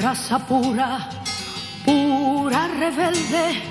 Raza 0.00 0.38
pura, 0.38 1.08
pura 1.84 2.68
rebelde. 2.68 3.62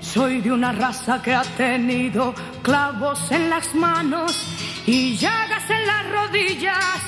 Soy 0.00 0.40
de 0.40 0.50
una 0.52 0.72
raza 0.72 1.20
que 1.20 1.34
ha 1.34 1.42
tenido 1.42 2.34
clavos 2.62 3.30
en 3.30 3.50
las 3.50 3.74
manos 3.74 4.32
y 4.86 5.16
llagas 5.16 5.68
en 5.68 5.86
las 5.86 6.10
rodillas. 6.10 7.00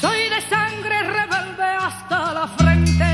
Soy 0.00 0.28
de 0.28 0.40
sangre 0.48 1.02
rebelde 1.02 1.68
hasta 1.86 2.32
la 2.32 2.46
frente. 2.58 3.12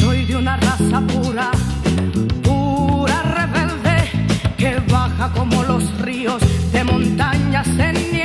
Soy 0.00 0.24
de 0.26 0.36
una 0.36 0.56
raza 0.58 1.00
pura, 1.00 1.50
pura 2.42 3.22
rebelde, 3.22 4.54
que 4.56 4.78
baja 4.92 5.32
como 5.32 5.62
los 5.64 5.84
ríos 6.00 6.40
de 6.72 6.84
montañas 6.84 7.66
ennievadas, 7.66 8.15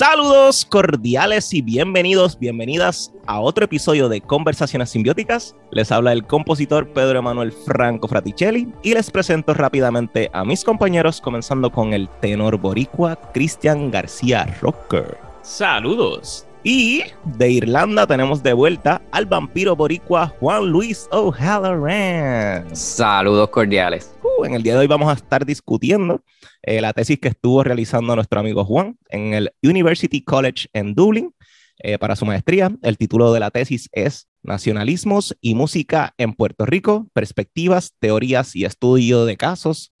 Saludos 0.00 0.64
cordiales 0.64 1.52
y 1.52 1.60
bienvenidos, 1.60 2.38
bienvenidas 2.38 3.12
a 3.26 3.38
otro 3.38 3.66
episodio 3.66 4.08
de 4.08 4.22
Conversaciones 4.22 4.88
Simbióticas. 4.88 5.54
Les 5.72 5.92
habla 5.92 6.14
el 6.14 6.24
compositor 6.24 6.88
Pedro 6.88 7.18
Emanuel 7.18 7.52
Franco 7.52 8.08
Fraticelli 8.08 8.72
y 8.82 8.94
les 8.94 9.10
presento 9.10 9.52
rápidamente 9.52 10.30
a 10.32 10.42
mis 10.42 10.64
compañeros, 10.64 11.20
comenzando 11.20 11.70
con 11.70 11.92
el 11.92 12.08
tenor 12.22 12.56
boricua 12.56 13.14
Cristian 13.34 13.90
García 13.90 14.46
Rocker. 14.62 15.18
Saludos. 15.42 16.46
Y 16.62 17.02
de 17.24 17.50
Irlanda 17.50 18.06
tenemos 18.06 18.42
de 18.42 18.54
vuelta 18.54 19.02
al 19.12 19.26
vampiro 19.26 19.76
boricua 19.76 20.28
Juan 20.40 20.66
Luis 20.66 21.08
O'Halloran. 21.10 22.74
Saludos 22.74 23.50
cordiales. 23.50 24.14
En 24.44 24.54
el 24.54 24.62
día 24.62 24.74
de 24.74 24.80
hoy 24.80 24.86
vamos 24.86 25.08
a 25.10 25.14
estar 25.14 25.44
discutiendo 25.44 26.24
eh, 26.62 26.80
la 26.80 26.92
tesis 26.92 27.18
que 27.18 27.28
estuvo 27.28 27.62
realizando 27.62 28.14
nuestro 28.14 28.40
amigo 28.40 28.64
Juan 28.64 28.98
en 29.08 29.34
el 29.34 29.52
University 29.62 30.22
College 30.22 30.68
en 30.72 30.94
Dublin 30.94 31.34
eh, 31.78 31.98
para 31.98 32.16
su 32.16 32.24
maestría. 32.24 32.70
El 32.82 32.96
título 32.96 33.32
de 33.32 33.40
la 33.40 33.50
tesis 33.50 33.88
es 33.92 34.28
Nacionalismos 34.42 35.36
y 35.40 35.54
Música 35.54 36.14
en 36.16 36.32
Puerto 36.32 36.64
Rico, 36.64 37.08
Perspectivas, 37.12 37.94
Teorías 37.98 38.56
y 38.56 38.64
Estudio 38.64 39.24
de 39.24 39.36
Casos. 39.36 39.92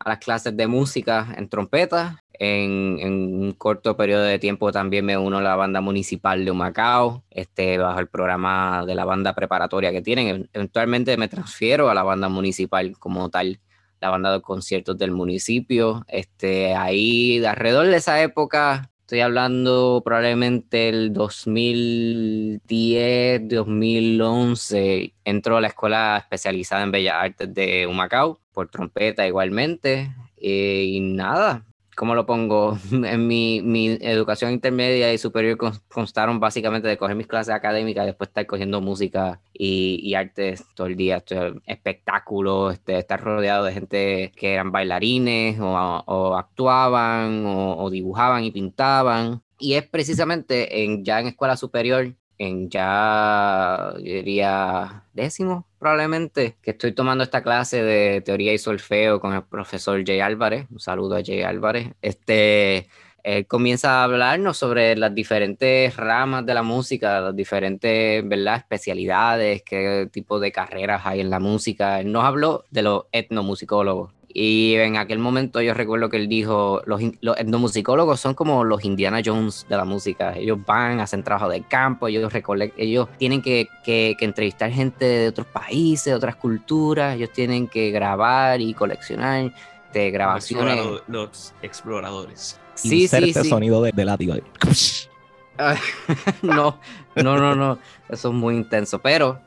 a 0.03 0.09
las 0.09 0.19
clases 0.19 0.55
de 0.55 0.67
música 0.67 1.33
en 1.37 1.49
trompeta. 1.49 2.19
En, 2.33 2.97
en, 2.99 3.13
un 3.41 3.53
corto 3.53 3.95
periodo 3.95 4.23
de 4.23 4.39
tiempo 4.39 4.71
también 4.71 5.05
me 5.05 5.17
uno 5.17 5.37
a 5.37 5.41
la 5.41 5.55
banda 5.55 5.81
municipal 5.81 6.43
de 6.43 6.51
Humacao, 6.51 7.23
este, 7.29 7.77
bajo 7.77 7.99
el 7.99 8.07
programa 8.07 8.85
de 8.85 8.95
la 8.95 9.05
banda 9.05 9.33
preparatoria 9.33 9.91
que 9.91 10.01
tienen. 10.01 10.49
Eventualmente 10.51 11.15
me 11.17 11.27
transfiero 11.27 11.89
a 11.89 11.93
la 11.93 12.03
banda 12.03 12.29
municipal 12.29 12.97
como 12.97 13.29
tal, 13.29 13.59
la 14.01 14.09
banda 14.09 14.33
de 14.33 14.41
conciertos 14.41 14.97
del 14.97 15.11
municipio. 15.11 16.03
Este, 16.07 16.75
ahí, 16.75 17.39
de 17.39 17.47
alrededor 17.47 17.87
de 17.87 17.97
esa 17.97 18.21
época, 18.21 18.91
estoy 19.03 19.19
hablando 19.19 20.01
probablemente 20.03 20.87
el 20.87 21.11
2010, 21.11 23.49
2011, 23.49 25.13
entro 25.25 25.57
a 25.57 25.61
la 25.61 25.67
escuela 25.67 26.17
especializada 26.17 26.83
en 26.83 26.91
Bellas 26.91 27.15
Artes 27.15 27.53
de 27.53 27.85
Humacao 27.85 28.39
por 28.53 28.69
trompeta 28.69 29.27
igualmente. 29.27 30.15
Eh, 30.37 30.85
y 30.87 31.01
nada, 31.01 31.65
¿cómo 31.95 32.15
lo 32.15 32.25
pongo? 32.25 32.77
En 32.91 33.27
mi, 33.27 33.61
mi 33.61 33.97
educación 34.01 34.51
intermedia 34.51 35.13
y 35.13 35.17
superior 35.17 35.57
constaron 35.87 36.39
básicamente 36.39 36.87
de 36.87 36.97
coger 36.97 37.15
mis 37.15 37.27
clases 37.27 37.53
académicas, 37.53 38.05
después 38.05 38.29
estar 38.29 38.45
cogiendo 38.45 38.81
música 38.81 39.41
y, 39.53 39.99
y 40.01 40.15
artes 40.15 40.63
todo 40.75 40.87
el 40.87 40.95
día, 40.95 41.23
espectáculos, 41.65 42.73
este, 42.73 42.97
estar 42.97 43.21
rodeado 43.21 43.65
de 43.65 43.73
gente 43.73 44.31
que 44.35 44.53
eran 44.53 44.71
bailarines 44.71 45.59
o, 45.59 45.73
o 45.73 46.35
actuaban 46.35 47.45
o, 47.45 47.77
o, 47.77 47.89
dibujaban 47.89 48.43
y 48.43 48.51
pintaban. 48.51 49.41
Y 49.59 49.73
es 49.73 49.87
precisamente 49.87 50.83
en, 50.83 51.03
ya 51.05 51.19
en 51.19 51.27
escuela 51.27 51.55
superior 51.57 52.13
en 52.47 52.69
ya, 52.69 53.93
yo 53.97 54.03
diría, 54.03 55.03
décimo 55.13 55.65
probablemente, 55.79 56.55
que 56.61 56.71
estoy 56.71 56.93
tomando 56.93 57.23
esta 57.23 57.43
clase 57.43 57.83
de 57.83 58.21
teoría 58.21 58.53
y 58.53 58.57
solfeo 58.57 59.19
con 59.19 59.33
el 59.33 59.43
profesor 59.43 60.01
Jay 60.05 60.21
Álvarez. 60.21 60.65
Un 60.71 60.79
saludo 60.79 61.17
a 61.17 61.21
Jay 61.23 61.41
Álvarez. 61.41 61.89
Este, 62.01 62.87
él 63.23 63.47
comienza 63.47 64.01
a 64.01 64.03
hablarnos 64.03 64.57
sobre 64.57 64.95
las 64.95 65.13
diferentes 65.15 65.95
ramas 65.95 66.45
de 66.45 66.53
la 66.53 66.63
música, 66.63 67.21
las 67.21 67.35
diferentes 67.35 68.27
¿verdad? 68.27 68.57
especialidades, 68.57 69.63
qué 69.63 70.09
tipo 70.11 70.39
de 70.39 70.51
carreras 70.51 71.01
hay 71.05 71.21
en 71.21 71.29
la 71.29 71.39
música. 71.39 71.99
Él 71.99 72.11
nos 72.11 72.25
habló 72.25 72.65
de 72.69 72.81
los 72.81 73.05
etnomusicólogos. 73.11 74.13
Y 74.35 74.73
en 74.75 74.97
aquel 74.97 75.19
momento 75.19 75.61
yo 75.61 75.75
recuerdo 75.75 76.09
que 76.09 76.17
él 76.17 76.27
dijo, 76.27 76.81
los, 76.85 76.99
los 77.21 77.37
etnomusicólogos 77.37 78.19
son 78.19 78.33
como 78.33 78.63
los 78.63 78.83
Indiana 78.83 79.21
Jones 79.23 79.67
de 79.69 79.77
la 79.77 79.85
música. 79.85 80.35
Ellos 80.35 80.57
van, 80.65 80.99
hacen 80.99 81.23
trabajo 81.23 81.49
de 81.49 81.61
campo, 81.61 82.07
ellos, 82.07 82.33
ellos 82.77 83.09
tienen 83.19 83.43
que, 83.43 83.67
que, 83.83 84.15
que, 84.17 84.25
entrevistar 84.25 84.71
gente 84.71 85.05
de 85.05 85.27
otros 85.27 85.45
países, 85.45 86.05
de 86.05 86.15
otras 86.15 86.35
culturas, 86.35 87.15
ellos 87.15 87.29
tienen 87.31 87.67
que 87.67 87.91
grabar 87.91 88.59
y 88.59 88.73
coleccionar 88.73 89.53
de 89.93 90.09
grabaciones. 90.09 90.79
Los 91.07 91.53
exploradores. 91.61 92.59
Sí, 92.73 93.07
sí, 93.07 93.33
sí. 93.33 93.49
sonido 93.49 93.83
de, 93.83 93.91
de 93.91 94.05
látigo. 94.05 94.33
no, 96.41 96.79
no, 97.15 97.37
no, 97.37 97.55
no, 97.55 97.77
eso 98.09 98.29
es 98.29 98.33
muy 98.33 98.55
intenso, 98.55 98.97
pero 98.97 99.39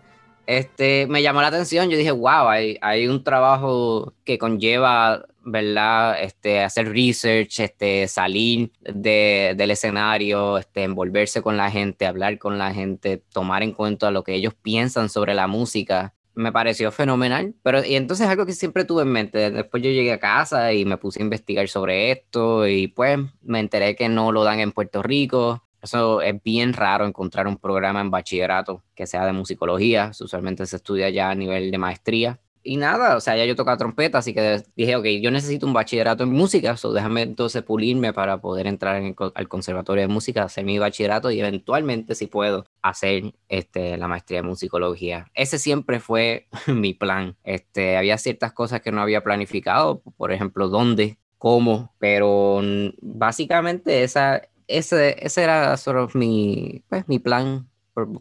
este, 0.46 1.06
me 1.08 1.22
llamó 1.22 1.40
la 1.40 1.48
atención, 1.48 1.90
yo 1.90 1.98
dije, 1.98 2.12
wow, 2.12 2.48
hay, 2.48 3.08
un 3.08 3.24
trabajo 3.24 4.14
que 4.24 4.38
conlleva, 4.38 5.24
¿verdad? 5.44 6.22
Este, 6.22 6.60
hacer 6.60 6.88
research, 6.90 7.60
este, 7.60 8.06
salir 8.06 8.70
de, 8.80 9.54
del 9.56 9.72
escenario, 9.72 10.58
este, 10.58 10.84
envolverse 10.84 11.42
con 11.42 11.56
la 11.56 11.70
gente, 11.70 12.06
hablar 12.06 12.38
con 12.38 12.58
la 12.58 12.72
gente, 12.72 13.22
tomar 13.32 13.62
en 13.62 13.72
cuenta 13.72 14.10
lo 14.10 14.22
que 14.22 14.34
ellos 14.34 14.54
piensan 14.54 15.08
sobre 15.08 15.34
la 15.34 15.48
música. 15.48 16.14
Me 16.34 16.52
pareció 16.52 16.92
fenomenal, 16.92 17.54
pero 17.62 17.84
y 17.84 17.96
entonces 17.96 18.28
algo 18.28 18.46
que 18.46 18.52
siempre 18.52 18.84
tuve 18.84 19.02
en 19.02 19.08
mente. 19.08 19.50
Después 19.50 19.82
yo 19.82 19.90
llegué 19.90 20.12
a 20.12 20.20
casa 20.20 20.72
y 20.74 20.84
me 20.84 20.98
puse 20.98 21.20
a 21.20 21.24
investigar 21.24 21.66
sobre 21.66 22.12
esto 22.12 22.68
y 22.68 22.88
pues 22.88 23.18
me 23.42 23.58
enteré 23.58 23.96
que 23.96 24.08
no 24.10 24.32
lo 24.32 24.44
dan 24.44 24.60
en 24.60 24.72
Puerto 24.72 25.02
Rico 25.02 25.65
eso 25.82 26.20
es 26.20 26.42
bien 26.42 26.72
raro 26.72 27.06
encontrar 27.06 27.46
un 27.46 27.56
programa 27.56 28.00
en 28.00 28.10
bachillerato 28.10 28.82
que 28.94 29.06
sea 29.06 29.24
de 29.26 29.32
musicología. 29.32 30.10
Usualmente 30.20 30.66
se 30.66 30.76
estudia 30.76 31.10
ya 31.10 31.30
a 31.30 31.34
nivel 31.34 31.70
de 31.70 31.78
maestría. 31.78 32.40
Y 32.66 32.78
nada, 32.78 33.16
o 33.16 33.20
sea, 33.20 33.36
ya 33.36 33.44
yo 33.44 33.54
tocaba 33.54 33.76
trompeta, 33.76 34.18
así 34.18 34.34
que 34.34 34.60
dije, 34.74 34.96
ok, 34.96 35.06
yo 35.22 35.30
necesito 35.30 35.66
un 35.66 35.72
bachillerato 35.72 36.24
en 36.24 36.32
música, 36.32 36.76
so 36.76 36.92
déjame 36.92 37.22
entonces 37.22 37.62
pulirme 37.62 38.12
para 38.12 38.40
poder 38.40 38.66
entrar 38.66 39.00
al 39.34 39.48
conservatorio 39.48 40.02
de 40.02 40.08
música, 40.08 40.42
hacer 40.42 40.64
mi 40.64 40.76
bachillerato 40.76 41.30
y 41.30 41.38
eventualmente, 41.38 42.16
si 42.16 42.26
puedo, 42.26 42.66
hacer 42.82 43.34
este, 43.48 43.96
la 43.96 44.08
maestría 44.08 44.40
en 44.40 44.46
musicología. 44.46 45.30
Ese 45.34 45.60
siempre 45.60 46.00
fue 46.00 46.48
mi 46.66 46.92
plan. 46.92 47.36
Este, 47.44 47.96
había 47.96 48.18
ciertas 48.18 48.52
cosas 48.52 48.80
que 48.80 48.90
no 48.90 49.00
había 49.00 49.22
planificado, 49.22 50.02
por 50.16 50.32
ejemplo, 50.32 50.68
dónde, 50.68 51.18
cómo, 51.38 51.94
pero 52.00 52.62
básicamente 53.00 54.02
esa, 54.02 54.42
ese, 54.68 55.16
ese 55.24 55.42
era 55.42 55.76
solo 55.76 56.08
mi, 56.14 56.82
pues, 56.88 57.08
mi 57.08 57.18
plan, 57.18 57.68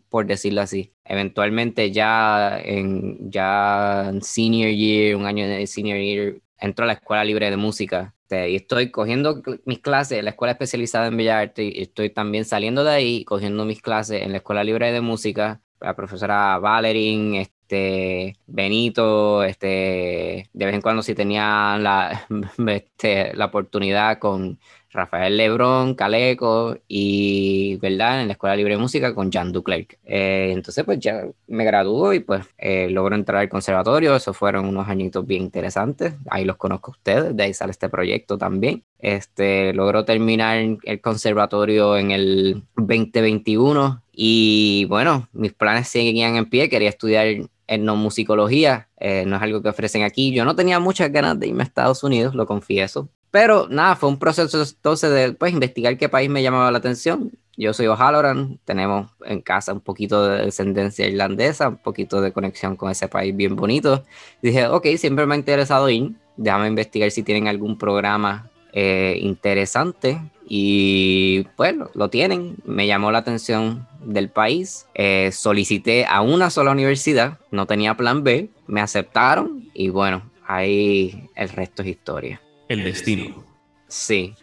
por, 0.10 0.26
decirlo 0.26 0.62
así. 0.62 0.94
Eventualmente 1.04 1.92
ya 1.92 2.60
en, 2.64 3.30
ya 3.32 4.14
senior 4.22 4.72
year, 4.72 5.16
un 5.16 5.26
año 5.26 5.48
de 5.48 5.68
senior 5.68 6.00
year, 6.00 6.42
entro 6.58 6.84
a 6.84 6.88
la 6.88 6.94
Escuela 6.94 7.26
Libre 7.26 7.50
de 7.50 7.58
Música 7.58 8.16
este, 8.26 8.50
y 8.50 8.56
estoy 8.56 8.90
cogiendo 8.90 9.44
mis 9.66 9.80
clases 9.80 10.18
en 10.18 10.26
la 10.26 10.32
Escuela 10.32 10.54
Especializada 10.54 11.08
en 11.08 11.18
Bellas 11.18 11.44
Artes 11.44 11.72
y 11.76 11.82
estoy 11.82 12.10
también 12.10 12.44
saliendo 12.46 12.84
de 12.84 12.92
ahí 12.92 13.24
cogiendo 13.24 13.66
mis 13.66 13.82
clases 13.84 14.24
en 14.24 14.32
la 14.32 14.38
Escuela 14.40 14.64
Libre 14.64 14.92
de 14.92 15.02
Música. 15.02 15.62
La 15.80 15.96
profesora 15.96 16.58
Valerín, 16.58 17.36
este, 17.36 18.38
Benito, 18.48 19.44
este, 19.44 20.50
de 20.54 20.66
vez 20.66 20.74
en 20.74 20.82
cuando 20.82 21.04
si 21.04 21.14
tenía 21.14 21.78
la, 21.80 22.26
este, 22.68 23.36
la 23.36 23.46
oportunidad 23.46 24.18
con 24.18 24.60
Rafael 24.96 25.38
Lebrón, 25.38 25.94
Caleco 25.94 26.78
y, 26.88 27.78
¿verdad? 27.78 28.22
En 28.22 28.28
la 28.28 28.34
Escuela 28.34 28.56
Libre 28.56 28.76
de 28.76 28.82
Música 28.82 29.14
con 29.14 29.30
Jean 29.30 29.52
Duclerc. 29.52 30.00
Eh, 30.06 30.52
entonces, 30.54 30.84
pues 30.84 31.00
ya 31.00 31.26
me 31.48 31.66
graduó 31.66 32.14
y 32.14 32.22
pues 32.22 32.46
eh, 32.58 32.90
logro 32.90 33.16
entrar 33.16 33.42
al 33.42 33.50
conservatorio. 33.50 34.16
Esos 34.16 34.36
fueron 34.36 34.66
unos 34.66 34.88
añitos 34.88 35.28
bien 35.28 35.44
interesantes. 35.44 36.14
Ahí 36.30 36.46
los 36.46 36.58
conozco 36.58 36.92
a 36.92 36.96
ustedes, 36.96 37.36
de 37.36 37.44
ahí 37.44 37.54
sale 37.54 37.72
este 37.72 37.90
proyecto 37.90 38.38
también. 38.38 38.84
Este, 39.00 39.74
logró 39.74 40.06
terminar 40.06 40.58
el 40.84 41.02
conservatorio 41.02 41.98
en 41.98 42.12
el 42.12 42.64
2021 42.76 44.02
y 44.14 44.86
bueno, 44.90 45.28
mis 45.34 45.54
planes 45.54 45.90
seguían 45.90 46.38
en 46.38 46.50
pie. 46.50 46.70
Quería 46.70 46.90
estudiar 46.90 47.28
etnomusicología, 47.68 48.88
eh, 49.00 49.24
no 49.26 49.36
es 49.36 49.42
algo 49.42 49.62
que 49.62 49.70
ofrecen 49.70 50.04
aquí. 50.04 50.32
Yo 50.34 50.46
no 50.46 50.56
tenía 50.56 50.80
muchas 50.80 51.12
ganas 51.12 51.40
de 51.40 51.48
irme 51.48 51.64
a 51.64 51.66
Estados 51.66 52.04
Unidos, 52.04 52.36
lo 52.36 52.46
confieso, 52.46 53.10
pero 53.36 53.68
nada, 53.70 53.98
fue 53.98 54.08
un 54.08 54.18
proceso 54.18 54.64
entonces 54.64 55.12
de 55.12 55.34
pues, 55.34 55.52
investigar 55.52 55.98
qué 55.98 56.08
país 56.08 56.30
me 56.30 56.42
llamaba 56.42 56.72
la 56.72 56.78
atención. 56.78 57.34
Yo 57.58 57.74
soy 57.74 57.88
O'Halloran, 57.88 58.60
tenemos 58.64 59.12
en 59.26 59.42
casa 59.42 59.74
un 59.74 59.82
poquito 59.82 60.26
de 60.26 60.46
descendencia 60.46 61.06
irlandesa, 61.06 61.68
un 61.68 61.76
poquito 61.76 62.22
de 62.22 62.32
conexión 62.32 62.78
con 62.78 62.90
ese 62.90 63.10
país 63.10 63.36
bien 63.36 63.58
bonito. 63.58 64.06
dije, 64.42 64.68
ok, 64.68 64.88
siempre 64.96 65.26
me 65.26 65.36
ha 65.36 65.38
interesado 65.38 65.90
ir, 65.90 66.14
déjame 66.38 66.68
investigar 66.68 67.12
si 67.12 67.24
tienen 67.24 67.50
algún 67.50 67.78
programa 67.78 68.50
eh, 68.72 69.18
interesante. 69.20 70.18
Y 70.48 71.46
bueno, 71.58 71.90
lo 71.94 72.10
tienen. 72.10 72.56
Me 72.64 72.88
llamó 72.88 73.12
la 73.12 73.18
atención 73.18 73.86
del 74.00 74.30
país. 74.30 74.88
Eh, 74.94 75.32
solicité 75.34 76.06
a 76.06 76.22
una 76.22 76.50
sola 76.50 76.72
universidad, 76.72 77.38
no 77.52 77.66
tenía 77.66 77.98
plan 77.98 78.24
B, 78.24 78.48
me 78.66 78.80
aceptaron 78.80 79.70
y 79.74 79.90
bueno, 79.90 80.22
ahí 80.48 81.30
el 81.36 81.50
resto 81.50 81.82
es 81.82 81.90
historia 81.90 82.40
el 82.68 82.84
destino. 82.84 83.44
Sí. 83.88 84.34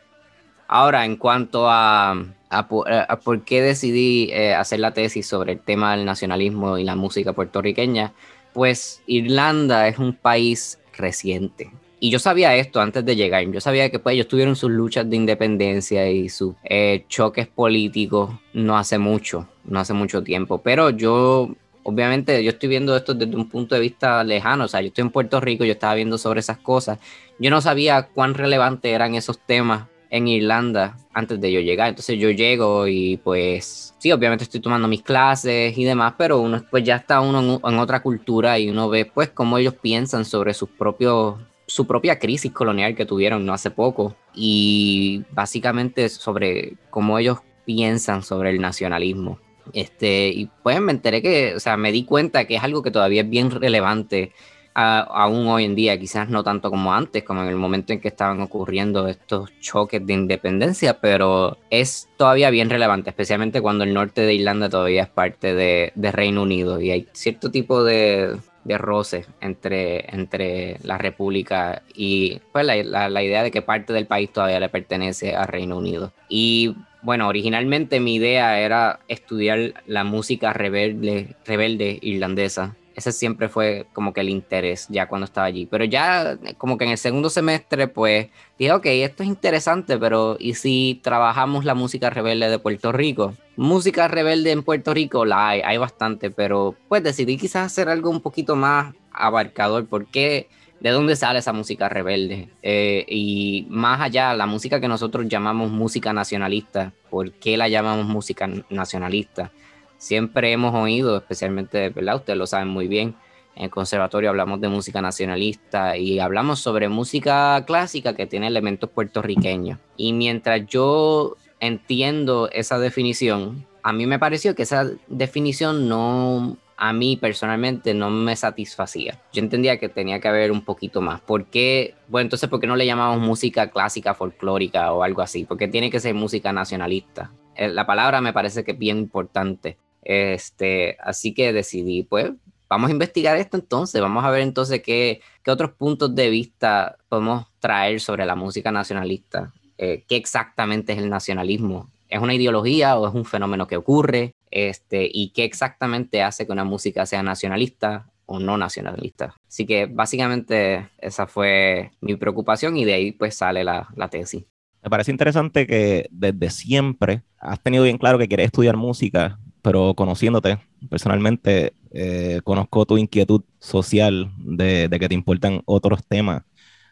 Ahora, 0.68 1.04
en 1.04 1.16
cuanto 1.16 1.68
a, 1.68 2.16
a, 2.48 2.68
por 2.68 3.44
qué 3.44 3.62
decidí 3.62 4.30
eh, 4.32 4.54
hacer 4.54 4.80
la 4.80 4.92
tesis 4.92 5.26
sobre 5.26 5.52
el 5.52 5.60
tema 5.60 5.96
del 5.96 6.04
nacionalismo 6.04 6.78
y 6.78 6.84
la 6.84 6.96
música 6.96 7.32
puertorriqueña, 7.32 8.12
pues 8.52 9.02
Irlanda 9.06 9.88
es 9.88 9.98
un 9.98 10.14
país 10.14 10.78
reciente. 10.96 11.70
Y 12.00 12.10
yo 12.10 12.18
sabía 12.18 12.56
esto 12.56 12.80
antes 12.80 13.04
de 13.04 13.14
llegar. 13.14 13.48
Yo 13.52 13.60
sabía 13.60 13.88
que 13.88 14.00
pues, 14.00 14.14
ellos 14.14 14.26
tuvieron 14.26 14.56
sus 14.56 14.70
luchas 14.70 15.08
de 15.08 15.14
independencia 15.14 16.10
y 16.10 16.28
sus 16.28 16.54
eh, 16.64 17.04
choques 17.08 17.46
políticos 17.46 18.34
no 18.52 18.76
hace 18.76 18.98
mucho, 18.98 19.48
no 19.64 19.78
hace 19.78 19.92
mucho 19.92 20.22
tiempo. 20.22 20.58
Pero 20.58 20.90
yo 20.90 21.54
obviamente 21.84 22.42
yo 22.42 22.50
estoy 22.50 22.68
viendo 22.68 22.96
esto 22.96 23.14
desde 23.14 23.36
un 23.36 23.48
punto 23.48 23.74
de 23.74 23.80
vista 23.80 24.22
lejano, 24.24 24.64
o 24.64 24.68
sea, 24.68 24.80
yo 24.80 24.88
estoy 24.88 25.02
en 25.02 25.10
Puerto 25.10 25.40
Rico, 25.40 25.64
yo 25.64 25.72
estaba 25.72 25.94
viendo 25.94 26.18
sobre 26.18 26.40
esas 26.40 26.58
cosas, 26.58 26.98
yo 27.38 27.50
no 27.50 27.60
sabía 27.60 28.08
cuán 28.08 28.34
relevantes 28.34 28.92
eran 28.92 29.14
esos 29.14 29.38
temas 29.38 29.86
en 30.10 30.28
Irlanda 30.28 30.96
antes 31.14 31.40
de 31.40 31.50
yo 31.50 31.60
llegar, 31.60 31.88
entonces 31.88 32.18
yo 32.18 32.30
llego 32.30 32.86
y 32.86 33.16
pues 33.18 33.94
sí, 33.98 34.12
obviamente 34.12 34.44
estoy 34.44 34.60
tomando 34.60 34.86
mis 34.86 35.02
clases 35.02 35.76
y 35.76 35.84
demás, 35.84 36.14
pero 36.18 36.38
uno 36.38 36.62
pues 36.70 36.84
ya 36.84 36.96
está 36.96 37.20
uno 37.20 37.60
en, 37.64 37.78
otra 37.78 38.02
cultura 38.02 38.58
y 38.58 38.68
uno 38.68 38.88
ve 38.88 39.06
pues 39.06 39.30
cómo 39.30 39.58
ellos 39.58 39.74
piensan 39.74 40.24
sobre 40.24 40.52
sus 40.54 40.68
propios 40.68 41.36
su 41.66 41.86
propia 41.86 42.18
crisis 42.18 42.52
colonial 42.52 42.94
que 42.94 43.06
tuvieron 43.06 43.46
no 43.46 43.54
hace 43.54 43.70
poco. 43.70 44.14
Y 44.34 45.24
básicamente 45.30 46.08
sobre 46.10 46.74
cómo 46.90 47.18
ellos 47.18 47.38
piensan 47.64 48.22
sobre 48.22 48.50
el 48.50 48.60
nacionalismo. 48.60 49.38
Este, 49.72 50.28
y 50.28 50.50
pues 50.62 50.80
me 50.80 50.92
enteré 50.92 51.22
que, 51.22 51.54
o 51.54 51.60
sea, 51.60 51.76
me 51.76 51.92
di 51.92 52.04
cuenta 52.04 52.44
que 52.46 52.56
es 52.56 52.62
algo 52.62 52.82
que 52.82 52.90
todavía 52.90 53.22
es 53.22 53.30
bien 53.30 53.50
relevante 53.50 54.32
aún 54.74 55.46
hoy 55.48 55.64
en 55.64 55.74
día, 55.74 55.98
quizás 55.98 56.28
no 56.28 56.42
tanto 56.42 56.70
como 56.70 56.94
antes, 56.94 57.22
como 57.24 57.42
en 57.42 57.48
el 57.48 57.56
momento 57.56 57.92
en 57.92 58.00
que 58.00 58.08
estaban 58.08 58.40
ocurriendo 58.40 59.06
estos 59.08 59.50
choques 59.60 60.04
de 60.04 60.12
independencia, 60.14 60.98
pero 61.00 61.58
es 61.70 62.08
todavía 62.16 62.50
bien 62.50 62.70
relevante, 62.70 63.10
especialmente 63.10 63.60
cuando 63.60 63.84
el 63.84 63.92
norte 63.92 64.22
de 64.22 64.34
Irlanda 64.34 64.68
todavía 64.68 65.02
es 65.02 65.08
parte 65.08 65.54
de, 65.54 65.92
Reino 66.12 66.42
Unido 66.42 66.80
y 66.80 66.90
hay 66.90 67.08
cierto 67.12 67.50
tipo 67.50 67.84
de, 67.84 68.36
de 68.64 68.78
roce 68.78 69.24
entre, 69.40 70.14
entre 70.14 70.76
la 70.82 70.98
República 70.98 71.82
y 71.94 72.40
pues, 72.52 72.66
la, 72.66 73.08
la 73.08 73.22
idea 73.22 73.42
de 73.42 73.50
que 73.50 73.62
parte 73.62 73.92
del 73.92 74.06
país 74.06 74.32
todavía 74.32 74.60
le 74.60 74.68
pertenece 74.68 75.34
a 75.34 75.46
Reino 75.46 75.78
Unido. 75.78 76.12
Y 76.28 76.74
bueno, 77.02 77.28
originalmente 77.28 78.00
mi 78.00 78.14
idea 78.14 78.60
era 78.60 79.00
estudiar 79.08 79.74
la 79.86 80.04
música 80.04 80.52
rebelde, 80.52 81.36
rebelde 81.44 81.98
irlandesa. 82.00 82.76
Ese 82.94 83.10
siempre 83.10 83.48
fue 83.48 83.86
como 83.92 84.12
que 84.12 84.20
el 84.20 84.28
interés 84.28 84.86
ya 84.88 85.08
cuando 85.08 85.24
estaba 85.24 85.46
allí. 85.46 85.66
Pero 85.66 85.84
ya 85.84 86.38
como 86.58 86.78
que 86.78 86.84
en 86.84 86.90
el 86.90 86.98
segundo 86.98 87.30
semestre 87.30 87.88
pues 87.88 88.28
dije, 88.58 88.72
ok, 88.72 88.86
esto 88.86 89.22
es 89.22 89.28
interesante, 89.28 89.98
pero 89.98 90.36
¿y 90.38 90.54
si 90.54 91.00
trabajamos 91.02 91.64
la 91.64 91.74
música 91.74 92.10
rebelde 92.10 92.48
de 92.48 92.58
Puerto 92.58 92.92
Rico? 92.92 93.34
Música 93.56 94.08
rebelde 94.08 94.52
en 94.52 94.62
Puerto 94.62 94.94
Rico 94.94 95.24
la 95.24 95.48
hay, 95.48 95.60
hay 95.62 95.78
bastante, 95.78 96.30
pero 96.30 96.76
pues 96.88 97.02
decidí 97.02 97.36
quizás 97.36 97.66
hacer 97.66 97.88
algo 97.88 98.10
un 98.10 98.20
poquito 98.20 98.56
más 98.56 98.94
abarcador 99.12 99.86
porque 99.86 100.48
de 100.82 100.90
dónde 100.90 101.14
sale 101.14 101.38
esa 101.38 101.52
música 101.52 101.88
rebelde. 101.88 102.48
Eh, 102.60 103.06
y 103.08 103.66
más 103.70 104.00
allá, 104.00 104.34
la 104.34 104.46
música 104.46 104.80
que 104.80 104.88
nosotros 104.88 105.28
llamamos 105.28 105.70
música 105.70 106.12
nacionalista, 106.12 106.92
¿por 107.08 107.30
qué 107.34 107.56
la 107.56 107.68
llamamos 107.68 108.06
música 108.06 108.50
nacionalista? 108.68 109.52
Siempre 109.96 110.50
hemos 110.50 110.74
oído, 110.74 111.16
especialmente, 111.16 111.90
¿verdad? 111.90 112.16
Ustedes 112.16 112.36
lo 112.36 112.48
saben 112.48 112.66
muy 112.66 112.88
bien, 112.88 113.14
en 113.54 113.64
el 113.64 113.70
conservatorio 113.70 114.30
hablamos 114.30 114.60
de 114.60 114.68
música 114.68 115.00
nacionalista 115.00 115.96
y 115.96 116.18
hablamos 116.18 116.58
sobre 116.58 116.88
música 116.88 117.62
clásica 117.64 118.16
que 118.16 118.26
tiene 118.26 118.48
elementos 118.48 118.90
puertorriqueños. 118.90 119.78
Y 119.96 120.12
mientras 120.12 120.66
yo 120.66 121.36
entiendo 121.60 122.50
esa 122.50 122.80
definición, 122.80 123.68
a 123.84 123.92
mí 123.92 124.06
me 124.06 124.18
pareció 124.18 124.56
que 124.56 124.64
esa 124.64 124.90
definición 125.06 125.88
no 125.88 126.56
a 126.82 126.92
mí 126.92 127.16
personalmente 127.16 127.94
no 127.94 128.10
me 128.10 128.34
satisfacía. 128.34 129.16
Yo 129.32 129.40
entendía 129.40 129.78
que 129.78 129.88
tenía 129.88 130.18
que 130.18 130.26
haber 130.26 130.50
un 130.50 130.64
poquito 130.64 131.00
más. 131.00 131.20
¿Por 131.20 131.44
qué? 131.44 131.94
Bueno, 132.08 132.26
entonces, 132.26 132.48
¿por 132.50 132.58
qué 132.58 132.66
no 132.66 132.74
le 132.74 132.84
llamamos 132.84 133.20
música 133.20 133.70
clásica, 133.70 134.14
folclórica 134.14 134.92
o 134.92 135.04
algo 135.04 135.22
así? 135.22 135.44
Porque 135.44 135.68
tiene 135.68 135.92
que 135.92 136.00
ser 136.00 136.12
música 136.12 136.52
nacionalista. 136.52 137.30
Eh, 137.54 137.68
la 137.68 137.86
palabra 137.86 138.20
me 138.20 138.32
parece 138.32 138.64
que 138.64 138.72
es 138.72 138.78
bien 138.78 138.98
importante. 138.98 139.78
Este, 140.02 140.96
así 141.00 141.32
que 141.32 141.52
decidí, 141.52 142.02
pues, 142.02 142.32
vamos 142.68 142.88
a 142.88 142.92
investigar 142.92 143.36
esto 143.36 143.56
entonces, 143.56 144.00
vamos 144.00 144.24
a 144.24 144.30
ver 144.30 144.42
entonces 144.42 144.82
qué, 144.82 145.20
qué 145.44 145.52
otros 145.52 145.70
puntos 145.74 146.12
de 146.16 146.30
vista 146.30 146.96
podemos 147.08 147.46
traer 147.60 148.00
sobre 148.00 148.26
la 148.26 148.34
música 148.34 148.72
nacionalista, 148.72 149.52
eh, 149.78 150.02
qué 150.08 150.16
exactamente 150.16 150.94
es 150.94 150.98
el 150.98 151.10
nacionalismo 151.10 151.92
¿Es 152.12 152.20
una 152.20 152.34
ideología 152.34 152.98
o 152.98 153.08
es 153.08 153.14
un 153.14 153.24
fenómeno 153.24 153.66
que 153.66 153.78
ocurre? 153.78 154.34
Este, 154.52 155.08
¿Y 155.12 155.32
qué 155.32 155.44
exactamente 155.44 156.22
hace 156.22 156.46
que 156.46 156.52
una 156.52 156.64
música 156.64 157.06
sea 157.06 157.22
nacionalista 157.22 158.12
o 158.26 158.38
no 158.38 158.56
nacionalista? 158.56 159.34
Así 159.48 159.66
que 159.66 159.86
básicamente 159.86 160.88
esa 160.98 161.26
fue 161.26 161.90
mi 162.00 162.14
preocupación 162.16 162.76
y 162.76 162.84
de 162.84 162.94
ahí 162.94 163.12
pues 163.12 163.34
sale 163.34 163.64
la, 163.64 163.88
la 163.96 164.08
tesis. 164.08 164.44
Me 164.82 164.90
parece 164.90 165.10
interesante 165.10 165.66
que 165.66 166.06
desde 166.10 166.50
siempre 166.50 167.22
has 167.38 167.60
tenido 167.62 167.84
bien 167.84 167.98
claro 167.98 168.18
que 168.18 168.28
quieres 168.28 168.46
estudiar 168.46 168.76
música, 168.76 169.38
pero 169.62 169.94
conociéndote 169.94 170.58
personalmente, 170.88 171.74
eh, 171.90 172.40
conozco 172.44 172.86
tu 172.86 172.98
inquietud 172.98 173.42
social 173.58 174.32
de, 174.38 174.88
de, 174.88 174.98
que 174.98 175.08
te 175.08 175.14
importan 175.14 175.62
otros 175.64 176.04
temas, 176.06 176.42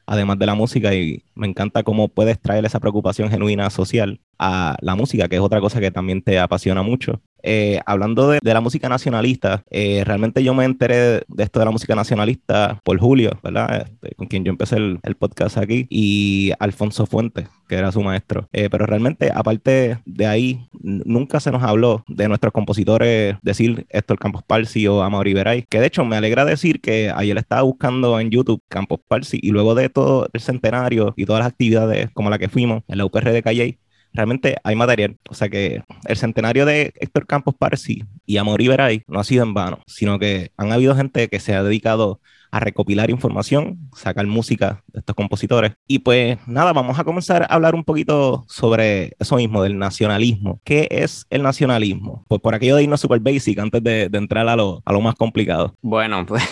además 0.06 0.38
de 0.38 0.46
la 0.46 0.54
música, 0.54 0.94
y 0.94 1.24
me 1.34 1.46
encanta 1.46 1.82
cómo 1.82 2.08
puedes 2.08 2.40
traer 2.40 2.64
esa 2.64 2.80
preocupación 2.80 3.30
genuina 3.30 3.70
social 3.70 4.20
a 4.38 4.76
la 4.80 4.94
música, 4.94 5.28
que 5.28 5.36
es 5.36 5.42
otra 5.42 5.60
cosa 5.60 5.80
que 5.80 5.90
también 5.90 6.22
te 6.22 6.38
apasiona 6.38 6.82
mucho. 6.82 7.20
Eh, 7.42 7.80
hablando 7.86 8.28
de, 8.30 8.38
de, 8.42 8.54
la 8.54 8.60
música 8.60 8.88
nacionalista, 8.88 9.62
eh, 9.70 10.02
realmente 10.04 10.42
yo 10.42 10.54
me 10.54 10.64
enteré 10.64 11.22
de 11.28 11.42
esto 11.42 11.58
de 11.58 11.64
la 11.64 11.70
música 11.70 11.94
nacionalista 11.94 12.80
por 12.84 12.98
Julio, 12.98 13.38
¿verdad? 13.42 13.86
Este, 13.86 14.14
con 14.14 14.26
quien 14.26 14.44
yo 14.44 14.50
empecé 14.50 14.76
el, 14.76 14.98
el, 15.02 15.14
podcast 15.14 15.58
aquí, 15.58 15.86
y 15.90 16.52
Alfonso 16.58 17.06
Fuentes, 17.06 17.48
que 17.68 17.76
era 17.76 17.92
su 17.92 18.02
maestro. 18.02 18.48
Eh, 18.52 18.68
pero 18.70 18.86
realmente, 18.86 19.30
aparte 19.34 19.98
de 20.04 20.26
ahí, 20.26 20.68
nunca 20.80 21.40
se 21.40 21.50
nos 21.50 21.62
habló 21.62 22.04
de 22.08 22.28
nuestros 22.28 22.52
compositores, 22.52 23.36
decir 23.42 23.86
Héctor 23.90 24.18
Campos 24.18 24.42
Parsi 24.42 24.86
o 24.86 25.02
Amaury 25.02 25.34
Veray, 25.34 25.64
que 25.68 25.80
de 25.80 25.86
hecho 25.86 26.04
me 26.04 26.16
alegra 26.16 26.44
decir 26.44 26.80
que 26.80 27.12
ayer 27.14 27.36
estaba 27.38 27.62
buscando 27.62 28.18
en 28.20 28.30
YouTube 28.30 28.62
Campos 28.68 29.00
Parsi, 29.06 29.38
y 29.42 29.50
luego 29.50 29.74
de 29.74 29.88
todo 29.88 30.28
el 30.32 30.40
centenario 30.40 31.14
y 31.16 31.26
todas 31.26 31.40
las 31.40 31.48
actividades 31.48 32.10
como 32.12 32.30
la 32.30 32.38
que 32.38 32.48
fuimos 32.48 32.82
en 32.88 32.98
la 32.98 33.04
UPR 33.04 33.32
de 33.32 33.42
Calle, 33.42 33.78
realmente 34.12 34.56
hay 34.64 34.76
material. 34.76 35.18
O 35.28 35.34
sea 35.34 35.48
que 35.48 35.82
el 36.06 36.16
centenario 36.16 36.66
de 36.66 36.92
Héctor 36.96 37.26
Campos 37.26 37.54
Parsi 37.58 38.04
y 38.26 38.36
Amor 38.36 38.60
Iberay 38.62 39.04
no 39.06 39.20
ha 39.20 39.24
sido 39.24 39.44
en 39.44 39.54
vano, 39.54 39.82
sino 39.86 40.18
que 40.18 40.52
han 40.56 40.72
habido 40.72 40.94
gente 40.96 41.28
que 41.28 41.40
se 41.40 41.54
ha 41.54 41.62
dedicado 41.62 42.20
a 42.50 42.60
recopilar 42.60 43.10
información, 43.10 43.78
sacar 43.94 44.26
música 44.26 44.82
de 44.88 45.00
estos 45.00 45.14
compositores. 45.14 45.72
Y 45.86 46.00
pues 46.00 46.38
nada, 46.46 46.72
vamos 46.72 46.98
a 46.98 47.04
comenzar 47.04 47.42
a 47.42 47.46
hablar 47.46 47.74
un 47.74 47.84
poquito 47.84 48.44
sobre 48.48 49.12
eso 49.18 49.36
mismo, 49.36 49.62
del 49.62 49.78
nacionalismo. 49.78 50.60
¿Qué 50.64 50.88
es 50.90 51.26
el 51.30 51.42
nacionalismo? 51.42 52.24
Pues 52.28 52.40
por 52.40 52.54
aquello 52.54 52.76
de 52.76 52.84
irnos 52.84 53.00
super 53.00 53.20
basic 53.20 53.58
antes 53.58 53.82
de, 53.82 54.10
entrar 54.12 54.46
a 54.48 54.56
lo, 54.56 54.82
a 54.84 54.92
lo, 54.92 55.00
más 55.00 55.14
complicado. 55.14 55.74
Bueno, 55.80 56.26
pues 56.28 56.42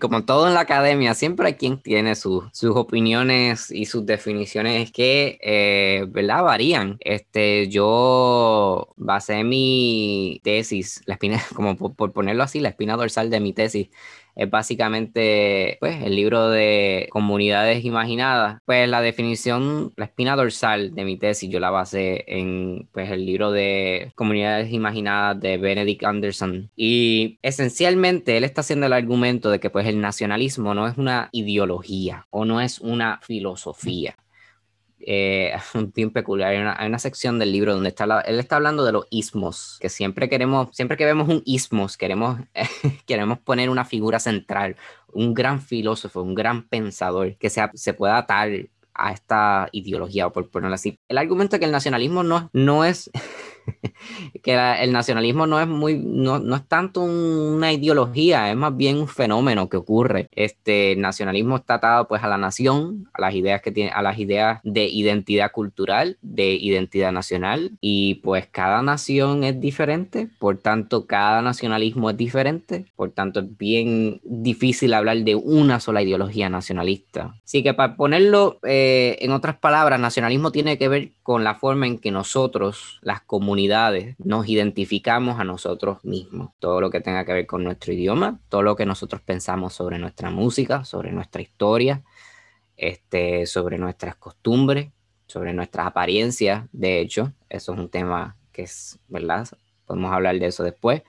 como 0.00 0.24
todo 0.24 0.48
en 0.48 0.54
la 0.54 0.60
academia, 0.60 1.14
siempre 1.14 1.48
hay 1.48 1.54
quien 1.54 1.80
tiene 1.82 2.14
su, 2.14 2.48
sus 2.52 2.74
opiniones 2.76 3.70
y 3.70 3.84
sus 3.86 4.06
definiciones 4.06 4.90
que, 4.92 5.38
eh, 5.42 6.06
¿verdad? 6.08 6.42
Varían. 6.44 6.96
Este, 7.00 7.68
yo 7.68 8.94
basé 8.96 9.44
mi 9.44 10.40
tesis, 10.42 11.02
la 11.06 11.14
espina, 11.14 11.42
como 11.54 11.76
por 11.76 12.12
ponerlo 12.12 12.42
así, 12.42 12.60
la 12.60 12.70
espina 12.70 12.96
dorsal 12.96 13.30
de 13.30 13.40
mi 13.40 13.52
tesis 13.52 13.88
es 14.38 14.48
básicamente 14.48 15.76
pues, 15.80 16.02
el 16.02 16.14
libro 16.14 16.48
de 16.48 17.08
comunidades 17.10 17.84
imaginadas. 17.84 18.60
Pues 18.64 18.88
la 18.88 19.02
definición, 19.02 19.92
la 19.96 20.06
espina 20.06 20.36
dorsal 20.36 20.94
de 20.94 21.04
mi 21.04 21.18
tesis, 21.18 21.50
yo 21.50 21.58
la 21.60 21.70
basé 21.70 22.24
en 22.28 22.88
pues, 22.92 23.10
el 23.10 23.26
libro 23.26 23.50
de 23.50 24.12
comunidades 24.14 24.72
imaginadas 24.72 25.40
de 25.40 25.58
Benedict 25.58 26.04
Anderson. 26.04 26.70
Y 26.76 27.38
esencialmente 27.42 28.36
él 28.36 28.44
está 28.44 28.60
haciendo 28.60 28.86
el 28.86 28.92
argumento 28.92 29.50
de 29.50 29.58
que 29.58 29.70
pues, 29.70 29.86
el 29.86 30.00
nacionalismo 30.00 30.72
no 30.72 30.86
es 30.86 30.96
una 30.96 31.28
ideología 31.32 32.26
o 32.30 32.44
no 32.44 32.60
es 32.60 32.78
una 32.78 33.18
filosofía 33.22 34.16
eh, 35.10 35.56
un 35.74 35.90
bien 35.90 36.10
peculiar. 36.10 36.76
Hay 36.76 36.86
una, 36.86 36.98
sección 36.98 37.38
del 37.38 37.50
libro 37.50 37.72
donde 37.72 37.88
está 37.88 38.04
él 38.26 38.38
está 38.38 38.56
hablando 38.56 38.84
de 38.84 38.92
los 38.92 39.06
ismos, 39.08 39.78
que 39.80 39.88
siempre 39.88 40.28
queremos, 40.28 40.68
siempre 40.72 40.98
que 40.98 41.06
vemos 41.06 41.28
un 41.28 41.42
ismos, 41.46 41.96
queremos, 41.96 42.38
queremos 43.06 43.38
poner 43.38 43.70
una 43.70 43.86
figura 43.86 44.20
central, 44.20 44.76
un 45.10 45.32
gran 45.32 45.62
filósofo, 45.62 46.20
un 46.20 46.34
gran 46.34 46.68
pensador 46.68 47.36
que 47.38 47.48
sea, 47.48 47.70
se 47.72 47.94
pueda 47.94 48.18
atar 48.18 48.50
a 48.92 49.12
esta 49.12 49.68
ideología, 49.72 50.28
por 50.28 50.50
ponerlo 50.50 50.74
así. 50.74 50.98
El 51.08 51.16
argumento 51.16 51.56
de 51.56 51.60
que 51.60 51.66
el 51.66 51.72
nacionalismo 51.72 52.22
no, 52.22 52.50
no 52.52 52.84
es 52.84 53.10
que 54.42 54.54
el 54.82 54.92
nacionalismo 54.92 55.46
no 55.46 55.60
es 55.60 55.66
muy, 55.66 55.98
no, 55.98 56.38
no, 56.38 56.56
es 56.56 56.66
tanto 56.66 57.02
una 57.02 57.72
ideología, 57.72 58.50
es 58.50 58.56
más 58.56 58.76
bien 58.76 58.98
un 58.98 59.08
fenómeno 59.08 59.68
que 59.68 59.76
ocurre. 59.76 60.28
Este 60.32 60.96
nacionalismo 60.96 61.56
está 61.56 61.74
atado 61.74 62.08
pues 62.08 62.22
a 62.22 62.28
la 62.28 62.38
nación, 62.38 63.08
a 63.12 63.20
las 63.20 63.34
ideas 63.34 63.62
que 63.62 63.72
tiene, 63.72 63.90
a 63.90 64.02
las 64.02 64.18
ideas 64.18 64.60
de 64.64 64.86
identidad 64.86 65.52
cultural, 65.52 66.18
de 66.22 66.54
identidad 66.54 67.12
nacional, 67.12 67.72
y 67.80 68.16
pues 68.16 68.46
cada 68.46 68.82
nación 68.82 69.44
es 69.44 69.60
diferente, 69.60 70.28
por 70.38 70.58
tanto 70.58 71.06
cada 71.06 71.42
nacionalismo 71.42 72.10
es 72.10 72.16
diferente, 72.16 72.86
por 72.96 73.10
tanto 73.10 73.40
es 73.40 73.56
bien 73.56 74.20
difícil 74.24 74.94
hablar 74.94 75.18
de 75.18 75.34
una 75.34 75.80
sola 75.80 76.02
ideología 76.02 76.48
nacionalista. 76.48 77.34
Así 77.44 77.62
que 77.62 77.74
para 77.74 77.96
ponerlo 77.96 78.58
eh, 78.62 79.16
en 79.20 79.32
otras 79.32 79.56
palabras, 79.56 80.00
nacionalismo 80.00 80.52
tiene 80.52 80.78
que 80.78 80.88
ver 80.88 81.12
con 81.22 81.44
la 81.44 81.54
forma 81.54 81.86
en 81.86 81.98
que 81.98 82.10
nosotros, 82.10 82.98
las 83.02 83.20
comunidades, 83.20 83.57
nos 84.18 84.48
identificamos 84.48 85.40
a 85.40 85.44
nosotros 85.44 86.04
mismos. 86.04 86.50
Todo 86.58 86.80
lo 86.80 86.90
que 86.90 87.00
tenga 87.00 87.24
que 87.24 87.32
ver 87.32 87.46
con 87.46 87.64
nuestro 87.64 87.92
idioma, 87.92 88.40
todo 88.48 88.62
lo 88.62 88.76
que 88.76 88.86
nosotros 88.86 89.20
pensamos 89.22 89.74
sobre 89.74 89.98
nuestra 89.98 90.30
música, 90.30 90.84
sobre 90.84 91.12
nuestra 91.12 91.42
historia, 91.42 92.02
este, 92.76 93.46
sobre 93.46 93.78
nuestras 93.78 94.16
costumbres, 94.16 94.90
sobre 95.26 95.52
nuestras 95.52 95.86
apariencias. 95.86 96.66
De 96.72 97.00
hecho, 97.00 97.32
eso 97.48 97.72
es 97.72 97.78
un 97.78 97.88
tema 97.88 98.36
que 98.52 98.62
es, 98.62 98.98
¿verdad? 99.08 99.48
Podemos 99.86 100.12
hablar 100.12 100.38
de 100.38 100.46
eso 100.46 100.62
después. 100.62 101.02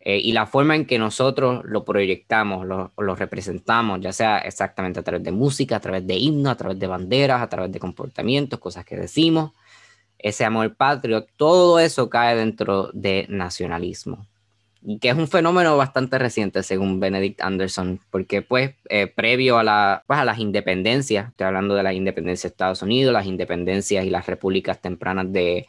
Eh, 0.00 0.18
y 0.18 0.32
la 0.32 0.46
forma 0.46 0.76
en 0.76 0.86
que 0.86 1.00
nosotros 1.00 1.64
lo 1.64 1.84
proyectamos, 1.84 2.64
lo, 2.64 2.92
lo, 2.96 3.16
representamos, 3.16 4.00
ya 4.00 4.12
sea 4.12 4.38
exactamente 4.38 5.00
a 5.00 5.02
través 5.02 5.24
de 5.24 5.32
música, 5.32 5.76
a 5.76 5.80
través 5.80 6.06
de 6.06 6.14
himnos, 6.14 6.52
a 6.52 6.56
través 6.56 6.78
de 6.78 6.86
banderas, 6.86 7.42
a 7.42 7.48
través 7.48 7.72
de 7.72 7.80
comportamientos, 7.80 8.60
cosas 8.60 8.84
que 8.84 8.96
decimos, 8.96 9.50
ese 10.18 10.44
amor 10.44 10.74
patrio, 10.76 11.26
todo 11.36 11.78
eso 11.78 12.08
cae 12.10 12.36
dentro 12.36 12.90
de 12.92 13.26
nacionalismo. 13.28 14.26
Y 14.82 14.98
que 14.98 15.08
es 15.08 15.16
un 15.16 15.26
fenómeno 15.26 15.76
bastante 15.76 16.18
reciente, 16.18 16.62
según 16.62 17.00
Benedict 17.00 17.40
Anderson, 17.40 18.00
porque 18.10 18.42
pues 18.42 18.74
eh, 18.88 19.08
previo 19.08 19.58
a, 19.58 19.64
la, 19.64 20.04
pues, 20.06 20.18
a 20.18 20.24
las 20.24 20.38
independencias, 20.38 21.30
estoy 21.30 21.48
hablando 21.48 21.74
de 21.74 21.82
la 21.82 21.92
independencia 21.92 22.48
de 22.48 22.52
Estados 22.52 22.82
Unidos, 22.82 23.12
las 23.12 23.26
independencias 23.26 24.04
y 24.04 24.10
las 24.10 24.26
repúblicas 24.26 24.80
tempranas 24.80 25.32
de, 25.32 25.66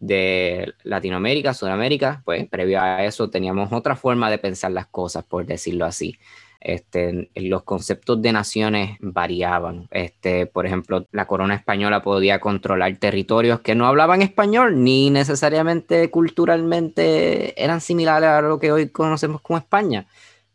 de 0.00 0.74
Latinoamérica, 0.82 1.54
Sudamérica, 1.54 2.22
pues 2.24 2.48
previo 2.48 2.80
a 2.80 3.04
eso 3.04 3.30
teníamos 3.30 3.72
otra 3.72 3.96
forma 3.96 4.30
de 4.30 4.38
pensar 4.38 4.70
las 4.70 4.86
cosas, 4.86 5.24
por 5.24 5.46
decirlo 5.46 5.84
así. 5.84 6.18
Este, 6.60 7.30
los 7.34 7.62
conceptos 7.62 8.20
de 8.20 8.32
naciones 8.32 8.96
variaban. 9.00 9.86
Este, 9.90 10.46
por 10.46 10.66
ejemplo, 10.66 11.06
la 11.12 11.26
corona 11.26 11.54
española 11.54 12.02
podía 12.02 12.40
controlar 12.40 12.96
territorios 12.96 13.60
que 13.60 13.74
no 13.74 13.86
hablaban 13.86 14.22
español 14.22 14.82
ni 14.82 15.10
necesariamente 15.10 16.10
culturalmente 16.10 17.62
eran 17.62 17.80
similares 17.80 18.28
a 18.28 18.40
lo 18.40 18.58
que 18.58 18.72
hoy 18.72 18.88
conocemos 18.88 19.40
como 19.40 19.58
España. 19.58 20.06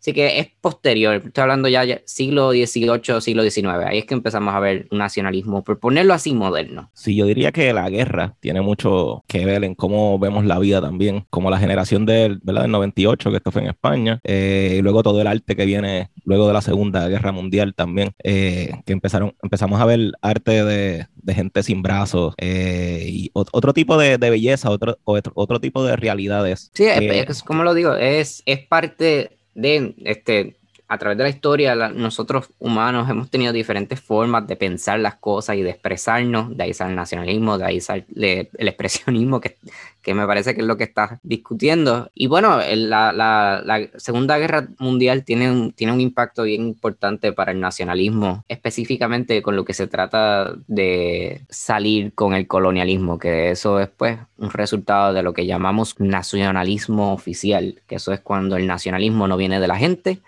Así 0.04 0.12
que 0.12 0.38
es 0.38 0.50
posterior, 0.60 1.22
estoy 1.26 1.42
hablando 1.44 1.70
ya, 1.70 1.86
siglo 2.04 2.52
XVIII, 2.52 3.22
siglo 3.22 3.42
XIX, 3.42 3.68
ahí 3.86 4.00
es 4.00 4.06
que 4.06 4.14
empezamos 4.14 4.54
a 4.54 4.60
ver 4.60 4.86
nacionalismo, 4.92 5.64
por 5.64 5.80
ponerlo 5.80 6.14
así, 6.14 6.34
moderno. 6.34 6.92
Sí, 6.94 7.16
yo 7.16 7.26
diría 7.26 7.54
que 7.54 7.72
la 7.72 7.90
guerra 7.90 8.36
tiene 8.42 8.60
mucho 8.60 9.24
que 9.28 9.46
ver 9.46 9.64
en 9.64 9.76
cómo 9.76 10.20
vemos 10.20 10.44
la 10.44 10.60
vida 10.60 10.82
también, 10.82 11.26
como 11.30 11.50
la 11.50 11.58
generación 11.58 12.06
del, 12.06 12.42
¿verdad? 12.44 12.64
del 12.64 12.72
98, 12.72 13.32
que 13.32 13.38
esto 13.38 13.52
fue 13.52 13.62
en 13.62 13.70
España, 13.70 14.20
eh, 14.26 14.76
y 14.78 14.82
luego 14.82 15.04
todo 15.04 15.22
el 15.22 15.28
arte 15.28 15.56
que 15.56 15.66
viene 15.66 16.10
luego 16.26 16.48
de 16.48 16.54
la 16.54 16.62
Segunda 16.62 17.08
Guerra 17.08 17.32
Mundial 17.32 17.74
también, 17.74 18.12
eh, 18.26 18.74
que 18.86 18.92
empezaron, 18.92 19.34
empezamos 19.42 19.80
a 19.80 19.86
ver 19.86 20.12
arte 20.22 20.66
de, 20.66 21.08
de 21.16 21.34
gente 21.34 21.64
sin 21.64 21.82
brazos 21.82 22.34
eh, 22.40 23.06
y 23.08 23.32
otro 23.34 23.72
tipo 23.72 23.98
de, 23.98 24.18
de 24.18 24.30
belleza, 24.30 24.70
otro, 24.70 24.98
otro, 25.06 25.32
otro, 25.36 25.62
tipo 25.62 25.86
de 25.86 25.96
realidades. 25.96 26.72
Sí, 26.74 26.84
es, 26.84 27.30
es, 27.30 27.44
como 27.44 27.64
lo 27.64 27.74
digo, 27.74 27.96
es, 27.96 28.44
es 28.46 28.60
parte 28.68 29.33
de 29.54 29.96
este 30.06 30.58
a 30.94 30.98
través 30.98 31.18
de 31.18 31.24
la 31.24 31.30
historia, 31.30 31.76
la, 31.76 31.90
nosotros 31.90 32.50
humanos 32.60 33.10
hemos 33.10 33.30
tenido 33.30 33.52
diferentes 33.52 34.00
formas 34.00 34.46
de 34.48 34.56
pensar 34.56 35.00
las 35.00 35.16
cosas 35.16 35.58
y 35.58 35.62
de 35.64 35.72
expresarnos, 35.72 36.56
de 36.56 36.64
ahí 36.64 36.74
sale 36.74 36.92
el 36.92 36.96
nacionalismo, 36.96 37.58
de 37.58 37.66
ahí 37.66 37.82
sale 37.82 38.06
el 38.16 38.68
expresionismo, 38.68 39.42
que, 39.42 39.58
que 40.02 40.14
me 40.14 40.28
parece 40.28 40.54
que 40.54 40.62
es 40.62 40.68
lo 40.68 40.78
que 40.78 40.84
estás 40.84 41.20
discutiendo. 41.24 42.12
Y 42.14 42.28
bueno, 42.28 42.60
la, 42.76 43.12
la, 43.12 43.62
la 43.66 43.88
Segunda 43.98 44.38
Guerra 44.38 44.68
Mundial 44.78 45.24
tiene 45.24 45.50
un, 45.52 45.72
tiene 45.74 45.94
un 45.94 46.02
impacto 46.02 46.44
bien 46.44 46.62
importante 46.62 47.34
para 47.34 47.52
el 47.52 47.60
nacionalismo, 47.60 48.44
específicamente 48.48 49.42
con 49.42 49.56
lo 49.56 49.66
que 49.66 49.74
se 49.74 49.88
trata 49.88 50.54
de 50.68 51.42
salir 51.50 52.14
con 52.14 52.34
el 52.34 52.48
colonialismo, 52.48 53.18
que 53.18 53.52
eso 53.52 53.80
es 53.80 53.90
pues 53.90 54.20
un 54.38 54.52
resultado 54.52 55.14
de 55.14 55.24
lo 55.24 55.34
que 55.34 55.46
llamamos 55.46 56.00
nacionalismo 56.00 57.14
oficial, 57.14 57.82
que 57.88 57.96
eso 57.96 58.14
es 58.14 58.20
cuando 58.20 58.58
el 58.58 58.68
nacionalismo 58.68 59.28
no 59.28 59.38
viene 59.38 59.60
de 59.60 59.68
la 59.68 59.78
gente, 59.78 60.20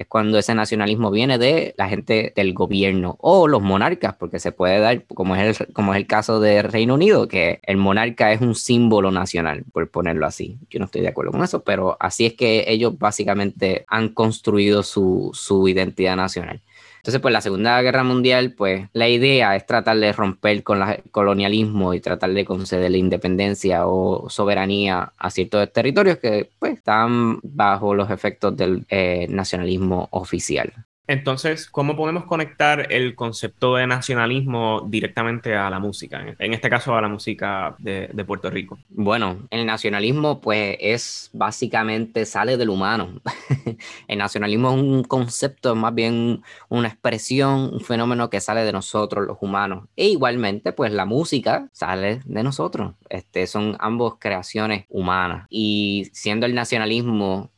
es 0.00 0.06
cuando 0.06 0.38
ese 0.38 0.54
nacionalismo 0.54 1.10
viene 1.10 1.36
de 1.36 1.74
la 1.76 1.86
gente 1.86 2.32
del 2.34 2.54
gobierno 2.54 3.16
o 3.20 3.46
los 3.46 3.60
monarcas, 3.60 4.14
porque 4.14 4.38
se 4.38 4.50
puede 4.50 4.80
dar, 4.80 5.04
como 5.04 5.36
es 5.36 5.60
el, 5.60 5.72
como 5.74 5.92
es 5.92 5.98
el 5.98 6.06
caso 6.06 6.40
de 6.40 6.62
Reino 6.62 6.94
Unido, 6.94 7.28
que 7.28 7.60
el 7.64 7.76
monarca 7.76 8.32
es 8.32 8.40
un 8.40 8.54
símbolo 8.54 9.10
nacional, 9.10 9.62
por 9.74 9.90
ponerlo 9.90 10.24
así. 10.24 10.56
Yo 10.70 10.78
no 10.78 10.86
estoy 10.86 11.02
de 11.02 11.08
acuerdo 11.08 11.32
con 11.32 11.44
eso, 11.44 11.62
pero 11.64 11.98
así 12.00 12.24
es 12.24 12.32
que 12.32 12.64
ellos 12.68 12.98
básicamente 12.98 13.84
han 13.88 14.08
construido 14.08 14.82
su, 14.82 15.32
su 15.34 15.68
identidad 15.68 16.16
nacional. 16.16 16.62
Entonces, 17.00 17.20
pues 17.20 17.32
la 17.32 17.40
Segunda 17.40 17.80
Guerra 17.80 18.04
Mundial, 18.04 18.52
pues 18.52 18.88
la 18.92 19.08
idea 19.08 19.56
es 19.56 19.64
tratar 19.64 19.98
de 19.98 20.12
romper 20.12 20.62
con 20.62 20.82
el 20.82 21.02
colonialismo 21.10 21.94
y 21.94 22.00
tratar 22.00 22.32
de 22.32 22.44
conceder 22.44 22.90
la 22.90 22.98
independencia 22.98 23.86
o 23.86 24.28
soberanía 24.28 25.14
a 25.16 25.30
ciertos 25.30 25.72
territorios 25.72 26.18
que 26.18 26.50
pues 26.58 26.74
están 26.74 27.40
bajo 27.42 27.94
los 27.94 28.10
efectos 28.10 28.54
del 28.54 28.84
eh, 28.90 29.26
nacionalismo 29.30 30.08
oficial. 30.10 30.72
Entonces, 31.10 31.68
¿cómo 31.68 31.96
podemos 31.96 32.24
conectar 32.24 32.86
el 32.92 33.16
concepto 33.16 33.74
de 33.74 33.84
nacionalismo 33.84 34.86
directamente 34.86 35.56
a 35.56 35.68
la 35.68 35.80
música? 35.80 36.24
En 36.38 36.54
este 36.54 36.70
caso, 36.70 36.94
a 36.94 37.00
la 37.00 37.08
música 37.08 37.74
de, 37.80 38.24
Puerto 38.24 38.48
Rico. 38.48 38.78
Bueno, 38.90 39.48
el 39.50 39.66
nacionalismo, 39.66 40.40
pues, 40.40 40.76
es 40.78 41.30
básicamente 41.32 42.24
sale 42.26 42.56
del 42.56 42.70
humano. 42.70 43.20
el 44.06 44.18
nacionalismo 44.18 44.70
es 44.70 44.80
un 44.80 45.02
concepto, 45.02 45.74
más 45.74 45.92
bien 45.92 46.42
una 46.68 46.86
expresión, 46.86 47.70
un 47.72 47.80
fenómeno 47.80 48.30
que 48.30 48.40
sale 48.40 48.62
de 48.62 48.70
nosotros, 48.70 49.26
los 49.26 49.38
humanos. 49.40 49.88
E 49.96 50.06
igualmente, 50.06 50.70
pues, 50.70 50.92
la 50.92 51.06
música 51.06 51.68
sale 51.72 52.20
de 52.24 52.42
nosotros. 52.44 52.94
Este, 53.08 53.48
son 53.48 53.76
ambos 53.80 54.14
creaciones 54.20 54.84
humanas. 54.88 55.48
Y 55.50 56.08
siendo 56.12 56.46
el 56.46 56.54
nacionalismo, 56.54 57.50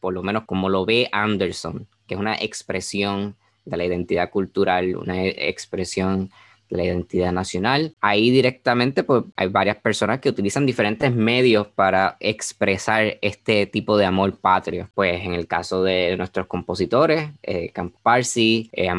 por 0.00 0.12
lo 0.12 0.24
menos 0.24 0.42
como 0.44 0.68
lo 0.68 0.84
ve 0.84 1.08
Anderson, 1.12 1.86
que 2.06 2.14
es 2.14 2.20
una 2.20 2.36
expresión 2.36 3.36
de 3.64 3.76
la 3.76 3.84
identidad 3.84 4.30
cultural, 4.30 4.96
una 4.96 5.24
expresión 5.24 6.30
de 6.70 6.76
la 6.76 6.84
identidad 6.84 7.32
nacional. 7.32 7.94
Ahí 8.00 8.30
directamente 8.30 9.04
pues, 9.04 9.24
hay 9.36 9.48
varias 9.48 9.76
personas 9.76 10.20
que 10.20 10.28
utilizan 10.28 10.66
diferentes 10.66 11.14
medios 11.14 11.68
para 11.68 12.16
expresar 12.20 13.18
este 13.20 13.66
tipo 13.66 13.96
de 13.96 14.06
amor 14.06 14.38
patrio. 14.38 14.88
Pues 14.94 15.22
en 15.24 15.34
el 15.34 15.46
caso 15.46 15.82
de 15.82 16.16
nuestros 16.16 16.46
compositores, 16.46 17.30
eh, 17.42 17.70
Campo 17.70 17.98
Parsi, 18.02 18.70
eh, 18.72 18.90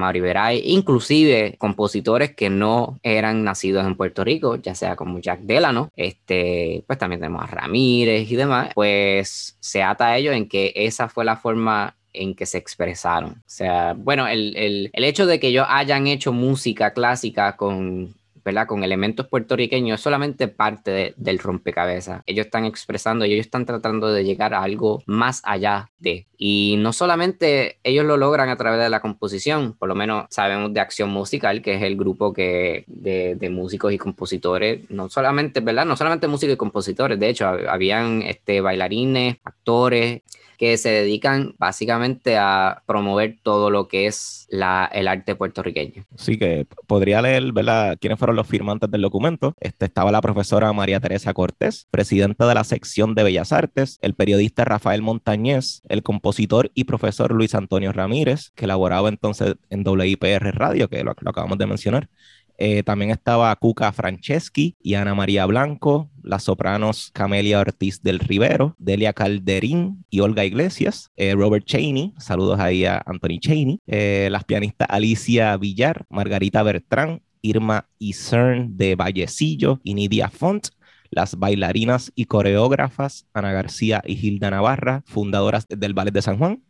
inclusive 0.64 1.56
compositores 1.58 2.36
que 2.36 2.50
no 2.50 3.00
eran 3.04 3.44
nacidos 3.44 3.86
en 3.86 3.96
Puerto 3.96 4.24
Rico, 4.24 4.56
ya 4.56 4.76
sea 4.76 4.96
como 4.96 5.20
Jack 5.20 5.42
Delano, 5.42 5.92
este, 5.96 6.84
pues 6.88 7.00
también 7.00 7.20
tenemos 7.20 7.44
a 7.44 7.48
Ramírez 7.48 8.30
y 8.32 8.36
demás, 8.36 8.72
pues 8.76 9.58
se 9.60 9.84
ata 9.84 10.08
a 10.08 10.18
ello 10.18 10.32
en 10.32 10.48
que 10.48 10.72
esa 10.76 11.10
fue 11.10 11.26
la 11.26 11.38
forma 11.38 11.97
en 12.22 12.36
que 12.36 12.46
se 12.46 12.58
expresaron. 12.58 13.32
O 13.32 13.44
sea, 13.46 13.94
bueno, 13.94 14.28
el, 14.28 14.56
el, 14.56 14.90
el 14.94 15.04
hecho 15.04 15.26
de 15.26 15.40
que 15.40 15.48
ellos 15.48 15.66
hayan 15.70 16.08
hecho 16.08 16.34
música 16.34 16.94
clásica 16.94 17.56
con 17.56 18.17
¿verdad? 18.48 18.66
Con 18.66 18.82
elementos 18.82 19.28
puertorriqueños 19.28 20.00
es 20.00 20.02
solamente 20.02 20.48
parte 20.48 21.14
del 21.18 21.38
rompecabezas. 21.38 22.24
Ellos 22.26 22.46
están 22.46 22.64
expresando 22.64 23.26
y 23.26 23.34
ellos 23.34 23.46
están 23.46 23.66
tratando 23.66 24.10
de 24.10 24.24
llegar 24.24 24.54
a 24.54 24.64
algo 24.64 25.04
más 25.06 25.42
allá 25.44 25.92
de. 26.00 26.28
Y 26.38 26.76
no 26.80 26.94
solamente 26.94 27.78
ellos 27.84 28.06
lo 28.06 28.16
logran 28.16 28.48
a 28.48 28.56
través 28.56 28.80
de 28.80 28.90
la 28.90 29.02
composición, 29.02 29.74
por 29.74 29.90
lo 29.90 29.96
menos 29.96 30.28
sabemos 30.30 30.74
de 30.74 30.80
Acción 30.80 31.10
Musical, 31.10 31.62
que 31.62 31.76
es 31.76 31.84
el 31.84 31.98
grupo 31.98 32.32
que, 32.32 32.86
de, 32.88 33.36
de 33.36 33.50
músicos 33.50 33.92
y 33.92 33.98
compositores, 33.98 34.90
no 34.90 35.10
solamente, 35.10 35.60
¿verdad? 35.60 35.86
No 35.86 35.98
solamente 35.98 36.30
músicos 36.30 36.54
y 36.54 36.58
compositores, 36.58 37.20
de 37.20 37.28
hecho, 37.28 37.48
habían 37.48 38.22
este, 38.22 38.62
bailarines, 38.62 39.36
actores, 39.44 40.22
que 40.58 40.76
se 40.78 40.90
dedican 40.90 41.54
básicamente 41.58 42.36
a 42.38 42.82
promover 42.86 43.38
todo 43.44 43.70
lo 43.70 43.88
que 43.88 44.08
es 44.08 44.48
la, 44.50 44.90
el 44.92 45.08
arte 45.08 45.36
puertorriqueño. 45.36 46.04
Sí, 46.16 46.38
que 46.38 46.66
podría 46.88 47.22
leer, 47.22 47.52
¿verdad?, 47.54 47.98
quiénes 48.02 48.18
fueron 48.18 48.36
los 48.38 48.48
firmantes 48.48 48.90
del 48.90 49.02
documento. 49.02 49.54
Este, 49.60 49.86
estaba 49.86 50.12
la 50.12 50.22
profesora 50.22 50.72
María 50.72 51.02
Teresa 51.02 51.34
Cortés, 51.34 51.88
presidenta 51.92 52.48
de 52.48 52.56
la 52.56 52.64
sección 52.64 53.16
de 53.16 53.24
Bellas 53.24 53.52
Artes, 53.52 53.98
el 54.02 54.14
periodista 54.14 54.64
Rafael 54.64 55.02
Montañez, 55.02 55.82
el 55.90 56.04
compositor 56.04 56.72
y 56.74 56.86
profesor 56.86 57.34
Luis 57.34 57.54
Antonio 57.54 57.92
Ramírez, 57.92 58.52
que 58.56 58.66
elaboraba 58.66 59.10
entonces 59.10 59.56
en 59.70 59.86
WIPR 59.86 60.56
Radio, 60.56 60.88
que 60.90 61.04
lo 61.04 61.12
acabamos 61.12 61.58
de 61.58 61.68
mencionar, 61.68 62.10
eh, 62.58 62.82
también 62.84 63.12
estaba 63.12 63.56
Cuca 63.56 63.92
Franceschi 63.92 64.76
y 64.82 64.96
Ana 64.96 65.14
María 65.14 65.46
Blanco, 65.46 66.10
las 66.24 66.44
sopranos 66.44 67.12
Camelia 67.14 67.60
Ortiz 67.60 68.02
del 68.02 68.20
Rivero, 68.20 68.76
Delia 68.80 69.14
Calderín 69.14 70.04
y 70.10 70.22
Olga 70.22 70.44
Iglesias, 70.44 71.12
eh, 71.16 71.36
Robert 71.36 71.66
Cheney, 71.66 72.14
saludos 72.18 72.60
ahí 72.60 72.86
a 72.86 73.02
Anthony 73.06 73.40
Cheney, 73.40 73.80
eh, 73.86 74.30
las 74.32 74.44
pianistas 74.44 74.88
Alicia 74.90 75.56
Villar, 75.58 76.06
Margarita 76.10 76.64
Bertrán, 76.64 77.22
Irma 77.42 77.88
Isern 78.00 78.78
de 78.78 78.96
Vallecillo 78.96 79.80
y 79.84 79.94
Nidia 79.94 80.30
Font, 80.30 80.68
las 81.10 81.38
bailarinas 81.40 82.12
y 82.16 82.26
coreógrafas 82.26 83.28
Ana 83.34 83.52
García 83.52 84.02
y 84.06 84.14
Hilda 84.14 84.50
Navarra, 84.50 85.04
fundadoras 85.06 85.66
del 85.70 85.94
Ballet 85.94 86.14
de 86.14 86.22
San 86.22 86.38
Juan. 86.38 86.64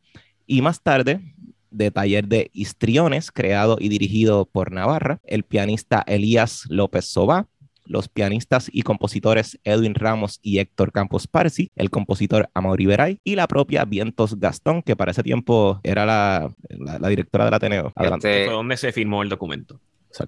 Y 0.46 0.62
más 0.62 0.82
tarde, 0.82 1.20
de 1.72 1.92
taller 1.92 2.28
de 2.28 2.50
histriones, 2.54 3.32
creado 3.32 3.78
y 3.80 3.90
dirigido 3.90 4.46
por 4.46 4.72
Navarra, 4.72 5.20
el 5.24 5.44
pianista 5.44 6.04
Elías 6.08 6.64
López 6.70 7.06
Sobá, 7.06 7.48
los 7.88 8.10
pianistas 8.10 8.70
y 8.72 8.82
compositores 8.82 9.60
Edwin 9.64 9.96
Ramos 9.96 10.40
y 10.42 10.60
Héctor 10.60 10.92
Campos 10.92 11.28
Parsi, 11.28 11.72
el 11.76 11.90
compositor 11.90 12.50
Amaury 12.54 12.86
Veray 12.86 13.20
y 13.24 13.36
la 13.36 13.48
propia 13.48 13.86
Vientos 13.86 14.40
Gastón, 14.40 14.82
que 14.82 14.96
para 14.96 15.12
ese 15.12 15.24
tiempo 15.24 15.80
era 15.84 16.06
la, 16.06 16.54
directora 17.10 17.46
del 17.46 17.54
Ateneo. 17.54 17.92
Adelante. 17.96 18.46
Este... 18.46 18.78
Se 18.78 18.92
firmó 18.92 19.24
el 19.24 19.30
documento. 19.30 19.80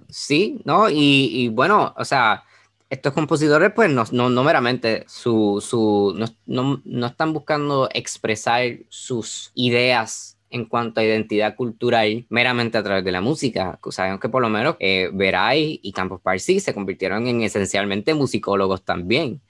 Sí, 0.08 0.60
¿no? 0.64 0.88
Y, 0.90 1.48
bueno, 1.48 1.94
o 1.96 2.04
sea, 2.04 2.44
estos 2.88 3.12
compositores, 3.12 3.72
pues 3.74 3.90
no, 3.90 4.04
no, 4.12 4.28
no 4.28 4.44
meramente 4.44 5.04
su, 5.06 5.64
su 5.66 6.14
no, 6.46 6.82
no, 6.84 7.06
están 7.06 7.32
buscando 7.32 7.88
expresar 7.92 8.78
sus 8.88 9.52
ideas 9.54 10.36
en 10.50 10.64
cuanto 10.64 11.00
a 11.00 11.04
identidad 11.04 11.54
cultural 11.54 12.26
meramente 12.28 12.76
a 12.76 12.82
través 12.82 13.04
de 13.04 13.12
la 13.12 13.20
música. 13.20 13.78
Sabemos 13.90 14.20
que 14.20 14.28
por 14.28 14.42
lo 14.42 14.48
menos 14.48 14.76
eh, 14.80 15.08
Veray 15.12 15.78
y 15.82 15.92
Campos 15.92 16.20
Parsi 16.20 16.58
se 16.58 16.74
convirtieron 16.74 17.28
en 17.28 17.42
esencialmente 17.42 18.14
musicólogos 18.14 18.84
también. 18.84 19.40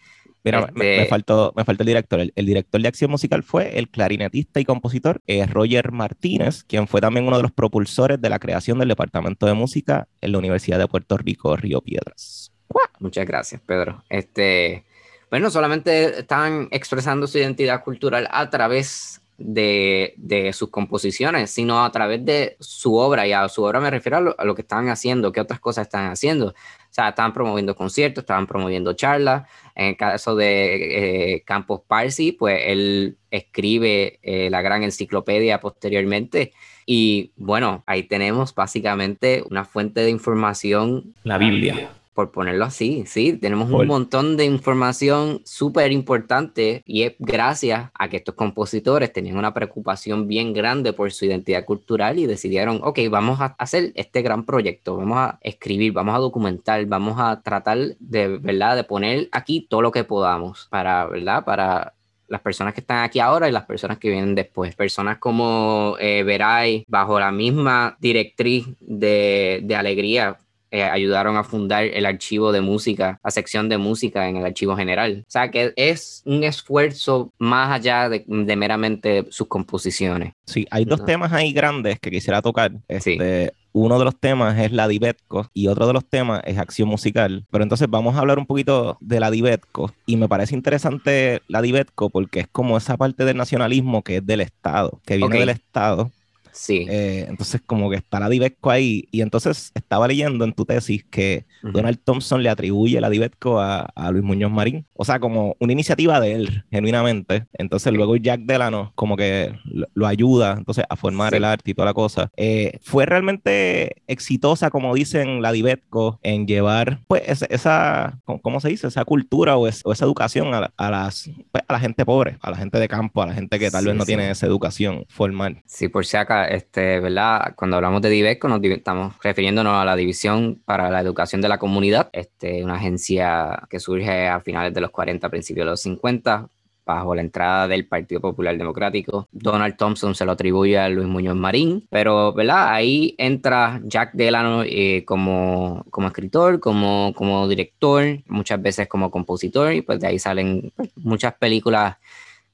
Mira, 0.42 0.70
me, 0.74 0.96
este 0.96 1.09
faltó, 1.09 1.53
me 1.57 1.64
faltó 1.64 1.83
el 1.83 1.88
director. 1.88 2.20
El, 2.20 2.46
director 2.46 2.81
de 2.81 2.88
acción 2.88 3.11
musical 3.11 3.42
fue 3.42 3.79
el 3.79 3.88
clarinetista 3.88 4.61
y 4.61 4.64
compositor 4.64 5.20
eh, 5.26 5.44
Roger 5.46 5.92
Martínez, 5.92 6.64
quien 6.64 6.88
fue 6.88 7.00
también 7.00 7.26
uno 7.26 7.37
de 7.37 7.42
los 7.42 7.53
propulsores 7.53 8.20
de 8.20 8.31
la 8.31 8.38
creación 8.38 8.79
del 8.79 8.88
Departamento 8.88 9.46
de 9.46 9.55
Música 9.55 10.09
en 10.20 10.33
la 10.33 10.38
Universidad 10.38 10.79
de 10.79 10.88
Puerto 10.88 11.18
Rico, 11.18 11.57
Río 11.57 11.81
Piedras. 11.83 12.53
Muchas 12.98 13.26
gracias, 13.26 13.61
Pedro. 13.61 14.05
Este, 14.09 14.85
bueno, 15.31 15.50
solamente 15.50 16.20
están 16.20 16.68
expresando 16.70 17.26
su 17.26 17.38
identidad 17.38 17.83
cultural 17.83 18.29
a 18.31 18.48
través 18.50 19.20
de, 19.40 20.50
sus 20.53 20.70
composiciones, 20.70 21.50
sino 21.50 21.85
a 21.85 21.90
través 21.90 22.24
de 22.24 22.57
su 22.61 22.94
obra. 22.94 23.26
Y 23.26 23.33
a 23.33 23.48
su 23.48 23.64
obra 23.64 23.81
me 23.81 23.90
refiero 23.90 24.35
a 24.37 24.44
lo, 24.44 24.55
que 24.55 24.62
estaban 24.62 24.88
haciendo, 24.88 25.33
qué 25.33 25.40
otras 25.40 25.61
cosas 25.61 25.87
están 25.87 26.11
haciendo. 26.11 26.48
O 26.48 26.92
sea, 26.92 27.11
estaban 27.11 27.33
promoviendo 27.33 27.74
conciertos, 27.74 28.22
estaban 28.22 28.46
promoviendo 28.46 28.92
charlas. 28.92 29.48
En 29.74 29.87
el 29.87 29.96
caso 29.96 30.37
de 30.37 31.35
eh, 31.35 31.42
Campos 31.44 31.83
Parsi, 31.87 32.33
pues 32.33 32.61
él 32.66 33.16
escribe 33.31 34.18
eh, 34.22 34.50
la 34.50 34.61
gran 34.62 34.83
enciclopedia 34.83 35.61
posteriormente. 35.61 36.53
Y 36.87 37.33
bueno, 37.37 37.85
ahí 37.87 38.03
tenemos 38.03 38.55
básicamente 38.55 39.44
una 39.48 39.64
fuente 39.64 40.00
de 40.00 40.11
información. 40.11 41.14
La 41.22 41.38
Biblia 41.38 41.90
por 42.14 42.32
ponerlo 42.32 42.64
así, 42.64 43.04
sí, 43.06 43.34
tenemos 43.34 43.70
un 43.70 43.86
montón 43.86 44.36
de 44.36 44.44
información 44.44 45.40
súper 45.44 45.92
importante 45.92 46.82
y 46.84 47.02
es 47.04 47.14
gracias 47.18 47.90
a 47.94 48.08
que 48.08 48.18
estos 48.18 48.34
compositores 48.34 49.12
tenían 49.12 49.38
una 49.38 49.54
preocupación 49.54 50.26
bien 50.26 50.52
grande 50.52 50.92
por 50.92 51.12
su 51.12 51.24
identidad 51.24 51.64
cultural 51.64 52.18
y 52.18 52.26
decidieron, 52.26 52.80
ok, 52.82 52.98
vamos 53.10 53.40
a 53.40 53.54
hacer 53.58 53.92
este 53.94 54.22
gran 54.22 54.44
proyecto, 54.44 54.96
vamos 54.96 55.18
a 55.18 55.38
escribir, 55.42 55.92
vamos 55.92 56.14
a 56.14 56.18
documentar, 56.18 56.84
vamos 56.86 57.16
a 57.18 57.40
tratar 57.42 57.78
de, 57.98 58.38
¿verdad?, 58.38 58.76
de 58.76 58.84
poner 58.84 59.28
aquí 59.32 59.66
todo 59.68 59.82
lo 59.82 59.92
que 59.92 60.04
podamos 60.04 60.66
para, 60.70 61.06
¿verdad?, 61.06 61.44
para 61.44 61.94
las 62.26 62.40
personas 62.40 62.74
que 62.74 62.80
están 62.80 63.02
aquí 63.02 63.18
ahora 63.18 63.48
y 63.48 63.52
las 63.52 63.64
personas 63.64 63.98
que 63.98 64.08
vienen 64.08 64.36
después. 64.36 64.74
Personas 64.76 65.18
como 65.18 65.96
eh, 65.98 66.22
Veray, 66.22 66.84
bajo 66.86 67.18
la 67.18 67.32
misma 67.32 67.96
directriz 68.00 68.66
de, 68.80 69.60
de 69.64 69.74
alegría, 69.74 70.38
eh, 70.70 70.85
ayudaron 70.85 71.37
a 71.37 71.44
fundar 71.44 71.85
el 71.85 72.06
archivo 72.06 72.52
de 72.52 72.61
música, 72.61 73.18
la 73.24 73.30
sección 73.30 73.68
de 73.68 73.78
música 73.78 74.28
en 74.28 74.37
el 74.37 74.46
archivo 74.46 74.76
general. 74.76 75.24
O 75.26 75.30
sea 75.30 75.50
que 75.50 75.72
es 75.76 76.22
un 76.24 76.44
esfuerzo 76.44 77.33
más 77.38 77.70
allá 77.70 78.09
de, 78.09 78.24
meramente 78.56 79.26
sus 79.30 79.48
composiciones. 79.48 80.33
Sí, 80.46 80.66
hay 80.70 80.85
dos 80.85 81.04
temas 81.04 81.33
ahí 81.33 81.52
grandes 81.52 81.98
que 81.98 82.11
quisiera 82.11 82.42
tocar. 82.42 82.72
Este, 82.88 83.52
Uno 83.72 83.98
de 83.98 84.04
los 84.04 84.18
temas 84.18 84.59
es 84.59 84.72
la 84.72 84.87
Divetco 84.88 85.48
y 85.54 85.68
otro 85.68 85.87
de 85.87 85.92
los 85.92 86.04
temas 86.04 86.40
es 86.44 86.59
acción 86.59 86.88
musical. 86.88 87.44
Pero 87.50 87.64
entonces 87.64 87.88
vamos 87.88 88.16
a 88.16 88.20
hablar 88.20 88.38
un 88.38 88.46
poquito 88.46 88.96
de 89.00 89.20
la 89.20 89.30
Divetco. 89.30 89.92
Y 90.06 90.16
me 90.16 90.28
parece 90.28 90.54
interesante 90.54 91.42
la 91.48 91.62
Divetco 91.62 92.11
porque 92.11 92.40
es 92.40 92.46
como 92.46 92.76
esa 92.76 92.96
parte 92.96 93.24
del 93.24 93.37
nacionalismo 93.37 94.02
que 94.02 94.18
es 94.18 94.26
del 94.26 94.40
Estado, 94.40 95.00
que 95.04 95.16
viene 95.16 95.38
del 95.38 95.48
Estado 95.48 96.11
Sí. 96.52 96.86
Eh, 96.88 97.26
entonces, 97.28 97.60
como 97.64 97.90
que 97.90 97.96
está 97.96 98.20
la 98.20 98.28
Divetco 98.28 98.70
ahí. 98.70 99.08
Y 99.10 99.20
entonces 99.22 99.72
estaba 99.74 100.06
leyendo 100.08 100.44
en 100.44 100.52
tu 100.52 100.64
tesis 100.64 101.04
que 101.10 101.46
Ujú. 101.62 101.72
Donald 101.72 101.98
Thompson 102.04 102.42
le 102.42 102.48
atribuye 102.48 103.00
la 103.00 103.10
Divetco 103.10 103.60
a, 103.60 103.80
a 103.94 104.10
Luis 104.10 104.24
Muñoz 104.24 104.50
Marín. 104.50 104.86
O 104.94 105.04
sea, 105.04 105.20
como 105.20 105.56
una 105.60 105.72
iniciativa 105.72 106.18
de 106.20 106.32
él, 106.32 106.64
genuinamente. 106.70 107.46
Entonces, 107.52 107.92
luego 107.92 108.16
Jack 108.16 108.40
Delano 108.42 108.92
como 108.94 109.16
que 109.16 109.52
lo, 109.64 109.86
lo 109.94 110.06
ayuda 110.06 110.54
entonces 110.58 110.84
a 110.88 110.96
formar 110.96 111.30
Sí. 111.30 111.36
el 111.36 111.44
arte 111.44 111.70
y 111.70 111.74
toda 111.74 111.86
la 111.86 111.94
cosa. 111.94 112.30
Eh, 112.36 112.78
fue 112.82 113.06
realmente 113.06 114.02
exitosa, 114.06 114.70
como 114.70 114.94
dicen 114.94 115.42
la 115.42 115.52
Divetco, 115.52 116.18
en 116.22 116.46
llevar, 116.46 117.00
pues, 117.08 117.22
esa, 117.26 117.46
esa 117.46 118.18
¿cómo- 118.24 118.40
¿cómo 118.40 118.60
se 118.60 118.68
dice? 118.68 118.86
Esa 118.88 119.04
cultura 119.04 119.56
o, 119.56 119.66
es- 119.68 119.82
o 119.84 119.92
esa 119.92 120.04
educación 120.04 120.52
a, 120.54 120.72
a 120.76 120.90
las, 120.90 121.30
pues, 121.52 121.64
a 121.68 121.72
la 121.72 121.80
gente 121.80 122.04
pobre, 122.04 122.38
a 122.42 122.50
la 122.50 122.56
gente 122.56 122.78
de 122.78 122.88
campo, 122.88 123.22
a 123.22 123.26
la 123.26 123.34
gente 123.34 123.58
que 123.58 123.70
tal 123.70 123.82
Sí, 123.82 123.86
vez 123.88 123.96
no 123.96 124.02
sí. 124.04 124.08
tiene 124.08 124.30
esa 124.30 124.46
educación 124.46 125.04
formal. 125.08 125.62
Sí, 125.66 125.88
por 125.88 126.04
si 126.06 126.16
este, 126.48 127.00
¿verdad? 127.00 127.55
Cuando 127.57 127.76
hablamos 127.76 128.03
de 128.03 128.11
Diveco, 128.11 128.48
nos 128.48 128.62
estamos 128.62 129.14
refiriéndonos 129.22 129.74
a 129.74 129.85
la 129.85 129.96
División 129.96 130.61
para 130.64 130.90
la 130.90 131.00
Educación 131.00 131.40
de 131.40 131.48
la 131.48 131.59
Comunidad, 131.59 132.11
este, 132.12 132.64
una 132.64 132.74
agencia 132.74 133.62
que 133.68 133.81
surge 133.81 134.29
a 134.29 134.40
finales 134.40 134.74
de 134.74 134.81
los 134.81 134.90
40, 134.90 135.29
principios 135.29 135.66
de 135.66 135.70
los 135.70 135.81
50, 135.83 136.48
bajo 136.85 137.14
la 137.14 137.20
entrada 137.20 137.68
del 137.68 137.87
Partido 137.87 138.20
Popular 138.20 138.57
Democrático. 138.57 139.29
Donald 139.31 139.76
Thompson 139.76 140.14
se 140.14 140.24
lo 140.24 140.33
atribuye 140.33 140.79
a 140.79 140.88
Luis 140.88 141.07
Muñoz 141.07 141.37
Marín, 141.37 141.87
pero, 141.90 142.33
¿verdad? 142.33 142.72
Ahí 142.72 143.14
entra 143.18 143.81
Jack 143.85 144.12
Delano 144.14 144.62
eh, 144.64 145.05
como, 145.07 145.85
como 145.90 146.09
escritor, 146.09 146.59
como, 146.59 147.12
como 147.14 147.46
director, 147.48 148.18
muchas 148.26 148.61
veces 148.61 148.88
como 148.88 149.11
compositor, 149.11 149.72
y 149.72 149.83
pues 149.83 150.00
de 150.00 150.09
ahí 150.09 150.18
salen 150.18 150.72
pues, 150.74 150.90
muchas 150.96 151.35
películas 151.35 151.96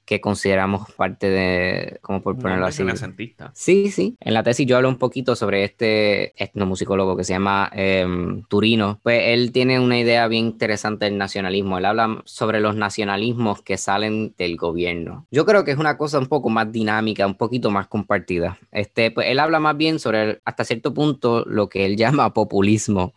que 0.06 0.20
consideramos 0.20 0.90
parte 0.92 1.28
de, 1.28 1.98
como 2.00 2.22
por 2.22 2.36
ponerlo 2.36 2.64
hombre 2.64 2.68
así, 2.68 2.82
renacentista. 2.82 3.50
Sí, 3.54 3.90
sí. 3.90 4.16
En 4.20 4.34
la 4.34 4.44
tesis 4.44 4.64
yo 4.66 4.76
hablo 4.76 4.88
un 4.88 4.98
poquito 4.98 5.34
sobre 5.34 5.64
este 5.64 6.32
etnomusicólogo 6.42 7.16
que 7.16 7.24
se 7.24 7.32
llama 7.32 7.68
em, 7.74 8.44
Turino. 8.44 9.00
Pues 9.02 9.20
él 9.24 9.50
tiene 9.50 9.80
una 9.80 9.98
idea 9.98 10.28
bien 10.28 10.46
interesante 10.46 11.06
del 11.06 11.18
nacionalismo. 11.18 11.76
Él 11.76 11.84
habla 11.84 12.22
sobre 12.24 12.60
los 12.60 12.76
nacionalismos 12.76 13.62
que 13.62 13.76
salen 13.76 14.32
del 14.38 14.56
gobierno. 14.56 15.26
Yo 15.32 15.44
creo 15.44 15.64
que 15.64 15.72
es 15.72 15.78
una 15.78 15.98
cosa 15.98 16.20
un 16.20 16.26
poco 16.26 16.48
más 16.50 16.70
dinámica, 16.70 17.26
un 17.26 17.34
poquito 17.36 17.72
más 17.72 17.88
compartida. 17.88 18.58
Este, 18.70 19.10
pues 19.10 19.26
él 19.26 19.40
habla 19.40 19.58
más 19.58 19.76
bien 19.76 19.98
sobre, 19.98 20.40
hasta 20.44 20.64
cierto 20.64 20.94
punto, 20.94 21.44
lo 21.46 21.68
que 21.68 21.84
él 21.84 21.96
llama 22.06 22.32
populismo 22.32 23.12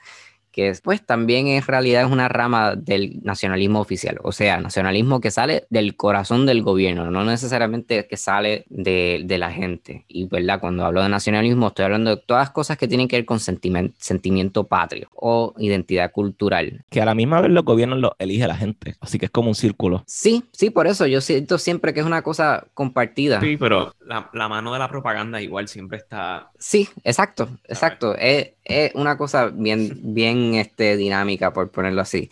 que 0.59 0.73
pues 0.83 1.05
también 1.05 1.47
en 1.47 1.63
realidad 1.63 2.05
es 2.05 2.11
una 2.11 2.27
rama 2.27 2.75
del 2.75 3.19
nacionalismo 3.23 3.79
oficial, 3.79 4.17
o 4.23 4.31
sea, 4.31 4.59
nacionalismo 4.59 5.21
que 5.21 5.31
sale 5.31 5.65
del 5.69 5.95
corazón 5.95 6.45
del 6.45 6.61
gobierno, 6.61 7.09
no 7.11 7.23
necesariamente 7.23 8.07
que 8.07 8.17
sale 8.17 8.65
de, 8.69 9.21
de 9.25 9.37
la 9.37 9.51
gente. 9.51 10.05
Y 10.07 10.25
verdad, 10.25 10.59
cuando 10.59 10.85
hablo 10.85 11.01
de 11.01 11.09
nacionalismo 11.09 11.67
estoy 11.67 11.85
hablando 11.85 12.15
de 12.15 12.17
todas 12.17 12.41
las 12.47 12.51
cosas 12.51 12.77
que 12.77 12.87
tienen 12.87 13.07
que 13.07 13.17
ver 13.17 13.25
con 13.25 13.39
sentimiento 13.39 14.65
patrio 14.65 15.09
o 15.15 15.53
identidad 15.57 16.11
cultural. 16.11 16.83
Que 16.89 17.01
a 17.01 17.05
la 17.05 17.15
misma 17.15 17.41
vez 17.41 17.51
los 17.51 17.63
gobiernos 17.63 17.99
los 17.99 18.11
elige 18.19 18.47
la 18.47 18.55
gente. 18.55 18.95
Así 18.99 19.17
que 19.17 19.25
es 19.25 19.31
como 19.31 19.49
un 19.49 19.55
círculo. 19.55 20.03
Sí, 20.05 20.43
sí, 20.51 20.69
por 20.69 20.87
eso 20.87 21.07
yo 21.07 21.21
siento 21.21 21.57
siempre 21.57 21.93
que 21.93 22.01
es 22.01 22.05
una 22.05 22.21
cosa 22.21 22.65
compartida. 22.73 23.39
Sí, 23.39 23.57
pero 23.57 23.95
la, 24.05 24.29
la 24.33 24.49
mano 24.49 24.73
de 24.73 24.79
la 24.79 24.89
propaganda 24.89 25.41
igual 25.41 25.67
siempre 25.67 25.97
está... 25.97 26.51
Sí, 26.57 26.89
exacto, 27.03 27.49
exacto. 27.67 28.15
Es, 28.15 28.51
es 28.63 28.91
una 28.95 29.17
cosa 29.17 29.47
bien, 29.47 29.99
bien 30.01 30.48
este, 30.55 30.97
dinámica, 30.97 31.53
por 31.53 31.71
ponerlo 31.71 32.01
así. 32.01 32.29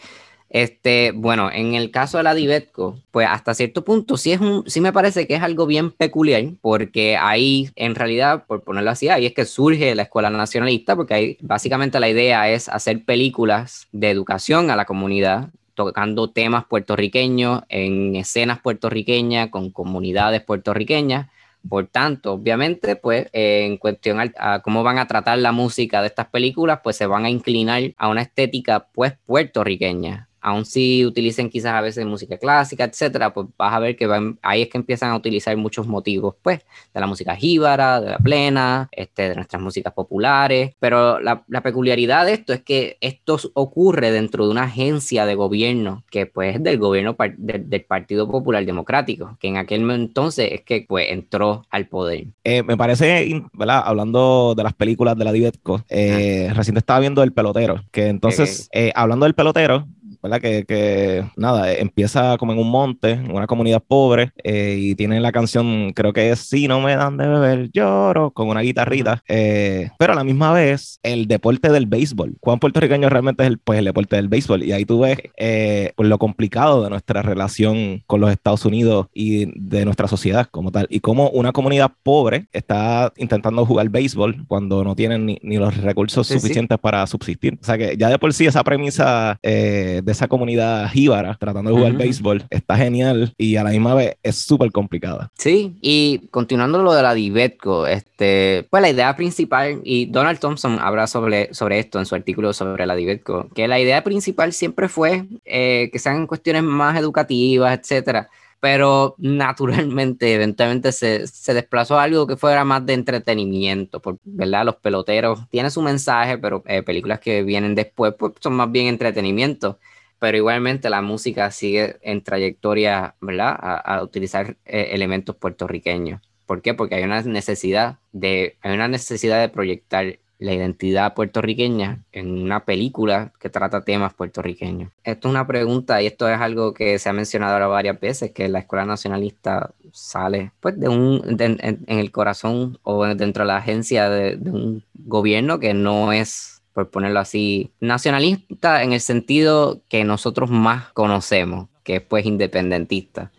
Este, 0.49 1.11
bueno, 1.11 1.51
en 1.51 1.75
el 1.75 1.91
caso 1.91 2.17
de 2.17 2.23
la 2.23 2.33
Divetco, 2.33 3.01
pues 3.11 3.27
hasta 3.29 3.53
cierto 3.53 3.83
punto 3.83 4.15
sí 4.15 4.31
es 4.31 4.39
sí 4.67 4.79
me 4.79 4.93
parece 4.93 5.27
que 5.27 5.35
es 5.35 5.43
algo 5.43 5.65
bien 5.65 5.91
peculiar, 5.91 6.43
porque 6.61 7.17
ahí, 7.17 7.69
en 7.75 7.95
realidad, 7.95 8.45
por 8.47 8.63
ponerlo 8.63 8.91
así, 8.91 9.09
ahí 9.09 9.25
es 9.25 9.33
que 9.33 9.43
surge 9.45 9.93
la 9.93 10.03
escuela 10.03 10.29
nacionalista, 10.29 10.95
porque 10.95 11.13
ahí 11.13 11.37
básicamente 11.41 11.99
la 11.99 12.09
idea 12.09 12.49
es 12.49 12.69
hacer 12.69 13.03
películas 13.03 13.87
de 13.91 14.09
educación 14.09 14.71
a 14.71 14.77
la 14.77 14.85
comunidad, 14.85 15.49
tocando 15.73 16.29
temas 16.31 16.65
puertorriqueños 16.65 17.63
en 17.69 18.15
escenas 18.15 18.59
puertorriqueñas, 18.59 19.49
con 19.49 19.69
comunidades 19.69 20.41
puertorriqueñas. 20.41 21.27
Por 21.69 21.87
tanto, 21.87 22.33
obviamente, 22.33 22.95
pues 22.95 23.27
eh, 23.33 23.65
en 23.65 23.77
cuestión 23.77 24.19
a, 24.37 24.61
cómo 24.61 24.83
van 24.83 24.99
a 24.99 25.07
tratar 25.07 25.37
la 25.39 25.51
música 25.51 26.01
de 26.01 26.07
estas 26.07 26.27
películas, 26.27 26.79
pues 26.83 26.95
se 26.95 27.07
van 27.07 27.25
a 27.25 27.29
inclinar 27.29 27.81
a 27.97 28.09
una 28.09 28.21
estética 28.21 28.87
pues 28.93 29.13
puertorriqueña. 29.25 30.26
Aun 30.47 30.63
si 30.65 31.05
utilicen 31.05 31.49
quizás 31.49 31.73
a 31.73 31.81
veces 31.81 32.05
música 32.05 32.37
clásica, 32.37 32.85
etcétera, 32.85 33.33
pues 33.33 33.47
vas 33.57 33.73
a 33.73 33.79
ver 33.79 33.97
que 33.97 34.07
van, 34.07 34.39
ahí 34.41 34.61
es 34.61 34.69
que 34.69 34.77
empiezan 34.77 35.09
a 35.11 35.15
utilizar 35.17 35.57
muchos 35.57 35.87
motivos, 35.87 36.35
pues, 36.41 36.59
de 36.93 36.99
la 37.01 37.05
música 37.05 37.35
jíbara, 37.35 37.99
de 37.99 38.11
la 38.11 38.17
plena, 38.17 38.87
este, 38.93 39.27
de 39.27 39.35
nuestras 39.35 39.61
músicas 39.61 39.91
populares. 39.93 40.73
Pero 40.79 41.19
la, 41.19 41.43
la 41.49 41.61
peculiaridad 41.61 42.25
de 42.25 42.33
esto 42.33 42.53
es 42.53 42.61
que 42.61 42.97
esto 43.01 43.37
ocurre 43.55 44.11
dentro 44.11 44.45
de 44.45 44.51
una 44.51 44.63
agencia 44.63 45.25
de 45.25 45.35
gobierno 45.35 46.03
que, 46.09 46.27
pues, 46.27 46.55
es 46.55 46.63
del 46.63 46.77
gobierno 46.77 47.15
par- 47.17 47.35
del- 47.37 47.69
del 47.69 47.83
Partido 47.83 48.29
Popular 48.31 48.65
Democrático, 48.65 49.35
que 49.41 49.49
en 49.49 49.57
aquel 49.57 49.89
entonces 49.91 50.49
es 50.53 50.61
que, 50.61 50.85
pues, 50.87 51.07
entró 51.09 51.65
al 51.69 51.87
poder. 51.87 52.27
Eh, 52.45 52.63
me 52.63 52.77
parece, 52.77 53.43
¿verdad? 53.51 53.81
Hablando 53.85 54.53
de 54.55 54.63
las 54.63 54.73
películas 54.73 55.17
de 55.17 55.25
la 55.25 55.33
Divetco, 55.33 55.83
eh, 55.89 56.51
recién 56.55 56.77
estaba 56.77 57.01
viendo 57.01 57.21
El 57.21 57.33
Pelotero, 57.33 57.83
que 57.91 58.07
entonces, 58.07 58.69
eh, 58.71 58.93
hablando 58.95 59.25
del 59.25 59.35
pelotero, 59.35 59.85
¿verdad? 60.27 60.41
Que, 60.41 60.65
que, 60.65 61.23
nada, 61.35 61.71
empieza 61.73 62.37
como 62.37 62.53
en 62.53 62.59
un 62.59 62.69
monte, 62.69 63.11
en 63.11 63.31
una 63.31 63.47
comunidad 63.47 63.81
pobre, 63.85 64.31
eh, 64.43 64.77
y 64.79 64.95
tiene 64.95 65.19
la 65.19 65.31
canción, 65.31 65.93
creo 65.93 66.13
que 66.13 66.31
es 66.31 66.39
Si 66.39 66.67
no 66.67 66.81
me 66.81 66.95
dan 66.95 67.17
de 67.17 67.27
beber, 67.27 67.69
lloro, 67.71 68.31
con 68.31 68.49
una 68.49 68.61
guitarrita, 68.61 69.23
eh, 69.27 69.89
pero 69.97 70.13
a 70.13 70.15
la 70.15 70.23
misma 70.23 70.51
vez, 70.53 70.99
el 71.03 71.27
deporte 71.27 71.69
del 71.69 71.85
béisbol. 71.85 72.35
¿Cuán 72.39 72.59
puertorriqueño 72.59 73.09
realmente 73.09 73.43
es 73.43 73.47
el, 73.47 73.57
pues, 73.57 73.79
el 73.79 73.85
deporte 73.85 74.15
del 74.15 74.27
béisbol? 74.27 74.63
Y 74.63 74.71
ahí 74.71 74.85
tú 74.85 74.99
ves 74.99 75.17
eh, 75.37 75.93
pues, 75.95 76.09
lo 76.09 76.17
complicado 76.17 76.83
de 76.83 76.89
nuestra 76.89 77.21
relación 77.21 78.03
con 78.07 78.21
los 78.21 78.31
Estados 78.31 78.65
Unidos 78.65 79.07
y 79.13 79.45
de 79.59 79.85
nuestra 79.85 80.07
sociedad 80.07 80.47
como 80.51 80.71
tal, 80.71 80.87
y 80.89 80.99
cómo 80.99 81.29
una 81.29 81.51
comunidad 81.51 81.91
pobre 82.03 82.47
está 82.51 83.13
intentando 83.17 83.65
jugar 83.65 83.89
béisbol 83.89 84.45
cuando 84.47 84.83
no 84.83 84.95
tienen 84.95 85.25
ni, 85.25 85.39
ni 85.41 85.57
los 85.57 85.75
recursos 85.77 86.27
Sí, 86.27 86.33
sí. 86.33 86.39
suficientes 86.39 86.77
para 86.79 87.05
subsistir. 87.07 87.57
O 87.61 87.65
sea 87.65 87.77
que 87.77 87.95
ya 87.97 88.09
de 88.09 88.19
por 88.19 88.33
sí 88.33 88.45
esa 88.45 88.63
premisa 88.63 89.39
eh, 89.43 90.01
de 90.03 90.13
esa 90.17 90.27
comunidad 90.27 90.89
jíbara 90.89 91.37
tratando 91.39 91.69
de 91.69 91.77
jugar 91.77 91.91
Ujú. 91.91 91.99
béisbol 91.99 92.43
está 92.49 92.75
genial 92.75 93.33
y 93.37 93.55
a 93.55 93.63
la 93.63 93.69
misma 93.69 93.93
vez 93.93 94.17
es 94.23 94.35
súper 94.35 94.71
complicada. 94.71 95.31
Sí, 95.37 95.77
y 95.81 96.27
continuando 96.31 96.81
lo 96.81 96.93
de 96.93 97.03
la 97.03 97.13
Divetco, 97.13 97.85
este, 97.85 98.67
pues 98.69 98.81
la 98.81 98.89
idea 98.89 99.15
principal, 99.15 99.79
y 99.83 100.07
Donald 100.07 100.39
Thompson 100.39 100.79
habla 100.79 101.07
sobre, 101.07 101.53
sobre 101.53 101.79
esto 101.79 101.99
en 101.99 102.05
su 102.05 102.15
artículo 102.15 102.51
sobre 102.53 102.85
la 102.85 102.95
Divetco, 102.95 103.47
que 103.53 103.67
la 103.67 103.79
idea 103.79 104.03
principal 104.03 104.53
siempre 104.53 104.89
fue 104.89 105.25
eh, 105.45 105.89
que 105.91 105.99
sean 105.99 106.25
cuestiones 106.25 106.63
más 106.63 106.97
educativas, 106.97 107.77
etcétera. 107.79 108.29
Pero 108.59 109.13
naturalmente, 109.19 110.33
eventualmente 110.33 110.91
se, 110.91 111.27
se 111.27 111.53
desplazó 111.53 111.99
a 111.99 112.03
algo 112.03 112.25
que 112.25 112.37
fuera 112.37 112.65
más 112.65 112.83
de 112.87 112.93
entretenimiento, 112.93 113.99
por, 113.99 114.17
¿verdad? 114.23 114.65
Los 114.65 114.77
peloteros 114.77 115.47
tienen 115.51 115.69
su 115.69 115.83
mensaje, 115.83 116.39
pero 116.39 116.63
eh, 116.65 116.81
películas 116.81 117.19
que 117.19 117.43
vienen 117.43 117.75
después 117.75 118.15
pues, 118.17 118.33
son 118.39 118.53
más 118.55 118.71
bien 118.71 118.87
entretenimiento 118.87 119.77
pero 120.19 120.37
igualmente 120.37 120.89
la 120.89 121.01
música 121.01 121.51
sigue 121.51 121.97
en 122.01 122.23
trayectoria, 122.23 123.15
¿verdad? 123.21 123.55
A, 123.59 124.01
utilizar 124.03 124.57
eh, 124.65 124.89
elementos 124.91 125.35
puertorriqueños. 125.35 126.21
¿Por 126.45 126.61
qué? 126.61 126.73
Porque 126.73 126.95
hay 126.95 127.03
una 127.03 127.21
necesidad 127.21 127.99
de, 128.13 128.57
hay 128.61 128.73
una 128.73 128.87
necesidad 128.87 129.41
de 129.41 129.49
proyectar 129.49 130.19
la 130.39 130.53
identidad 130.53 131.13
puertorriqueña 131.15 132.03
en 132.11 132.43
una 132.43 132.63
película 132.63 133.33
que 133.39 133.49
trata 133.49 133.83
temas 133.83 134.13
puertorriqueños. 134.13 134.91
Esto 135.03 135.27
es 135.27 135.31
una 135.31 135.47
pregunta 135.47 136.01
y 136.01 136.07
esto 136.07 136.29
es 136.29 136.39
algo 136.39 136.73
que 136.73 136.99
se 136.99 137.09
ha 137.09 137.13
mencionado 137.13 137.53
ahora 137.53 137.67
varias 137.67 137.99
veces, 137.99 138.31
que 138.31 138.47
la 138.47 138.59
escuela 138.59 138.85
nacionalista 138.85 139.71
sale 139.91 140.51
pues 140.59 140.79
de 140.79 140.89
un, 140.89 141.37
en, 141.39 141.85
el 141.87 142.11
corazón 142.11 142.77
o 142.83 143.05
dentro 143.05 143.43
de 143.43 143.47
la 143.47 143.57
agencia 143.57 144.09
de 144.09 144.37
un 144.51 144.83
gobierno 144.93 145.59
que 145.59 145.73
no 145.73 146.13
es 146.13 146.56
por 146.77 146.91
ponerlo 146.91 147.19
así, 147.19 147.71
nacionalista 147.79 148.83
en 148.83 148.93
el 148.93 148.99
sentido 148.99 149.81
que 149.89 150.03
nosotros 150.03 150.51
más 150.51 150.91
conocemos, 150.93 151.69
que 151.83 151.95
es 151.95 152.01
pues 152.03 152.27
independentista. 152.27 153.31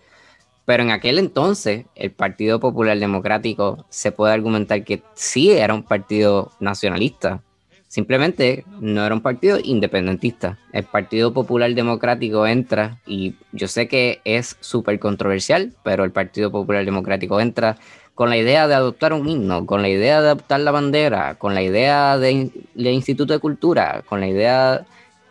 Pero 0.65 0.83
en 0.83 0.91
aquel 0.91 1.21
entonces, 1.21 1.87
el 1.95 2.11
Partido 2.11 2.59
Popular 2.59 2.99
Democrático 2.99 3.87
se 3.91 4.11
puede 4.11 4.35
argumentar 4.35 4.83
que 4.83 5.05
sí 5.15 5.53
era 5.53 5.73
un 5.73 5.85
partido 5.85 6.51
nacionalista. 6.59 7.41
Simplemente 7.87 8.65
no 8.81 9.07
era 9.07 9.15
un 9.15 9.23
partido 9.23 9.61
independentista. 9.63 10.59
El 10.73 10.83
Partido 10.83 11.33
Popular 11.33 11.73
Democrático 11.73 12.45
entra, 12.45 12.99
y 13.07 13.37
yo 13.53 13.69
sé 13.69 13.87
que 13.87 14.21
es 14.25 14.57
súper 14.59 14.99
controversial, 14.99 15.75
pero 15.85 16.03
el 16.03 16.11
Partido 16.11 16.51
Popular 16.51 16.85
Democrático 16.85 17.41
entra 17.41 17.77
con 18.19 18.31
la 18.31 18.37
idea 18.37 18.67
de 18.67 18.75
adoptar 18.75 19.13
un 19.13 19.29
himno, 19.29 19.65
con 19.65 19.81
la 19.81 19.89
idea 19.89 20.21
de 20.21 20.31
adoptar 20.31 20.59
la 20.59 20.73
bandera, 20.73 21.37
con 21.37 21.55
la 21.55 21.63
idea 21.63 22.19
de- 22.19 22.51
del 22.75 22.93
Instituto 22.93 23.33
de 23.33 23.39
Cultura, 23.39 24.03
con 24.09 24.19
la 24.19 24.27
idea 24.27 24.85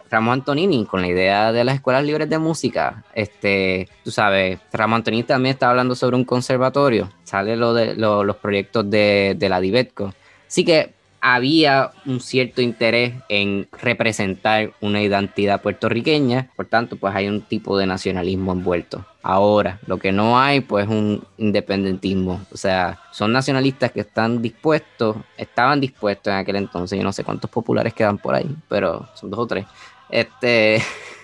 Ramos 0.09 0.31
Antonini 0.31 0.85
con 0.85 1.01
la 1.01 1.07
idea 1.09 1.51
de 1.51 1.65
las 1.65 1.75
escuelas 1.75 2.05
libres 2.05 2.29
de 2.29 2.37
música. 2.37 3.03
Este, 3.13 3.89
tú 4.05 4.11
sabes, 4.11 4.57
Ramos 4.71 4.95
Antonini 4.99 5.23
también 5.23 5.51
está 5.51 5.69
hablando 5.69 5.95
sobre 5.95 6.15
un 6.15 6.23
conservatorio. 6.23 7.11
Sale 7.25 7.57
lo 7.57 7.73
de 7.73 7.95
los 7.95 8.35
proyectos 8.37 8.89
de, 8.89 9.35
de 9.37 9.49
la 9.49 9.59
Dibetco. 9.59 10.13
Así 10.47 10.63
que 10.63 10.93
había 11.35 11.91
un 12.05 12.21
cierto 12.21 12.61
interés 12.61 13.13
en 13.27 13.67
representar 13.81 14.71
una 14.79 15.01
identidad 15.01 15.61
puertorriqueña, 15.61 16.49
por 16.55 16.67
tanto, 16.67 16.95
pues 16.95 17.13
hay 17.13 17.27
un 17.27 17.41
tipo 17.41 17.77
de 17.77 17.85
nacionalismo 17.85 18.53
envuelto. 18.53 19.05
Ahora, 19.23 19.79
lo 19.87 19.97
que 19.97 20.13
no 20.13 20.39
hay, 20.39 20.61
pues, 20.61 20.87
un 20.87 21.21
independentismo. 21.37 22.39
O 22.51 22.55
sea, 22.55 22.99
son 23.11 23.33
nacionalistas 23.33 23.91
que 23.91 23.99
están 24.01 24.41
dispuestos, 24.41 25.17
estaban 25.35 25.81
dispuestos 25.81 26.31
en 26.31 26.39
aquel 26.39 26.55
entonces, 26.55 26.97
yo 26.97 27.03
no 27.03 27.11
sé 27.11 27.25
cuántos 27.25 27.49
populares 27.49 27.93
quedan 27.93 28.17
por 28.17 28.33
ahí, 28.33 28.49
pero 28.69 29.09
son 29.13 29.29
dos 29.29 29.39
o 29.41 29.47
tres. 29.47 29.65
Este, 30.09 30.81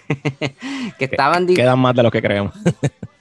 que 0.99 1.05
estaban... 1.05 1.47
Quedan 1.47 1.79
más 1.79 1.95
de 1.95 2.03
lo 2.03 2.11
que 2.11 2.21
creemos. 2.21 2.53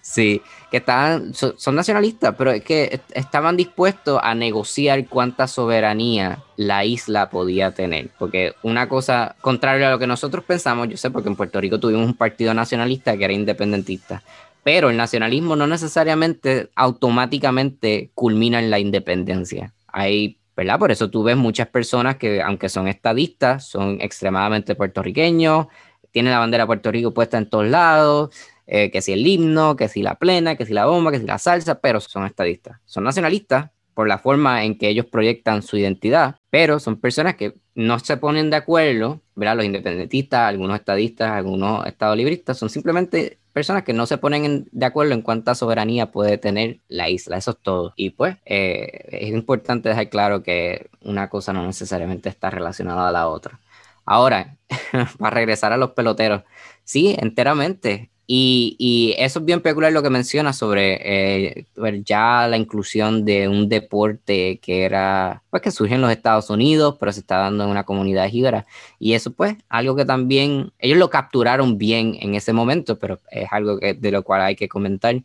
Sí, 0.01 0.42
que 0.73 0.79
estaban, 0.79 1.35
son, 1.35 1.75
nacionalistas, 1.75 2.35
pero 2.39 2.51
es 2.51 2.65
que 2.65 2.99
estaban 3.13 3.59
dispuestos 3.59 4.19
a 4.23 4.35
negociar 4.35 5.07
cuánta 5.07 5.47
soberanía 5.47 6.39
la 6.57 6.87
isla 6.87 7.29
podía 7.29 7.73
tener. 7.73 8.09
Porque 8.19 8.55
una 8.63 8.89
cosa, 8.89 9.37
contraria 9.43 9.89
a 9.89 9.91
lo 9.91 9.99
que 9.99 10.07
nosotros 10.07 10.47
pensamos, 10.47 10.89
yo 10.89 10.97
sé, 10.97 11.11
porque 11.11 11.29
en 11.29 11.37
Puerto 11.37 11.61
Rico 11.61 11.79
tuvimos 11.79 12.07
un 12.07 12.15
partido 12.15 12.55
nacionalista 12.55 13.15
que 13.19 13.25
era 13.25 13.35
independentista, 13.35 14.23
pero 14.65 14.89
el 14.89 14.97
nacionalismo 14.97 15.57
no 15.57 15.67
necesariamente 15.67 16.71
automáticamente 16.75 18.11
culmina 18.15 18.59
en 18.59 18.71
la 18.71 18.79
independencia. 18.79 19.75
Hay 19.89 20.39
¿verdad? 20.57 20.79
Por 20.79 20.91
eso 20.91 21.11
tú 21.11 21.23
ves 21.23 21.37
muchas 21.37 21.69
personas 21.69 22.17
que, 22.17 22.41
aunque 22.41 22.71
son 22.71 22.89
estadistas, 22.89 23.67
son 23.67 23.99
extremadamente 24.01 24.75
puertorriqueños, 24.75 25.67
tienen 26.13 26.33
la 26.33 26.39
bandera 26.39 26.65
de 26.65 26.67
Puerto 26.67 26.91
Rico 26.91 27.13
puesta 27.13 27.37
en 27.39 27.49
todos 27.49 27.67
lados, 27.67 28.31
eh, 28.75 28.91
que 28.91 29.03
si 29.03 29.13
el 29.13 29.27
himno, 29.27 29.77
que 29.77 29.87
si 29.87 30.01
la 30.03 30.15
plena, 30.15 30.57
que 30.57 30.65
si 30.65 30.73
la 30.73 30.87
bomba, 30.87 31.11
que 31.11 31.19
si 31.19 31.27
la 31.27 31.37
salsa, 31.37 31.81
pero 31.81 32.01
son 32.01 32.25
estadistas. 32.25 32.79
Son 32.87 33.05
nacionalistas 33.05 33.71
por 33.93 34.09
la 34.09 34.17
forma 34.17 34.65
en 34.65 34.79
que 34.79 34.89
ellos 34.89 35.05
proyectan 35.05 35.61
su 35.61 35.77
identidad, 35.77 36.37
pero 36.49 36.81
son 36.81 36.97
personas 36.97 37.35
que 37.35 37.55
no 37.75 37.99
se 37.99 38.17
ponen 38.17 38.49
de 38.49 38.57
acuerdo, 38.57 39.21
¿verdad? 39.35 39.57
Los 39.57 39.67
independentistas, 39.67 40.49
algunos 40.49 40.79
estadistas, 40.79 41.33
algunos 41.33 41.85
estadolibristas, 41.87 42.57
son 42.57 42.71
simplemente 42.71 43.41
personas 43.53 43.83
que 43.83 43.93
no 43.93 44.07
se 44.07 44.17
ponen 44.17 44.67
de 44.73 44.87
acuerdo 44.87 45.13
en 45.13 45.21
cuánta 45.21 45.55
soberanía 45.55 46.11
puede 46.11 46.39
tener 46.39 46.79
la 46.89 47.11
isla, 47.11 47.37
eso 47.37 47.51
es 47.51 47.59
todo. 47.59 47.93
Y 47.95 48.09
pues 48.09 48.39
eh, 48.47 49.07
es 49.11 49.29
importante 49.33 49.91
dejar 49.91 50.09
claro 50.09 50.43
que 50.43 50.89
una 51.03 51.29
cosa 51.29 51.53
no 51.53 51.67
necesariamente 51.67 52.31
está 52.31 52.49
relacionada 52.49 53.09
a 53.09 53.13
la 53.13 53.29
otra. 53.29 53.61
Ahora, 54.07 54.57
para 55.19 55.35
regresar 55.35 55.75
a 55.75 55.77
los 55.77 55.91
peloteros, 55.91 56.43
sí, 56.85 57.15
enteramente. 57.19 58.12
Y, 58.35 59.14
eso 59.18 59.40
es 59.40 59.45
bien 59.45 59.61
peculiar 59.61 59.92
lo 59.92 60.03
que 60.03 60.09
menciona 60.09 60.55
sobre 60.55 61.01
eh, 61.03 61.66
ya 62.03 62.49
la 62.49 62.57
inclusión 62.57 63.27
de 63.27 63.47
un 63.47 63.68
deporte 63.68 64.59
que 64.61 64.85
era, 64.85 65.42
pues 65.51 65.62
que 65.62 65.71
surge 65.71 65.97
en 65.97 66.01
los 66.01 66.11
Estados 66.11 66.49
Unidos, 66.49 66.97
pero 66.99 67.12
se 67.12 67.21
está 67.21 67.37
dando 67.37 67.64
en 67.64 67.71
una 67.71 67.85
comunidad 67.85 68.31
jíbara. 68.31 68.64
Y 68.99 69.12
eso 69.12 69.33
pues, 69.33 69.57
algo 69.68 69.97
que 69.97 70.07
también, 70.07 70.73
ellos 70.79 70.97
lo 70.97 71.11
capturaron 71.11 71.77
bien 71.77 72.16
en 72.21 72.35
ese 72.35 72.55
momento, 72.55 72.99
pero 72.99 73.21
es 73.31 73.49
algo 73.53 73.79
que, 73.79 73.92
de 73.92 74.11
lo 74.11 74.23
cual 74.23 74.40
hay 74.40 74.57
que 74.57 74.68
comentar. 74.68 75.16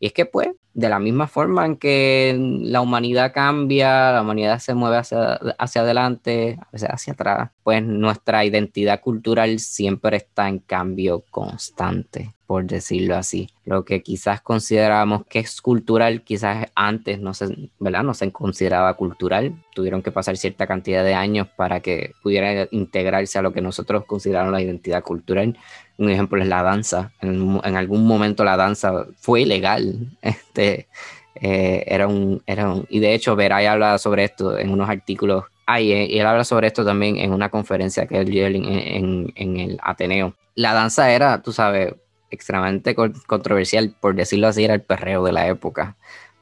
Y 0.00 0.06
es 0.06 0.12
que 0.14 0.24
pues, 0.24 0.48
de 0.72 0.88
la 0.88 0.98
misma 0.98 1.28
forma 1.28 1.66
en 1.66 1.76
que 1.76 2.34
la 2.62 2.80
humanidad 2.80 3.32
cambia, 3.34 4.12
la 4.12 4.22
humanidad 4.22 4.58
se 4.58 4.74
mueve 4.74 4.96
hacia, 4.96 5.34
hacia 5.58 5.82
adelante, 5.82 6.58
hacia 6.72 7.12
atrás, 7.12 7.50
pues 7.62 7.82
nuestra 7.82 8.44
identidad 8.44 9.00
cultural 9.00 9.58
siempre 9.58 10.16
está 10.16 10.48
en 10.48 10.58
cambio 10.60 11.22
constante 11.30 12.34
por 12.50 12.66
decirlo 12.66 13.14
así. 13.14 13.48
Lo 13.64 13.84
que 13.84 14.02
quizás 14.02 14.40
consideramos 14.40 15.24
que 15.26 15.38
es 15.38 15.62
cultural, 15.62 16.24
quizás 16.24 16.66
antes 16.74 17.20
no 17.20 17.32
se, 17.32 17.70
¿verdad? 17.78 18.02
no 18.02 18.12
se 18.12 18.32
consideraba 18.32 18.94
cultural. 18.94 19.54
Tuvieron 19.72 20.02
que 20.02 20.10
pasar 20.10 20.36
cierta 20.36 20.66
cantidad 20.66 21.04
de 21.04 21.14
años 21.14 21.46
para 21.56 21.78
que 21.78 22.12
pudiera 22.24 22.66
integrarse 22.72 23.38
a 23.38 23.42
lo 23.42 23.52
que 23.52 23.60
nosotros 23.60 24.04
consideramos 24.04 24.50
la 24.50 24.60
identidad 24.60 25.04
cultural. 25.04 25.56
Un 26.00 26.10
ejemplo 26.10 26.42
es 26.42 26.48
la 26.48 26.62
danza. 26.62 27.12
En, 27.20 27.76
algún 27.76 28.06
momento 28.06 28.42
la 28.42 28.56
danza 28.56 29.06
fue 29.18 29.42
ilegal. 29.42 30.08
Este, 30.22 30.88
eh, 31.36 31.84
era, 31.86 32.08
un, 32.08 32.42
era 32.46 32.68
un, 32.68 32.86
y 32.90 32.98
de 32.98 33.14
hecho, 33.14 33.36
Veray 33.36 33.66
habla 33.66 33.98
sobre 33.98 34.24
esto 34.24 34.58
en 34.58 34.70
unos 34.70 34.90
artículos 34.90 35.44
y 35.78 36.18
él 36.18 36.26
habla 36.26 36.44
sobre 36.44 36.66
esto 36.66 36.84
también 36.84 37.16
en 37.16 37.32
una 37.32 37.48
conferencia 37.48 38.06
que 38.06 38.18
él 38.18 38.30
dio 38.30 38.46
en, 38.46 39.32
en, 39.36 39.56
el 39.60 39.78
Ateneo. 39.82 40.34
La 40.54 40.72
danza 40.72 41.12
era, 41.12 41.42
tú 41.42 41.52
sabes, 41.52 41.94
extremadamente 42.30 42.94
controversial, 42.94 43.94
por 44.00 44.14
decirlo 44.14 44.48
así, 44.48 44.64
era 44.64 44.74
el 44.74 44.82
perreo 44.82 45.22
de 45.22 45.32
la 45.32 45.46
época. 45.46 45.96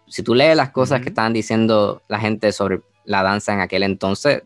Si 0.07 0.23
tú 0.23 0.35
lees 0.35 0.57
las 0.57 0.71
cosas 0.71 1.03
que 1.03 1.11
estaban 1.11 1.33
diciendo 1.33 2.01
la 2.09 2.19
gente 2.19 2.53
sobre 2.53 2.81
la 3.05 3.23
danza 3.23 3.53
en 3.53 3.61
aquel 3.61 3.83
entonces, 3.83 4.43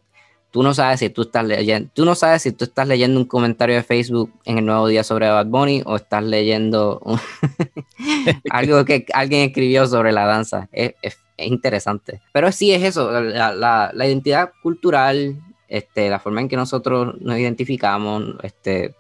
tú 0.52 0.62
no 0.62 0.74
sabes 0.74 1.00
si 1.00 1.08
tú 1.08 1.22
estás 1.22 1.44
leyendo, 1.44 1.90
tú 1.94 2.04
no 2.04 2.14
sabes 2.14 2.42
si 2.42 2.52
tú 2.52 2.64
estás 2.64 2.86
leyendo 2.86 3.18
un 3.18 3.26
comentario 3.26 3.74
de 3.74 3.82
Facebook 3.82 4.30
en 4.44 4.58
el 4.58 4.66
nuevo 4.66 4.86
día 4.86 5.02
sobre 5.02 5.28
Bad 5.28 5.46
Bunny 5.46 5.82
o 5.86 5.96
estás 5.96 6.22
leyendo 6.22 7.00
algo 8.50 8.84
que 8.84 9.06
alguien 9.14 9.48
escribió 9.48 9.86
sobre 9.86 10.12
la 10.12 10.26
danza. 10.26 10.68
Es, 10.70 10.94
interesante. 11.38 12.20
Pero 12.32 12.52
sí 12.52 12.70
es 12.72 12.84
eso, 12.84 13.10
la, 13.10 13.90
identidad 13.96 14.52
cultural, 14.62 15.40
este, 15.66 16.08
la 16.08 16.20
forma 16.20 16.40
en 16.40 16.48
que 16.48 16.54
nosotros 16.54 17.20
nos 17.20 17.36
identificamos, 17.36 18.36
este, 18.44 18.94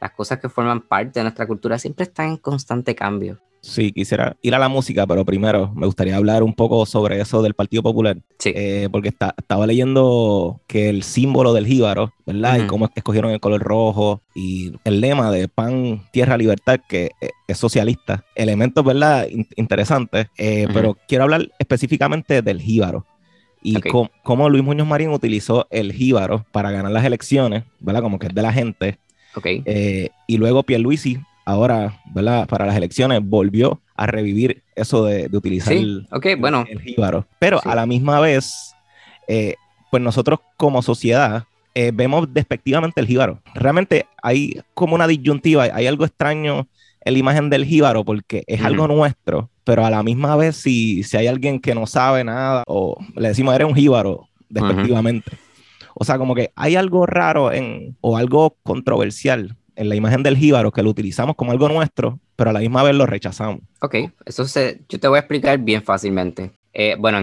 las 0.00 0.12
cosas 0.12 0.38
que 0.38 0.48
forman 0.48 0.82
parte 0.82 1.18
de 1.18 1.24
nuestra 1.24 1.48
cultura 1.48 1.80
siempre 1.80 2.04
están 2.04 2.28
en 2.28 2.36
constante 2.36 2.94
cambio. 2.94 3.40
Sí, 3.62 3.92
quisiera 3.92 4.36
ir 4.40 4.54
a 4.54 4.58
la 4.58 4.68
música, 4.68 5.06
pero 5.06 5.24
primero 5.24 5.70
me 5.74 5.86
gustaría 5.86 6.16
hablar 6.16 6.42
un 6.42 6.54
poco 6.54 6.86
sobre 6.86 7.20
eso 7.20 7.42
del 7.42 7.54
Partido 7.54 7.82
Popular. 7.82 8.16
Sí. 8.38 8.52
Eh, 8.54 8.88
porque 8.90 9.08
estaba 9.08 9.66
leyendo 9.66 10.60
que 10.66 10.88
el 10.88 11.02
símbolo 11.02 11.52
del 11.52 11.66
jíbaro, 11.66 12.12
¿verdad? 12.24 12.58
Y 12.64 12.66
cómo 12.66 12.88
escogieron 12.94 13.30
el 13.30 13.40
color 13.40 13.62
rojo 13.62 14.22
y 14.34 14.72
el 14.84 15.00
lema 15.00 15.30
de 15.30 15.48
pan, 15.48 16.02
tierra, 16.10 16.38
libertad, 16.38 16.80
que 16.88 17.10
e, 17.20 17.30
es 17.48 17.58
socialista. 17.58 18.24
Elementos, 18.34 18.84
¿verdad? 18.84 19.26
interesantes. 19.56 20.28
Eh, 20.38 20.66
pero 20.72 20.96
quiero 21.06 21.24
hablar 21.24 21.48
específicamente 21.58 22.40
del 22.40 22.60
jíbaro 22.60 23.04
y 23.62 23.74
cómo, 24.22 24.48
Luis 24.48 24.64
Muñoz 24.64 24.86
Marín 24.86 25.10
utilizó 25.10 25.66
el 25.70 25.92
jíbaro 25.92 26.46
para 26.50 26.70
ganar 26.70 26.92
las 26.92 27.04
elecciones, 27.04 27.64
¿verdad? 27.78 28.00
Como 28.00 28.18
que 28.18 28.28
es 28.28 28.34
de 28.34 28.42
la 28.42 28.52
gente, 28.52 28.98
Okay. 29.34 29.62
Eh, 29.64 30.10
y 30.26 30.38
luego 30.38 30.64
Pierluisi, 30.64 31.20
ahora, 31.50 32.00
¿verdad? 32.14 32.46
Para 32.46 32.66
las 32.66 32.76
elecciones, 32.76 33.20
volvió 33.22 33.80
a 33.94 34.06
revivir 34.06 34.62
eso 34.74 35.04
de, 35.04 35.28
utilizar 35.32 35.72
el, 35.72 36.06
bueno. 36.38 36.64
jíbaro. 36.84 37.26
Pero 37.38 37.60
a 37.64 37.74
la 37.74 37.86
misma 37.86 38.20
vez, 38.20 38.74
eh, 39.28 39.54
pues 39.90 40.02
nosotros 40.02 40.40
como 40.56 40.82
sociedad 40.82 41.44
eh, 41.74 41.92
vemos 41.94 42.32
despectivamente 42.32 43.00
el 43.00 43.06
jíbaro. 43.06 43.40
Realmente 43.54 44.06
hay 44.22 44.60
como 44.74 44.94
una 44.94 45.06
disyuntiva, 45.06 45.64
hay 45.72 45.86
algo 45.86 46.04
extraño 46.04 46.66
en 47.04 47.12
la 47.12 47.18
imagen 47.18 47.50
del 47.50 47.64
jíbaro 47.64 48.04
porque 48.04 48.44
es 48.46 48.62
algo 48.62 48.88
nuestro, 48.88 49.50
pero 49.64 49.84
a 49.84 49.90
la 49.90 50.02
misma 50.02 50.36
vez 50.36 50.56
si, 50.56 51.02
si 51.02 51.16
hay 51.16 51.26
alguien 51.26 51.60
que 51.60 51.74
no 51.74 51.86
sabe 51.86 52.24
nada 52.24 52.64
o 52.66 52.96
le 53.14 53.28
decimos 53.28 53.54
eres 53.54 53.68
un 53.68 53.74
jíbaro 53.74 54.28
despectivamente. 54.48 55.32
O 55.94 56.04
sea, 56.04 56.18
como 56.18 56.34
que 56.34 56.50
hay 56.56 56.76
algo 56.76 57.06
raro 57.06 57.52
en, 57.52 57.96
o 58.00 58.16
algo 58.16 58.56
controversial 58.62 59.56
en 59.80 59.88
la 59.88 59.96
imagen 59.96 60.22
del 60.22 60.36
jíbaro 60.36 60.70
que 60.72 60.82
lo 60.82 60.90
utilizamos 60.90 61.36
como 61.36 61.52
algo 61.52 61.66
nuestro, 61.68 62.20
pero 62.36 62.50
a 62.50 62.52
la 62.52 62.60
misma 62.60 62.82
vez 62.82 62.94
lo 62.94 63.06
rechazamos. 63.06 63.60
Ok, 63.80 63.96
eso 64.26 64.46
se, 64.46 64.82
yo 64.90 65.00
te 65.00 65.08
voy 65.08 65.16
a 65.16 65.20
explicar 65.20 65.58
bien 65.58 65.82
fácilmente. 65.82 66.52
Eh, 66.74 66.96
bueno, 66.98 67.18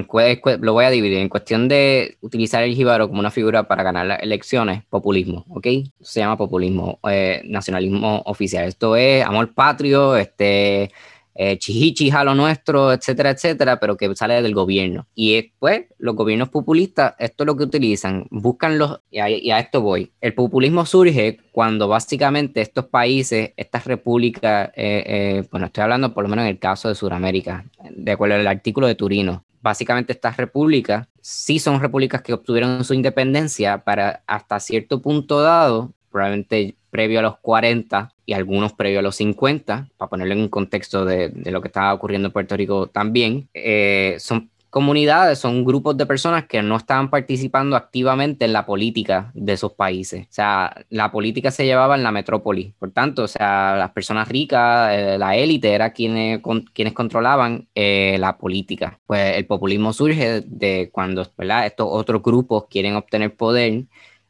lo 0.59 0.73
voy 0.73 0.85
a 0.85 0.89
dividir 0.89 1.19
en 1.19 1.29
cuestión 1.29 1.67
de 1.67 2.17
utilizar 2.21 2.63
el 2.63 2.73
jíbaro 2.73 3.07
como 3.07 3.19
una 3.19 3.29
figura 3.29 3.67
para 3.67 3.83
ganar 3.83 4.07
las 4.07 4.23
elecciones, 4.23 4.83
populismo, 4.89 5.45
¿ok? 5.49 5.67
Se 6.01 6.19
llama 6.19 6.35
populismo, 6.35 6.99
eh, 7.07 7.43
nacionalismo 7.45 8.23
oficial. 8.25 8.65
Esto 8.65 8.95
es 8.95 9.23
amor 9.23 9.53
patrio, 9.53 10.17
este, 10.17 10.91
eh, 11.39 11.57
chihichi 11.57 12.09
a 12.09 12.23
lo 12.23 12.33
nuestro, 12.33 12.91
etcétera, 12.91 13.29
etcétera, 13.29 13.79
pero 13.79 13.95
que 13.95 14.13
sale 14.15 14.41
del 14.41 14.55
gobierno. 14.55 15.05
Y 15.13 15.35
después, 15.35 15.85
los 15.99 16.15
gobiernos 16.15 16.49
populistas, 16.49 17.13
esto 17.19 17.43
es 17.43 17.45
lo 17.45 17.55
que 17.55 17.63
utilizan, 17.63 18.25
buscan 18.31 18.79
los, 18.79 18.99
y 19.11 19.19
a, 19.19 19.59
esto 19.59 19.81
voy, 19.81 20.11
el 20.19 20.33
populismo 20.33 20.85
surge 20.85 21.39
cuando 21.51 21.87
básicamente 21.87 22.61
estos 22.61 22.85
países, 22.85 23.51
estas 23.55 23.85
repúblicas, 23.85 24.69
eh, 24.75 25.03
eh, 25.05 25.47
bueno, 25.51 25.67
estoy 25.67 25.83
hablando 25.83 26.13
por 26.13 26.23
lo 26.23 26.29
menos 26.29 26.43
en 26.43 26.49
el 26.49 26.59
caso 26.59 26.89
de 26.89 26.95
Sudamérica, 26.95 27.65
de 27.91 28.11
acuerdo 28.11 28.35
al 28.35 28.47
artículo 28.47 28.87
de 28.87 28.95
Turino, 28.95 29.43
básicamente 29.61 30.13
estas 30.13 30.37
repúblicas 30.37 31.07
sí 31.21 31.59
son 31.59 31.79
repúblicas 31.81 32.21
que 32.21 32.33
obtuvieron 32.33 32.83
su 32.83 32.93
independencia 32.93 33.83
para 33.83 34.23
hasta 34.27 34.59
cierto 34.59 35.01
punto 35.01 35.41
dado, 35.41 35.91
probablemente 36.09 36.75
previo 36.97 37.19
a 37.19 37.21
los 37.21 37.37
40 37.37 38.11
y 38.25 38.33
algunos 38.33 38.73
previo 38.73 38.97
a 38.97 39.01
los 39.03 39.17
50, 39.17 39.87
para 39.97 40.09
ponerlo 40.09 40.33
en 40.33 40.41
un 40.41 40.49
contexto 40.49 41.05
de, 41.05 41.31
lo 41.45 41.61
que 41.61 41.67
estaba 41.67 41.93
ocurriendo 41.93 42.29
en 42.29 42.33
Puerto 42.33 42.57
Rico 42.57 42.87
también, 42.87 43.47
eh, 43.53 44.15
son 44.17 44.49
comunidades 44.69 45.39
son 45.39 45.63
grupos 45.63 45.95
de 45.95 46.05
personas 46.05 46.45
que 46.45 46.61
no 46.61 46.75
estaban 46.75 47.09
participando 47.09 47.75
activamente 47.75 48.45
en 48.45 48.53
la 48.53 48.65
política 48.65 49.31
de 49.35 49.53
esos 49.53 49.73
países. 49.73 50.23
O 50.25 50.31
sea, 50.31 50.85
la 50.89 51.11
política 51.11 51.51
se 51.51 51.65
llevaba 51.65 51.95
en 51.95 52.03
la 52.03 52.11
metrópoli. 52.11 52.73
Por 52.79 52.91
tanto, 52.91 53.23
o 53.23 53.27
sea, 53.27 53.75
las 53.77 53.91
personas 53.91 54.27
ricas, 54.27 54.91
eh, 54.93 55.17
la 55.17 55.35
élite 55.35 55.73
era 55.73 55.93
quienes, 55.93 56.41
quienes 56.73 56.93
controlaban 56.93 57.67
eh, 57.75 58.17
la 58.19 58.37
política. 58.37 58.99
Pues 59.05 59.37
el 59.37 59.45
populismo 59.45 59.93
surge 59.93 60.41
de 60.45 60.89
cuando 60.91 61.21
estos 61.21 61.87
otros 61.89 62.21
grupos 62.21 62.65
quieren 62.69 62.95
obtener 62.95 63.35
poder 63.35 63.85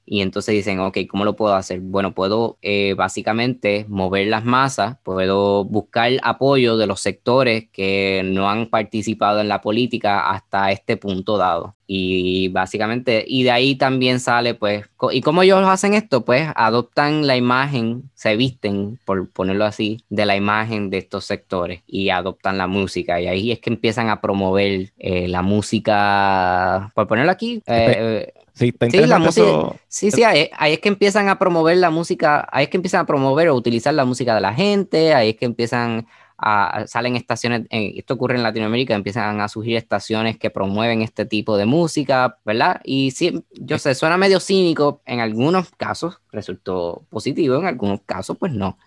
y 0.09 0.21
entonces 0.21 0.55
dicen, 0.55 0.79
ok, 0.79 0.99
¿cómo 1.09 1.25
lo 1.25 1.35
puedo 1.35 1.53
hacer? 1.53 1.81
Bueno, 1.81 2.15
puedo 2.15 2.57
eh, 2.61 2.93
básicamente 2.93 3.85
mover 3.89 4.27
las 4.27 4.45
masas, 4.45 4.97
puedo 5.03 5.65
buscar 5.65 6.13
apoyo 6.23 6.77
de 6.77 6.87
los 6.87 7.01
sectores 7.01 7.67
que 7.73 8.21
no 8.23 8.49
han 8.49 8.67
participado 8.69 9.41
en 9.41 9.49
la 9.49 9.59
política 9.59 10.29
hasta 10.29 10.71
este 10.71 10.95
punto 10.95 11.37
dado. 11.37 11.75
Y 11.89 12.49
básicamente, 12.49 13.23
y 13.27 13.43
de 13.43 13.51
ahí 13.51 13.75
también 13.75 14.19
sale, 14.19 14.53
pues, 14.53 14.85
¿y 15.11 15.21
cómo 15.21 15.41
ellos 15.43 15.61
hacen 15.67 15.93
esto? 15.93 16.23
Pues 16.23 16.49
adoptan 16.55 17.27
la 17.27 17.35
imagen, 17.35 18.09
se 18.13 18.35
visten, 18.37 18.99
por 19.05 19.29
ponerlo 19.29 19.65
así, 19.65 20.03
de 20.09 20.25
la 20.25 20.35
imagen 20.37 20.89
de 20.89 20.99
estos 20.99 21.25
sectores 21.25 21.83
y 21.85 22.09
adoptan 22.09 22.57
la 22.57 22.67
música. 22.67 23.19
Y 23.19 23.27
ahí 23.27 23.51
es 23.51 23.59
que 23.59 23.69
empiezan 23.69 24.09
a 24.09 24.21
promover 24.21 24.91
eh, 24.97 25.27
la 25.27 25.41
música, 25.41 26.91
por 26.95 27.07
ponerlo 27.07 27.31
aquí, 27.31 27.61
eh, 27.67 28.33
Sí, 28.57 28.73
la 29.05 29.19
música, 29.19 29.47
sí, 29.87 30.09
sí, 30.09 30.23
ahí, 30.23 30.49
es 30.73 30.79
que 30.79 30.89
empiezan 30.89 31.29
a 31.29 31.37
promover 31.37 31.77
la 31.77 31.91
música, 31.91 32.47
ahí 32.51 32.63
es 32.63 32.69
que 32.69 32.77
empiezan 32.77 33.01
a 33.01 33.05
promover 33.05 33.49
o 33.49 33.55
utilizar 33.55 33.93
la 33.93 34.03
música 34.03 34.33
de 34.33 34.41
la 34.41 34.53
gente, 34.53 35.13
ahí 35.13 35.29
es 35.29 35.35
que 35.35 35.45
empiezan 35.45 36.07
a, 36.39 36.85
salen 36.87 37.15
estaciones, 37.15 37.67
esto 37.69 38.15
ocurre 38.15 38.35
en 38.35 38.43
Latinoamérica, 38.43 38.95
empiezan 38.95 39.41
a 39.41 39.47
surgir 39.47 39.75
estaciones 39.75 40.37
que 40.37 40.49
promueven 40.49 41.03
este 41.03 41.25
tipo 41.25 41.55
de 41.55 41.65
música, 41.65 42.39
¿verdad? 42.45 42.81
Y 42.83 43.11
sí, 43.11 43.43
yo 43.53 43.77
sé, 43.77 43.93
suena 43.93 44.17
medio 44.17 44.39
cínico, 44.39 45.01
en 45.05 45.19
algunos 45.19 45.69
casos 45.77 46.19
resultó 46.31 47.05
positivo, 47.09 47.57
en 47.57 47.65
algunos 47.67 48.01
casos 48.07 48.37
pues 48.39 48.53
no. 48.53 48.79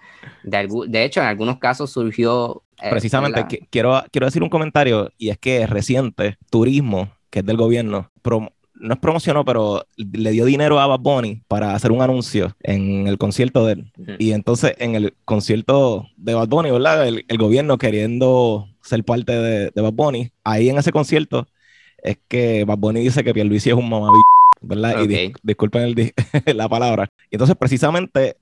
De, 0.43 0.69
de 0.89 1.05
hecho, 1.05 1.21
en 1.21 1.27
algunos 1.27 1.59
casos 1.59 1.91
surgió... 1.93 2.63
Eh, 2.83 2.91
Precisamente, 2.91 3.67
quiero, 3.71 4.03
quiero 4.11 4.27
decir 4.27 4.43
un 4.43 4.51
comentario, 4.51 5.13
y 5.17 5.31
es 5.31 5.39
que 5.39 5.67
reciente, 5.67 6.39
turismo, 6.51 7.13
que 7.31 7.39
es 7.41 7.47
del 7.47 7.57
gobierno, 7.57 8.11
no 8.81 8.95
es 8.95 9.01
promocionó, 9.01 9.45
pero 9.45 9.85
le 9.97 10.31
dio 10.31 10.45
dinero 10.45 10.81
a 10.81 10.87
Bad 10.87 11.01
Bunny 11.01 11.43
para 11.49 11.75
hacer 11.75 11.93
un 11.93 12.03
anuncio 12.03 12.57
en 12.63 13.07
el 13.07 13.19
concierto 13.19 13.67
de 13.67 13.75
él. 13.75 13.93
Y 14.19 14.33
entonces 14.33 14.75
en 14.79 14.95
el 14.95 15.15
concierto 15.25 16.07
de 16.17 16.35
Bad 16.35 16.49
Bunny, 16.49 16.71
¿verdad? 16.71 17.07
El, 17.07 17.39
gobierno 17.39 17.79
queriendo 17.79 18.69
ser 18.83 19.05
parte 19.05 19.33
de, 19.33 19.71
de, 19.71 19.83
Bad 19.83 19.93
Bunny, 19.93 20.31
ahí 20.45 20.69
en 20.71 20.79
ese 20.79 20.93
concierto 20.93 21.47
es 22.03 22.19
que 22.29 22.65
Bad 22.65 22.79
Bunny 22.79 23.01
dice 23.01 23.23
que 23.23 23.35
Pierluisi 23.35 23.71
es 23.71 23.77
un 23.77 23.89
mamabicho, 23.89 24.25
¿verdad? 24.63 25.03
Y 25.03 25.33
disculpen 25.43 25.83
el, 25.83 26.15
la 26.57 26.69
palabra. 26.69 27.13
Y 27.31 27.37
entonces 27.37 27.57
precisamente 27.57 28.37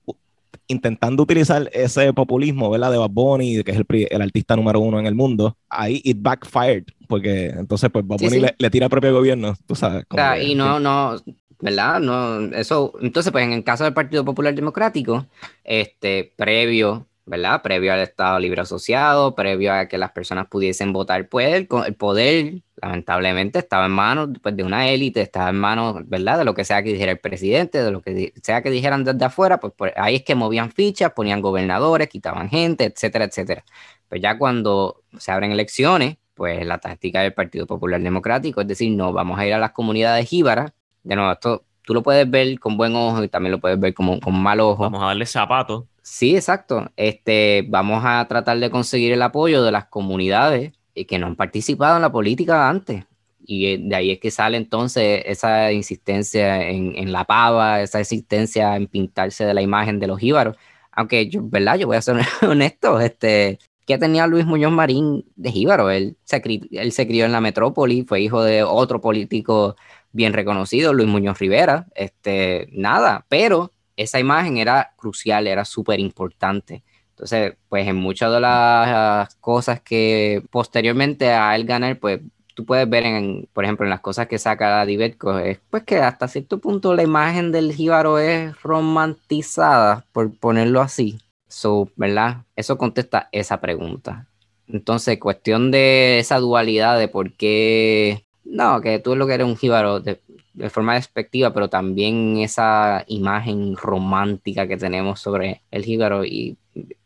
intentando 0.67 1.23
utilizar 1.23 1.69
ese 1.73 2.13
populismo, 2.13 2.71
¿verdad? 2.71 2.93
De 2.93 2.99
Bad 2.99 3.11
Bunny, 3.11 3.63
que 3.65 3.73
es 3.73 3.79
el, 4.11 4.23
artista 4.23 4.57
número 4.57 4.81
uno 4.81 5.01
en 5.01 5.07
el 5.07 5.15
mundo, 5.15 5.57
ahí 5.69 6.01
it 6.05 6.19
backfired, 6.21 6.85
porque 7.09 7.47
entonces 7.49 7.91
pues 7.91 8.07
Bad 8.07 8.19
Bunny 8.19 8.41
Le, 8.59 8.71
tira 8.71 8.87
al 8.87 8.91
propio 8.91 9.13
gobierno, 9.13 9.55
tú 9.67 9.75
sabes. 9.75 10.05
y 10.43 10.55
no, 10.55 10.79
no, 10.79 11.17
¿verdad? 11.61 12.01
No, 12.01 12.41
eso, 12.55 12.93
entonces 13.01 13.33
pues 13.33 13.45
en 13.45 13.53
el 13.53 13.65
caso 13.65 13.85
del 13.85 13.95
Partido 13.95 14.25
Popular 14.25 14.55
Democrático, 14.55 15.27
este, 15.65 16.33
previo 16.37 17.08
¿verdad? 17.29 17.63
Previo 17.63 17.93
al 17.93 18.01
Estado 18.01 18.39
Libre 18.39 18.63
Asociado, 18.63 19.35
previo 19.35 19.73
a 19.73 19.87
que 19.87 19.99
las 19.99 20.13
personas 20.13 20.47
pudiesen 20.49 20.93
votar, 20.93 21.29
pues 21.29 21.55
el, 21.55 21.67
poder 21.67 22.63
lamentablemente 22.81 23.59
estaba 23.59 23.87
en 23.87 23.93
manos 23.93 24.31
pues, 24.43 24.57
de 24.57 24.63
una 24.65 24.89
élite, 24.89 25.21
estaba 25.21 25.51
en 25.51 25.57
manos, 25.57 26.09
¿verdad? 26.09 26.39
De 26.39 26.45
lo 26.45 26.55
que 26.55 26.65
sea 26.65 26.83
que 26.83 26.93
dijera 26.93 27.13
el 27.13 27.19
presidente, 27.19 27.83
de 27.83 27.91
lo 27.91 28.01
que 28.01 28.33
sea 28.43 28.63
que 28.63 28.71
dijeran 28.71 29.05
desde 29.05 29.25
afuera, 29.25 29.61
pues, 29.61 29.73
pues 29.77 29.93
ahí 29.97 30.17
es 30.17 30.25
que 30.25 30.35
movían 30.35 30.71
fichas, 30.73 31.13
ponían 31.13 31.41
gobernadores, 31.43 32.09
quitaban 32.09 32.49
gente, 32.49 32.85
etcétera, 32.85 33.27
etcétera. 33.27 33.65
Pues 34.09 34.21
ya 34.23 34.39
cuando 34.39 35.03
se 35.19 35.31
abren 35.31 35.53
elecciones, 35.53 36.17
pues 36.35 36.65
la 36.65 36.79
táctica 36.79 37.23
del 37.23 37.35
Partido 37.35 37.67
Popular 37.67 38.01
Democrático 38.01 38.61
es 38.61 38.69
decir, 38.69 38.91
no, 38.93 39.13
vamos 39.13 39.39
a 39.39 39.47
ir 39.47 39.53
a 39.55 39.59
las 39.59 39.73
comunidades 39.73 40.29
jíbaras, 40.29 40.73
de 41.03 41.17
nuevo, 41.17 41.33
esto 41.33 41.65
tú 41.83 41.95
lo 41.95 42.03
puedes 42.03 42.31
ver 42.31 42.61
con 42.61 42.77
buen 42.77 42.95
ojo 42.95 43.25
y 43.25 43.29
también 43.29 43.53
lo 43.53 43.61
puedes 43.61 43.81
ver 43.81 43.95
como, 43.95 44.21
con 44.21 44.39
mal 44.41 44.61
ojo. 44.61 44.83
Vamos 44.83 45.03
a 45.03 45.07
darle 45.07 45.25
zapatos 45.25 45.85
Sí, 46.11 46.35
exacto. 46.35 46.91
Este, 46.97 47.65
vamos 47.69 48.03
a 48.05 48.27
tratar 48.29 48.59
de 48.59 48.71
conseguir 48.71 49.13
el 49.13 49.23
apoyo 49.23 49.63
de 49.63 49.71
las 49.71 49.87
comunidades 49.87 50.73
que 51.07 51.19
no 51.19 51.27
han 51.27 51.37
participado 51.37 51.97
en 51.97 52.03
la 52.03 52.11
política 52.11 52.69
antes. 52.69 53.05
Y 53.45 53.67
eh, 53.67 53.79
de 53.81 53.95
ahí 53.95 54.11
es 54.13 54.19
que 54.19 54.31
sale 54.31 54.57
entonces 54.57 55.23
esa 55.27 55.71
insistencia 55.71 56.67
en, 56.69 57.13
la 57.13 57.25
pava, 57.25 57.83
esa 57.83 58.01
insistencia 58.01 58.75
en 58.77 58.87
pintarse 58.89 59.45
de 59.45 59.55
la 59.55 59.63
imagen 59.63 60.01
de 60.01 60.07
los 60.07 60.19
jíbaros. 60.19 60.57
Aunque 60.93 61.29
yo, 61.29 61.43
¿verdad? 61.45 61.77
Yo 61.79 61.87
voy 61.87 61.97
a 61.99 62.03
ser 62.03 62.17
honesto, 62.43 63.01
este, 63.01 63.59
¿qué 63.87 63.99
tenía 63.99 64.27
Luis 64.27 64.47
Muñoz 64.47 64.73
Marín 64.73 65.25
de 65.37 65.53
jíbaro? 65.53 65.91
Él 65.91 66.17
se, 66.25 66.43
él 66.73 66.93
se 66.93 67.07
crió 67.07 67.27
en 67.27 67.33
la 67.33 67.41
metrópoli, 67.43 68.05
fue 68.05 68.23
hijo 68.23 68.43
de 68.43 68.63
otro 68.65 69.01
político 69.01 69.77
bien 70.13 70.33
reconocido, 70.33 70.95
Luis 70.95 71.09
Muñoz 71.09 71.39
Rivera, 71.39 71.87
este, 71.95 72.69
nada, 72.73 73.27
pero 73.29 73.73
esa 73.99 74.19
imagen 74.21 74.57
era 74.57 74.93
crucial, 74.97 75.47
era 75.47 75.65
súper 75.65 76.01
importante. 76.01 76.83
Entonces, 77.11 77.57
pues 77.69 77.87
en 77.89 77.97
muchas 77.97 78.33
de 78.33 78.41
las 78.41 79.35
cosas 79.37 79.81
que 79.81 80.43
posteriormente 80.51 81.33
a 81.33 81.57
él 81.57 81.65
ganar, 81.65 81.99
pues 81.99 82.21
tú 82.55 82.65
puedes 82.65 82.89
ver, 82.89 83.05
en, 83.05 83.49
por 83.53 83.65
ejemplo, 83.65 83.85
en 83.85 83.91
las 83.91 84.01
cosas 84.01 84.29
que 84.29 84.39
saca 84.39 84.87
Divetco, 84.87 85.39
es 85.39 85.61
pues 85.69 85.83
que 85.83 85.99
hasta 85.99 86.29
cierto 86.29 86.59
punto 86.59 86.95
la 86.95 87.03
imagen 87.03 87.51
del 87.51 87.73
jíbaro 87.73 88.21
es 88.21 88.61
romantizada, 88.63 90.07
por 90.13 90.33
ponerlo 90.39 90.81
así. 90.81 91.19
So, 91.49 91.91
¿verdad? 91.97 92.45
Eso 92.55 92.79
contesta 92.79 93.29
esa 93.33 93.61
pregunta. 93.61 94.29
Entonces, 94.69 95.19
cuestión 95.19 95.71
de 95.71 96.21
esa 96.21 96.39
dualidad 96.39 96.99
de 96.99 97.09
por 97.09 97.33
qué, 97.33 98.25
no, 98.45 98.81
que 98.81 98.99
tú 99.01 99.17
lo 99.17 99.27
que 99.27 99.35
eres 99.35 99.47
un 99.47 99.57
jíbaro, 99.57 99.99
de, 100.01 100.21
de 100.59 100.71
forma 100.71 100.95
despectiva, 100.95 101.53
pero 101.55 101.69
también 101.69 102.39
esa 102.39 103.05
imagen 103.07 103.77
romántica 103.77 104.67
que 104.67 104.77
tenemos 104.77 105.21
sobre 105.21 105.63
el 105.71 105.85
jíbaro. 105.85 106.25
Y 106.25 106.57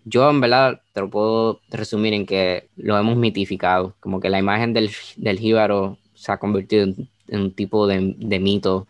yo, 0.05 0.31
en 0.31 0.41
verdad, 0.41 0.81
te 0.93 1.03
lo 1.03 1.11
puedo 1.11 1.61
resumir 1.69 2.15
en 2.15 2.25
que 2.25 2.69
lo 2.77 2.99
hemos 2.99 3.17
mitificado, 3.17 3.95
como 4.01 4.21
que 4.21 4.31
la 4.31 4.39
imagen 4.39 4.73
del, 4.73 4.91
del 5.17 5.39
jíbaro 5.39 5.99
se 6.15 6.33
ha 6.33 6.39
convertido 6.39 6.85
en, 6.85 7.09
un 7.29 7.53
tipo 7.53 7.87
de, 7.87 8.15
de, 8.17 8.39
mito 8.41 8.87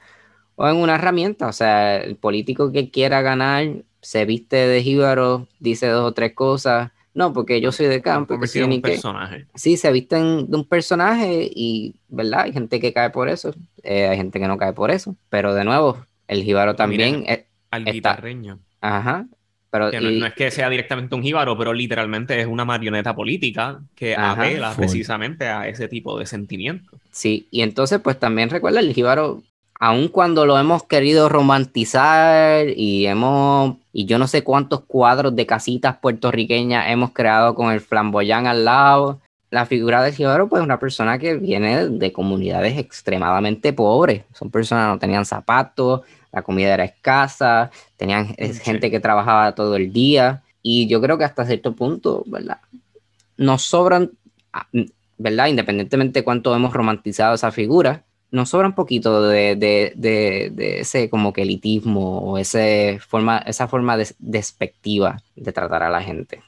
o 0.54 0.68
en 0.68 0.76
una 0.76 0.94
herramienta. 0.94 1.48
O 1.48 1.52
sea, 1.52 1.96
el 1.96 2.16
político 2.16 2.70
que 2.70 2.90
quiera 2.90 3.20
ganar 3.20 3.66
se 4.00 4.24
viste 4.24 4.56
de 4.56 4.82
jíbaro, 4.82 5.48
dice 5.58 5.88
dos 5.88 6.04
o 6.04 6.12
tres 6.12 6.34
cosas 6.34 6.92
no, 7.14 7.32
porque 7.32 7.60
yo 7.60 7.72
soy 7.72 7.86
de 7.86 8.00
campo. 8.00 8.38
Que 8.40 8.64
un 8.64 8.80
personaje. 8.80 9.46
Sí, 9.54 9.76
se 9.76 9.92
visten 9.92 10.50
de 10.50 10.56
un 10.56 10.66
personaje 10.66 11.50
y, 11.54 11.94
¿verdad? 12.08 12.42
Hay 12.42 12.52
gente 12.52 12.80
que 12.80 12.92
cae 12.92 13.10
por 13.10 13.28
eso, 13.28 13.54
eh, 13.82 14.08
hay 14.08 14.16
gente 14.16 14.40
que 14.40 14.48
no 14.48 14.56
cae 14.56 14.72
por 14.72 14.90
eso. 14.90 15.16
Pero 15.28 15.54
de 15.54 15.64
nuevo, 15.64 16.06
el 16.28 16.42
jíbaro 16.42 16.74
también. 16.74 17.24
al 17.70 17.84
guitarreño. 17.84 18.58
Ajá. 18.80 19.26
Pero, 19.70 19.90
no, 19.90 20.26
es 20.26 20.34
que 20.34 20.50
sea 20.50 20.68
directamente 20.68 21.14
un 21.14 21.22
jíbaro, 21.22 21.56
pero 21.56 21.72
literalmente 21.72 22.38
es 22.38 22.46
una 22.46 22.66
marioneta 22.66 23.14
política 23.14 23.80
que 23.94 24.14
apela 24.14 24.74
precisamente 24.76 25.46
a 25.46 25.66
ese 25.66 25.88
tipo 25.88 26.18
de 26.18 26.26
sentimiento. 26.26 26.98
Sí, 27.10 27.48
y 27.50 27.62
entonces, 27.62 27.98
pues 28.00 28.18
también 28.18 28.50
recuerda, 28.50 28.80
el 28.80 28.92
jíbaro 28.92 29.42
aun 29.82 30.06
cuando 30.06 30.46
lo 30.46 30.56
hemos 30.60 30.84
querido 30.84 31.28
romantizar 31.28 32.68
y 32.68 33.04
hemos, 33.06 33.78
y 33.92 34.04
yo 34.04 34.16
no 34.16 34.28
sé 34.28 34.44
cuántos 34.44 34.82
cuadros 34.82 35.34
de 35.34 35.44
casitas 35.44 35.96
puertorriqueñas 35.96 36.88
hemos 36.88 37.10
creado 37.10 37.56
con 37.56 37.72
el 37.72 37.80
flamboyán 37.80 38.46
al 38.46 38.64
lado, 38.64 39.18
la 39.50 39.66
figura 39.66 40.00
de 40.00 40.12
Jíbaro, 40.12 40.48
pues 40.48 40.62
una 40.62 40.78
persona 40.78 41.18
que 41.18 41.34
viene 41.34 41.88
de 41.88 42.12
comunidades 42.12 42.78
extremadamente 42.78 43.72
pobres. 43.72 44.22
Son 44.32 44.52
personas 44.52 44.84
que 44.84 44.92
no 44.92 44.98
tenían 45.00 45.24
zapatos, 45.24 46.02
la 46.30 46.42
comida 46.42 46.74
era 46.74 46.84
escasa, 46.84 47.72
tenían 47.96 48.36
gente 48.36 48.88
que 48.88 49.00
trabajaba 49.00 49.56
todo 49.56 49.74
el 49.74 49.92
día. 49.92 50.44
Y 50.62 50.86
yo 50.86 51.00
creo 51.00 51.18
que 51.18 51.24
hasta 51.24 51.44
cierto 51.44 51.74
punto, 51.74 52.22
¿verdad? 52.26 52.58
Nos 53.36 53.62
sobran, 53.62 54.12
ah, 54.52 54.68
¿verdad? 55.18 55.48
Independientemente 55.48 56.20
de 56.20 56.24
cuánto 56.24 56.54
hemos 56.54 56.72
romantizado 56.72 57.34
esa 57.34 57.50
figura, 57.50 58.04
nos 58.32 58.48
sobra 58.48 58.66
un 58.66 58.74
poquito 58.74 59.28
de, 59.28 59.54
de, 59.56 59.92
de, 59.94 60.80
ese 60.80 61.08
como 61.08 61.32
que 61.32 61.42
elitismo 61.42 62.18
o 62.18 62.38
ese 62.38 62.98
forma, 63.06 63.38
esa 63.38 63.68
forma 63.68 63.96
despectiva 64.18 65.22
de 65.36 65.52
tratar 65.52 65.82
a 65.82 65.90
la 65.90 66.02
gente. 66.02 66.42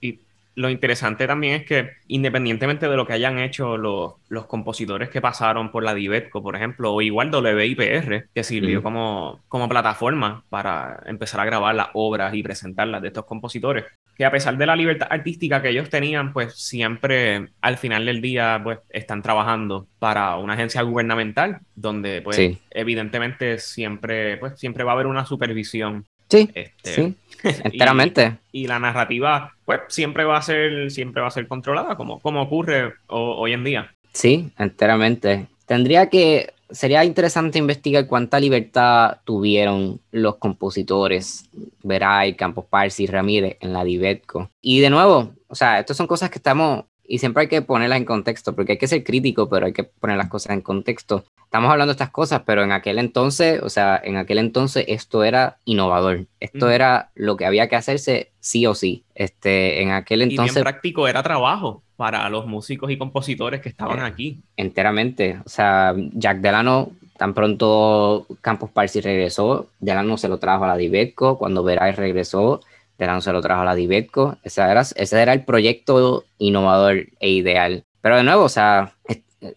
Y 0.00 0.20
lo 0.54 0.70
interesante 0.70 1.26
también 1.26 1.60
es 1.60 1.66
que 1.66 1.90
independientemente 2.06 2.88
de 2.88 2.96
lo 2.96 3.06
que 3.06 3.12
hayan 3.12 3.38
hecho 3.38 3.76
los, 3.76 4.14
los 4.28 4.46
compositores 4.46 5.08
que 5.08 5.20
pasaron 5.20 5.72
por 5.72 5.82
la 5.82 5.94
Divetco, 5.94 6.42
por 6.42 6.54
ejemplo, 6.54 6.92
o 6.94 7.02
igual 7.02 7.34
WIPR, 7.34 8.28
que 8.32 8.44
sirvió 8.44 8.82
como, 8.82 9.40
como 9.48 9.68
plataforma 9.68 10.44
para 10.48 11.02
empezar 11.06 11.40
a 11.40 11.44
grabar 11.44 11.74
las 11.74 11.88
obras 11.94 12.34
y 12.34 12.42
presentarlas 12.42 13.02
de 13.02 13.08
estos 13.08 13.24
compositores, 13.24 13.84
que 14.20 14.26
a 14.26 14.30
pesar 14.30 14.58
de 14.58 14.66
la 14.66 14.76
libertad 14.76 15.08
artística 15.10 15.62
que 15.62 15.70
ellos 15.70 15.88
tenían, 15.88 16.34
pues 16.34 16.54
siempre 16.54 17.48
al 17.62 17.78
final 17.78 18.04
del 18.04 18.20
día 18.20 18.60
pues 18.62 18.80
están 18.90 19.22
trabajando 19.22 19.86
para 19.98 20.36
una 20.36 20.52
agencia 20.52 20.82
gubernamental 20.82 21.60
donde 21.74 22.20
pues 22.20 22.38
evidentemente 22.70 23.58
siempre 23.58 24.36
pues 24.36 24.60
siempre 24.60 24.84
va 24.84 24.90
a 24.90 24.94
haber 24.96 25.06
una 25.06 25.24
supervisión. 25.24 26.04
Sí, 26.28 26.50
este, 26.52 26.92
sí, 26.92 27.14
enteramente. 27.64 28.36
Y, 28.52 28.66
la 28.66 28.78
narrativa 28.78 29.54
pues 29.64 29.80
siempre 29.88 30.24
va 30.24 30.36
a 30.36 30.42
ser 30.42 30.90
siempre 30.90 31.22
va 31.22 31.28
a 31.28 31.30
ser 31.30 31.48
controlada 31.48 31.96
como, 31.96 32.20
como 32.20 32.42
ocurre 32.42 32.92
hoy 33.06 33.54
en 33.54 33.64
día. 33.64 33.94
Sí, 34.12 34.50
enteramente. 34.58 35.46
Tendría 35.64 36.10
que 36.10 36.52
sería 36.72 37.04
interesante 37.04 37.58
investigar 37.58 38.06
cuánta 38.06 38.40
libertad 38.40 39.18
tuvieron 39.24 40.00
los 40.10 40.36
compositores 40.36 41.48
Veray, 41.82 42.34
Campos 42.34 42.64
Parsi 42.68 43.04
y 43.04 43.06
Ramírez 43.06 43.56
en 43.60 43.72
la 43.72 43.84
Divetco. 43.84 44.50
Y 44.60 44.80
de 44.80 44.90
nuevo, 44.90 45.32
o 45.48 45.54
sea, 45.54 45.80
estas 45.80 45.96
son 45.96 46.06
cosas 46.06 46.30
que 46.30 46.38
estamos, 46.38 46.84
y 47.04 47.18
siempre 47.18 47.42
hay 47.42 47.48
que 47.48 47.62
ponerlas 47.62 47.98
en 47.98 48.04
contexto, 48.04 48.54
porque 48.54 48.72
hay 48.72 48.78
que 48.78 48.86
ser 48.86 49.04
crítico, 49.04 49.48
pero 49.48 49.66
hay 49.66 49.72
que 49.72 49.84
poner 49.84 50.16
las 50.16 50.28
cosas 50.28 50.52
en 50.52 50.60
contexto. 50.60 51.24
Estamos 51.44 51.70
hablando 51.70 51.92
de 51.92 51.96
estas 51.96 52.10
cosas, 52.10 52.42
pero 52.46 52.62
en 52.62 52.70
aquel 52.70 52.98
entonces, 53.00 53.60
o 53.62 53.68
sea, 53.68 54.00
en 54.02 54.16
aquel 54.16 54.38
entonces 54.38 54.84
esto 54.86 55.24
era 55.24 55.58
innovador. 55.64 56.26
Esto 56.38 56.70
era 56.70 57.10
lo 57.16 57.36
que 57.36 57.44
había 57.44 57.68
que 57.68 57.74
hacerse 57.74 58.30
sí 58.38 58.66
o 58.66 58.76
sí. 58.76 59.04
Este, 59.16 59.82
en 59.82 59.90
aquel 59.90 60.22
entonces... 60.22 60.54
Y 60.54 60.58
bien 60.58 60.62
práctico, 60.62 61.08
era 61.08 61.24
trabajo 61.24 61.82
para 62.00 62.30
los 62.30 62.46
músicos 62.46 62.90
y 62.90 62.96
compositores 62.96 63.60
que 63.60 63.68
estaban 63.68 63.98
eh, 63.98 64.04
aquí. 64.04 64.40
Enteramente. 64.56 65.38
O 65.44 65.48
sea, 65.50 65.94
Jack 66.14 66.38
Delano, 66.38 66.92
tan 67.18 67.34
pronto 67.34 68.26
Campos 68.40 68.70
Parsi 68.70 69.02
regresó, 69.02 69.68
Delano 69.80 70.16
se 70.16 70.28
lo 70.28 70.38
trajo 70.38 70.64
a 70.64 70.68
la 70.68 70.78
Divetco. 70.78 71.36
Cuando 71.36 71.62
Veray 71.62 71.92
regresó, 71.92 72.62
Delano 72.96 73.20
se 73.20 73.34
lo 73.34 73.42
trajo 73.42 73.60
a 73.60 73.66
la 73.66 73.74
Divetco. 73.74 74.38
Ese 74.42 74.62
era, 74.62 74.80
ese 74.80 75.20
era 75.20 75.34
el 75.34 75.44
proyecto 75.44 76.24
innovador 76.38 77.08
e 77.20 77.28
ideal. 77.28 77.84
Pero 78.00 78.16
de 78.16 78.22
nuevo, 78.22 78.44
o 78.44 78.48
sea, 78.48 78.94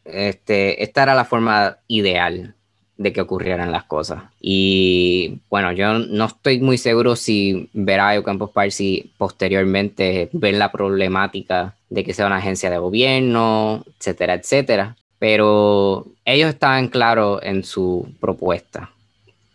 este, 0.04 0.84
esta 0.84 1.04
era 1.04 1.16
la 1.16 1.24
forma 1.24 1.78
ideal 1.88 2.56
de 3.04 3.14
que 3.14 3.22
ocurrieran 3.22 3.72
las 3.72 3.84
cosas. 3.84 4.24
Y 4.41 5.39
bueno, 5.49 5.72
yo 5.74 5.99
no 5.99 6.26
estoy 6.26 6.60
muy 6.60 6.78
seguro 6.78 7.16
si 7.16 7.70
Veray 7.74 8.18
o 8.18 8.24
Campos 8.24 8.49
Parsi 8.49 9.12
posteriormente 9.18 10.30
ven 10.32 10.58
la 10.58 10.72
problemática 10.72 11.76
de 11.89 12.04
que 12.04 12.14
sea 12.14 12.26
una 12.26 12.38
agencia 12.38 12.70
de 12.70 12.78
gobierno, 12.78 13.84
etcétera, 13.99 14.34
etcétera. 14.36 14.95
Pero 15.20 16.08
ellos 16.26 16.49
estaban 16.49 16.88
claros 16.88 17.41
en 17.43 17.64
su 17.64 18.08
propuesta, 18.20 18.89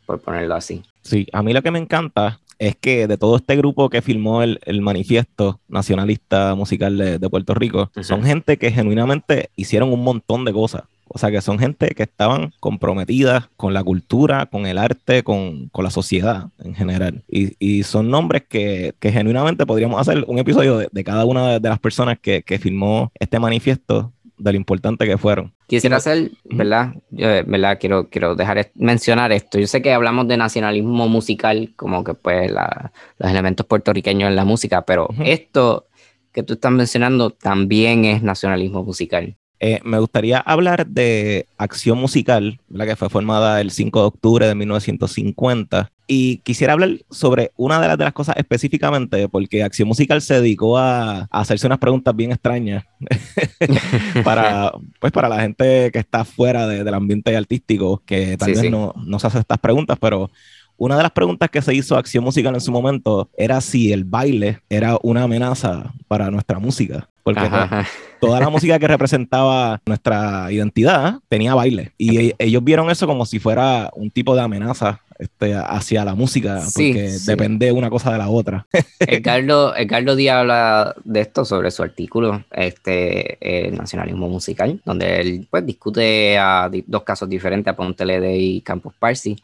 por 0.06 0.20
ponerlo 0.20 0.54
así. 0.54 0.82
Sí, 1.02 1.26
a 1.32 1.42
mí 1.42 1.52
lo 1.52 1.62
que 1.62 1.70
me 1.70 1.78
encanta 1.78 2.38
es 2.58 2.76
que 2.76 3.06
de 3.06 3.16
todo 3.16 3.36
este 3.36 3.56
grupo 3.56 3.88
que 3.88 4.02
firmó 4.02 4.42
el, 4.42 4.80
manifiesto 4.82 5.60
nacionalista 5.68 6.54
musical 6.54 6.98
de, 6.98 7.30
Puerto 7.30 7.54
Rico, 7.54 7.90
son 8.02 8.24
gente 8.24 8.56
que 8.58 8.70
genuinamente 8.70 9.50
hicieron 9.56 9.92
un 9.92 10.02
montón 10.02 10.44
de 10.44 10.52
cosas. 10.52 10.84
O 11.08 11.18
sea, 11.18 11.30
que 11.30 11.40
son 11.40 11.58
gente 11.58 11.88
que 11.94 12.02
estaban 12.02 12.52
comprometidas 12.60 13.48
con 13.56 13.74
la 13.74 13.82
cultura, 13.82 14.46
con 14.46 14.66
el 14.66 14.78
arte, 14.78 15.22
con, 15.22 15.70
la 15.74 15.90
sociedad 15.90 16.48
en 16.58 16.74
general. 16.74 17.22
Y, 17.28 17.82
son 17.84 18.10
nombres 18.10 18.42
que, 18.48 18.94
genuinamente 19.00 19.64
podríamos 19.66 20.00
hacer 20.00 20.24
un 20.26 20.38
episodio 20.38 20.78
de, 20.78 21.04
cada 21.04 21.24
una 21.24 21.58
de, 21.58 21.68
las 21.68 21.78
personas 21.78 22.18
que, 22.18 22.42
que 22.42 22.58
firmó 22.58 23.12
este 23.18 23.38
manifiesto 23.38 24.12
de 24.38 24.52
lo 24.52 24.56
importante 24.56 25.06
que 25.06 25.18
fueron. 25.18 25.52
Quisiera 25.66 25.96
hacer, 25.96 26.30
¿verdad? 26.44 26.94
Yo, 27.10 27.26
¿verdad? 27.46 27.78
Quiero, 27.78 28.08
quiero 28.08 28.34
dejar 28.34 28.70
mencionar 28.74 29.32
esto. 29.32 29.58
Yo 29.58 29.66
sé 29.66 29.82
que 29.82 29.92
hablamos 29.92 30.28
de 30.28 30.36
nacionalismo 30.36 31.08
musical, 31.08 31.72
como 31.76 32.04
que 32.04 32.14
pues 32.14 32.50
los 32.50 33.30
elementos 33.30 33.66
puertorriqueños 33.66 34.28
en 34.28 34.36
la 34.36 34.44
música, 34.44 34.82
pero 34.82 35.08
esto 35.24 35.86
que 36.32 36.42
tú 36.42 36.54
estás 36.54 36.72
mencionando 36.72 37.30
también 37.30 38.04
es 38.04 38.22
nacionalismo 38.22 38.84
musical. 38.84 39.36
Eh, 39.60 39.80
me 39.84 39.98
gustaría 39.98 40.38
hablar 40.38 40.86
de 40.86 41.46
Acción 41.56 41.98
Musical, 41.98 42.60
la 42.68 42.86
que 42.86 42.96
fue 42.96 43.08
formada 43.08 43.60
el 43.60 43.70
5 43.70 44.00
de 44.00 44.06
octubre 44.06 44.46
de 44.46 44.54
1950. 44.54 45.90
Y 46.06 46.38
quisiera 46.38 46.72
hablar 46.72 46.90
sobre 47.10 47.52
una 47.56 47.80
de 47.80 48.04
las, 48.04 48.12
cosas 48.12 48.36
específicamente, 48.38 49.28
porque 49.28 49.62
Acción 49.62 49.88
Musical 49.88 50.22
se 50.22 50.34
dedicó 50.34 50.78
a, 50.78 51.28
hacerse 51.30 51.66
unas 51.66 51.78
preguntas 51.78 52.16
bien 52.16 52.32
extrañas 52.32 52.84
para, 54.24 54.72
pues 55.00 55.12
para 55.12 55.28
la 55.28 55.40
gente 55.40 55.90
que 55.92 55.98
está 55.98 56.24
fuera 56.24 56.66
del 56.66 56.94
ambiente 56.94 57.36
artístico, 57.36 58.02
que 58.06 58.36
tal 58.38 58.52
vez 58.52 58.70
No, 58.70 58.94
no 58.96 59.18
se 59.18 59.26
hace 59.26 59.40
estas 59.40 59.58
preguntas, 59.58 59.98
pero 60.00 60.30
una 60.78 60.96
de 60.96 61.02
las 61.02 61.12
preguntas 61.12 61.50
que 61.50 61.60
se 61.60 61.74
hizo 61.74 61.96
a 61.96 61.98
Acción 61.98 62.22
Musical 62.22 62.54
en 62.54 62.60
su 62.60 62.70
momento 62.70 63.28
era 63.36 63.60
si 63.60 63.92
el 63.92 64.04
baile 64.04 64.60
era 64.70 64.96
una 65.02 65.24
amenaza 65.24 65.92
para 66.06 66.30
nuestra 66.30 66.60
música. 66.60 67.08
Porque 67.34 67.86
toda 68.20 68.40
la 68.40 68.48
música 68.48 68.78
que 68.78 68.88
representaba 68.88 69.80
nuestra 69.86 70.50
identidad 70.50 71.20
tenía 71.28 71.54
baile. 71.54 71.92
Y 71.98 72.18
e, 72.18 72.36
ellos 72.38 72.64
vieron 72.64 72.90
eso 72.90 73.06
como 73.06 73.26
si 73.26 73.38
fuera 73.38 73.90
un 73.94 74.10
tipo 74.10 74.34
de 74.34 74.42
amenaza 74.42 75.02
este, 75.18 75.54
hacia 75.54 76.04
la 76.04 76.14
música, 76.14 76.62
porque 76.74 77.16
depende 77.26 77.72
una 77.72 77.90
cosa 77.90 78.12
de 78.12 78.18
la 78.18 78.28
otra. 78.28 78.66
Edgardo, 79.00 79.74
Edgardo 79.76 80.14
Díaz 80.14 80.36
habla 80.36 80.94
de 81.04 81.20
esto 81.20 81.44
sobre 81.44 81.70
su 81.70 81.82
artículo, 81.82 82.44
este, 82.52 83.66
el 83.66 83.76
nacionalismo 83.76 84.28
musical, 84.28 84.80
donde 84.84 85.20
él 85.20 85.48
pues, 85.50 85.66
discute 85.66 86.38
a 86.38 86.70
dos 86.86 87.02
casos 87.02 87.28
diferentes, 87.28 87.70
a 87.70 87.76
Ponte 87.76 88.04
y 88.36 88.60
Campus 88.60 88.94
Parsi 88.98 89.36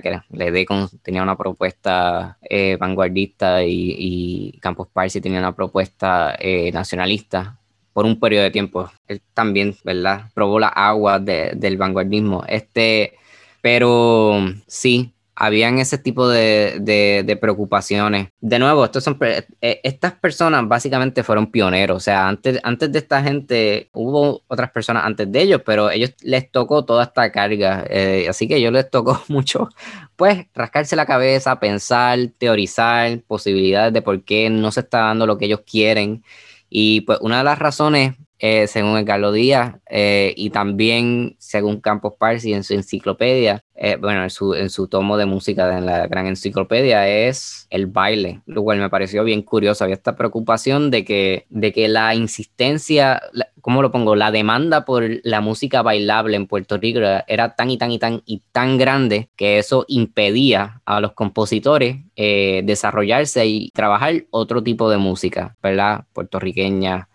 que 0.00 0.20
le 0.30 0.66
tenía 1.02 1.22
una 1.22 1.36
propuesta 1.36 2.38
eh, 2.42 2.76
vanguardista 2.76 3.62
y, 3.64 4.58
Campos 4.60 4.88
Parsi 4.92 5.20
tenía 5.20 5.38
una 5.38 5.54
propuesta 5.54 6.36
eh, 6.38 6.70
nacionalista 6.72 7.58
por 7.92 8.04
un 8.04 8.20
periodo 8.20 8.44
de 8.44 8.50
tiempo. 8.50 8.90
Él 9.08 9.22
también, 9.32 9.76
¿verdad? 9.84 10.30
Probó 10.34 10.58
la 10.58 10.68
agua 10.68 11.18
del 11.18 11.76
vanguardismo. 11.76 12.44
Este, 12.46 13.14
pero 13.62 14.38
sí, 14.66 15.14
habían 15.36 15.78
ese 15.78 15.98
tipo 15.98 16.28
de, 16.28 17.38
preocupaciones. 17.40 18.28
De 18.40 18.58
nuevo, 18.58 18.84
estos 18.84 19.04
son, 19.04 19.18
eh, 19.20 19.80
estas 19.84 20.14
personas 20.14 20.66
básicamente 20.66 21.22
fueron 21.22 21.50
pioneros, 21.50 21.96
o 21.98 22.00
sea, 22.00 22.26
antes, 22.26 22.58
antes 22.62 22.90
de 22.90 22.98
esta 22.98 23.22
gente 23.22 23.90
hubo 23.92 24.42
otras 24.48 24.70
personas 24.70 25.04
antes 25.04 25.30
de 25.30 25.42
ellos, 25.42 25.60
pero 25.64 25.90
ellos 25.90 26.14
les 26.22 26.50
tocó 26.50 26.84
toda 26.84 27.04
esta 27.04 27.30
carga, 27.30 27.84
eh, 27.90 28.26
así 28.28 28.48
que 28.48 28.56
ellos 28.56 28.72
les 28.72 28.90
tocó 28.90 29.22
mucho, 29.28 29.68
pues, 30.16 30.46
rascarse 30.54 30.96
la 30.96 31.06
cabeza, 31.06 31.60
pensar, 31.60 32.18
teorizar 32.38 33.20
posibilidades 33.26 33.92
de 33.92 34.02
por 34.02 34.24
qué 34.24 34.48
no 34.48 34.72
se 34.72 34.80
está 34.80 35.00
dando 35.00 35.26
lo 35.26 35.36
que 35.38 35.44
ellos 35.44 35.60
quieren. 35.70 36.24
Y 36.68 37.02
pues 37.02 37.18
una 37.22 37.38
de 37.38 37.44
las 37.44 37.58
razones 37.58 38.16
eh, 38.38 38.66
según 38.66 39.02
Carlos 39.04 39.34
Díaz, 39.34 39.76
eh, 39.88 40.34
y 40.36 40.50
también 40.50 41.36
según 41.38 41.80
Campos 41.80 42.14
Parsi 42.18 42.52
en 42.52 42.64
su 42.64 42.74
enciclopedia, 42.74 43.64
eh, 43.74 43.96
bueno, 43.98 44.22
en 44.24 44.30
su, 44.30 44.54
en 44.54 44.68
su 44.68 44.88
tomo 44.88 45.16
de 45.16 45.24
música 45.24 45.66
de 45.66 45.80
la 45.80 46.06
gran 46.06 46.26
enciclopedia, 46.26 47.08
es 47.08 47.66
el 47.70 47.86
baile, 47.86 48.42
lo 48.46 48.62
cual 48.62 48.78
me 48.78 48.90
pareció 48.90 49.24
bien 49.24 49.42
curioso. 49.42 49.84
Había 49.84 49.96
esta 49.96 50.16
preocupación 50.16 50.90
de 50.90 51.04
que, 51.04 51.46
de 51.48 51.72
que 51.72 51.88
la 51.88 52.14
insistencia, 52.14 53.22
¿cómo 53.62 53.80
lo 53.80 53.90
pongo? 53.90 54.16
La 54.16 54.30
demanda 54.30 54.84
por 54.84 55.04
la 55.22 55.40
música 55.40 55.80
bailable 55.80 56.36
en 56.36 56.46
Puerto 56.46 56.76
Rico 56.76 57.00
era 57.26 57.54
tan 57.54 57.70
y 57.70 57.78
tan 57.78 57.90
y 57.90 57.98
tan 57.98 58.22
y 58.26 58.42
tan 58.52 58.76
grande 58.76 59.30
que 59.36 59.58
eso 59.58 59.86
impedía 59.88 60.82
a 60.84 61.00
los 61.00 61.12
compositores 61.12 61.96
desarrollarse 62.16 63.46
y 63.46 63.70
trabajar 63.70 64.24
otro 64.30 64.62
tipo 64.62 64.90
de 64.90 64.96
música, 64.98 65.56
¿verdad? 65.62 66.04
Puertorriqueña 66.12 67.08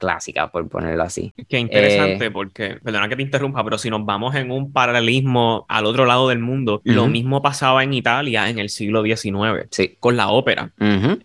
clásica, 0.00 0.50
por 0.50 0.68
ponerlo 0.68 1.04
así. 1.04 1.32
Qué 1.48 1.58
interesante, 1.58 2.26
eh, 2.26 2.30
porque, 2.32 2.78
perdona 2.82 3.08
que 3.08 3.14
te 3.14 3.22
interrumpa, 3.22 3.62
pero 3.62 3.78
si 3.78 3.90
nos 3.90 4.04
vamos 4.04 4.34
en 4.34 4.50
un 4.50 4.72
paralelismo 4.72 5.66
al 5.68 5.86
otro 5.86 6.06
lado 6.06 6.28
del 6.28 6.40
mundo, 6.40 6.80
lo 6.82 7.06
mismo 7.06 7.42
pasaba 7.42 7.84
en 7.84 7.94
Italia 7.94 8.48
en 8.48 8.58
el 8.58 8.70
siglo 8.70 9.04
XIX, 9.04 9.68
sí. 9.70 9.96
con 10.00 10.16
la 10.16 10.30
ópera, 10.30 10.72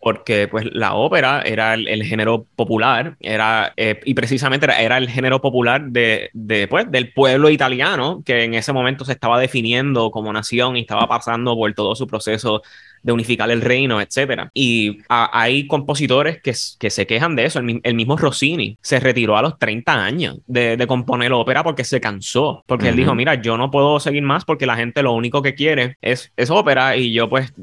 porque 0.02 0.48
pues 0.48 0.66
la 0.72 0.94
ópera 0.94 1.42
era 1.42 1.74
el, 1.74 2.04
género 2.04 2.46
popular, 2.56 3.16
era, 3.22 3.74
eh, 3.78 4.00
y 4.06 4.14
precisamente 4.14 4.66
era, 4.66 4.98
el 4.98 5.10
género 5.10 5.42
popular 5.42 5.86
de, 5.90 6.30
de 6.34 6.68
pues, 6.68 6.92
del 6.92 7.12
pueblo 7.14 7.50
italiano, 7.50 8.22
que 8.26 8.44
en 8.44 8.54
ese 8.54 8.74
momento 8.74 9.06
se 9.06 9.14
estaba 9.14 9.40
definiendo 9.40 10.12
como 10.12 10.32
nación 10.34 10.76
y 10.76 10.82
estaba 10.82 11.08
pasando 11.08 11.56
por 11.56 11.74
todo 11.74 11.96
su 11.96 12.06
proceso 12.06 12.62
de 13.06 13.12
unificar 13.12 13.52
el 13.52 13.62
reino, 13.62 14.02
etcétera. 14.02 14.50
Y 14.52 14.98
hay 15.10 15.68
compositores 15.68 16.42
que, 16.42 16.56
que, 16.80 16.90
se 16.90 17.06
quejan 17.06 17.36
de 17.36 17.46
eso. 17.46 17.60
El, 17.60 17.94
mismo 17.94 18.18
Rossini 18.18 18.80
se 18.82 19.00
retiró 19.00 19.38
a 19.38 19.44
los 19.44 19.60
30 19.60 19.94
años 19.94 20.40
de, 20.48 20.76
de 20.76 20.88
componer 20.88 21.32
ópera 21.32 21.64
porque 21.64 21.84
se 21.84 22.02
cansó. 22.02 22.64
Porque 22.66 22.90
él 22.90 22.96
dijo, 22.96 23.14
mira, 23.14 23.36
yo 23.36 23.58
no 23.58 23.70
puedo 23.70 24.00
seguir 24.00 24.24
más 24.24 24.44
porque 24.44 24.66
la 24.66 24.76
gente 24.76 25.04
lo 25.04 25.14
único 25.14 25.44
que 25.44 25.54
quiere 25.54 25.98
es, 26.02 26.34
es 26.36 26.50
ópera 26.50 26.98
y 26.98 27.14
yo 27.14 27.30
pues 27.30 27.54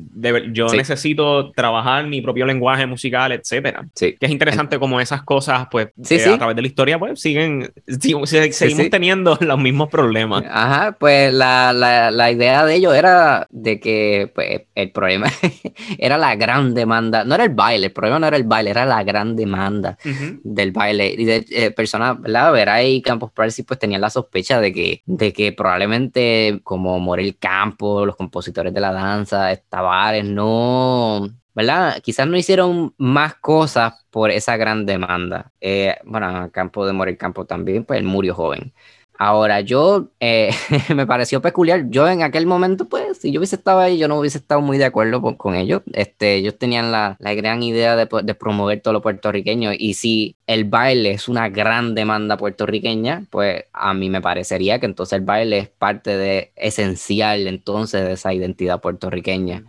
yo 0.53 0.69
necesito 0.69 1.51
trabajar 1.51 2.07
mi 2.07 2.21
propio 2.21 2.47
lenguaje 2.47 2.87
musical, 2.87 3.33
etcétera. 3.33 3.85
Sí. 3.97 4.15
Que 4.21 4.27
es 4.27 4.33
interesante 4.33 4.79
como 4.79 5.01
esas 5.01 5.25
cosas 5.25 5.67
pues 5.73 5.89
eh, 6.09 6.25
a 6.25 6.39
través 6.39 6.55
de 6.55 6.63
la 6.63 6.69
historia 6.69 7.01
pues 7.01 7.21
siguen, 7.21 7.73
seguimos 7.89 8.91
teniendo 8.91 9.37
los 9.41 9.59
mismos 9.59 9.89
problemas. 9.89 10.45
Ajá, 10.49 10.97
pues 11.01 11.35
la, 11.35 11.73
la, 11.73 12.13
la 12.13 12.31
idea 12.31 12.65
de 12.65 12.77
ello 12.77 12.95
era 12.95 13.49
de 13.51 13.81
que 13.81 14.31
pues, 14.33 14.63
el 14.77 14.93
problema 14.93 15.32
era 15.99 16.19
la 16.19 16.35
gran 16.37 16.75
demanda, 16.75 17.25
no 17.25 17.35
era 17.35 17.45
el 17.45 17.55
baile, 17.55 17.87
el 17.87 17.93
problema 17.93 18.19
no 18.19 18.27
era 18.27 18.37
el 18.37 18.45
baile, 18.45 18.71
era 18.71 18.85
la 18.85 19.03
gran 19.03 19.37
demanda 19.37 19.99
del 20.43 20.73
baile. 20.73 21.15
Y 21.17 21.25
de 21.25 21.47
eh, 21.51 21.71
personas, 21.71 22.21
¿verdad? 22.21 22.53
Veray 22.53 22.97
y 22.97 23.03
Campos 23.03 23.33
Parsi 23.33 23.63
pues 23.63 23.79
tenían 23.79 24.01
la 24.01 24.11
sospecha 24.11 24.61
de 24.61 24.73
que, 24.73 25.03
de 25.07 25.33
que 25.33 25.53
probablemente 25.53 26.61
como 26.65 26.99
Morel 26.99 27.37
Campo, 27.39 28.07
los 28.07 28.17
compositores 28.17 28.73
de 28.73 28.81
la 28.81 28.93
danza, 28.93 29.55
Tavares, 29.69 30.25
no, 30.25 31.29
¿verdad? 31.55 32.01
Quizás 32.03 32.27
no 32.27 32.37
hicieron 32.37 32.95
más 32.99 33.35
cosas 33.35 34.05
por 34.11 34.31
esa 34.31 34.57
gran 34.57 34.87
demanda. 34.87 35.53
Eh, 35.61 35.97
bueno, 36.05 36.51
Campo 36.53 36.87
de 36.87 36.93
Morel 36.93 37.17
Campo 37.17 37.45
también, 37.47 37.85
pues 37.85 37.99
él 38.01 38.07
murió 38.07 38.35
joven. 38.35 38.73
Ahora, 39.19 39.61
yo 39.61 40.09
eh, 40.21 40.51
me 40.95 41.07
pareció 41.07 41.41
peculiar. 41.41 41.85
Yo 41.91 42.09
en 42.09 42.23
aquel 42.23 42.47
momento, 42.47 42.89
pues, 42.89 43.19
si 43.19 43.31
yo 43.31 43.39
hubiese 43.39 43.57
estado 43.57 43.79
ahí, 43.79 43.97
yo 43.99 44.09
no 44.09 44.19
hubiese 44.19 44.39
estado 44.39 44.61
muy 44.61 44.79
de 44.79 44.85
acuerdo 44.87 45.23
con, 45.37 45.55
ellos. 45.55 45.83
Este, 45.93 46.35
ellos 46.35 46.59
tenían 46.59 46.91
la, 46.91 47.17
la 47.21 47.35
gran 47.35 47.63
idea 47.63 47.95
de, 47.95 48.07
po- 48.07 48.23
de 48.23 48.35
promover 48.35 48.81
todo 48.81 48.95
lo 48.95 49.03
puertorriqueño. 49.03 49.73
Y 49.79 49.95
si 49.95 50.35
el 50.47 50.65
baile 50.65 51.13
es 51.13 51.29
una 51.29 51.49
gran 51.51 51.95
demanda 51.95 52.37
puertorriqueña, 52.37 53.27
pues 53.31 53.65
a 53.73 53.95
mí 53.95 54.11
me 54.11 54.21
parecería 54.21 54.81
que 54.81 54.87
entonces 54.87 55.19
el 55.19 55.25
baile 55.25 55.59
es 55.59 55.69
parte 55.69 56.17
de 56.17 56.53
esencial 56.57 57.47
entonces 57.47 58.05
de 58.05 58.13
esa 58.13 58.35
identidad 58.35 58.81
puertorriqueña. 58.81 59.65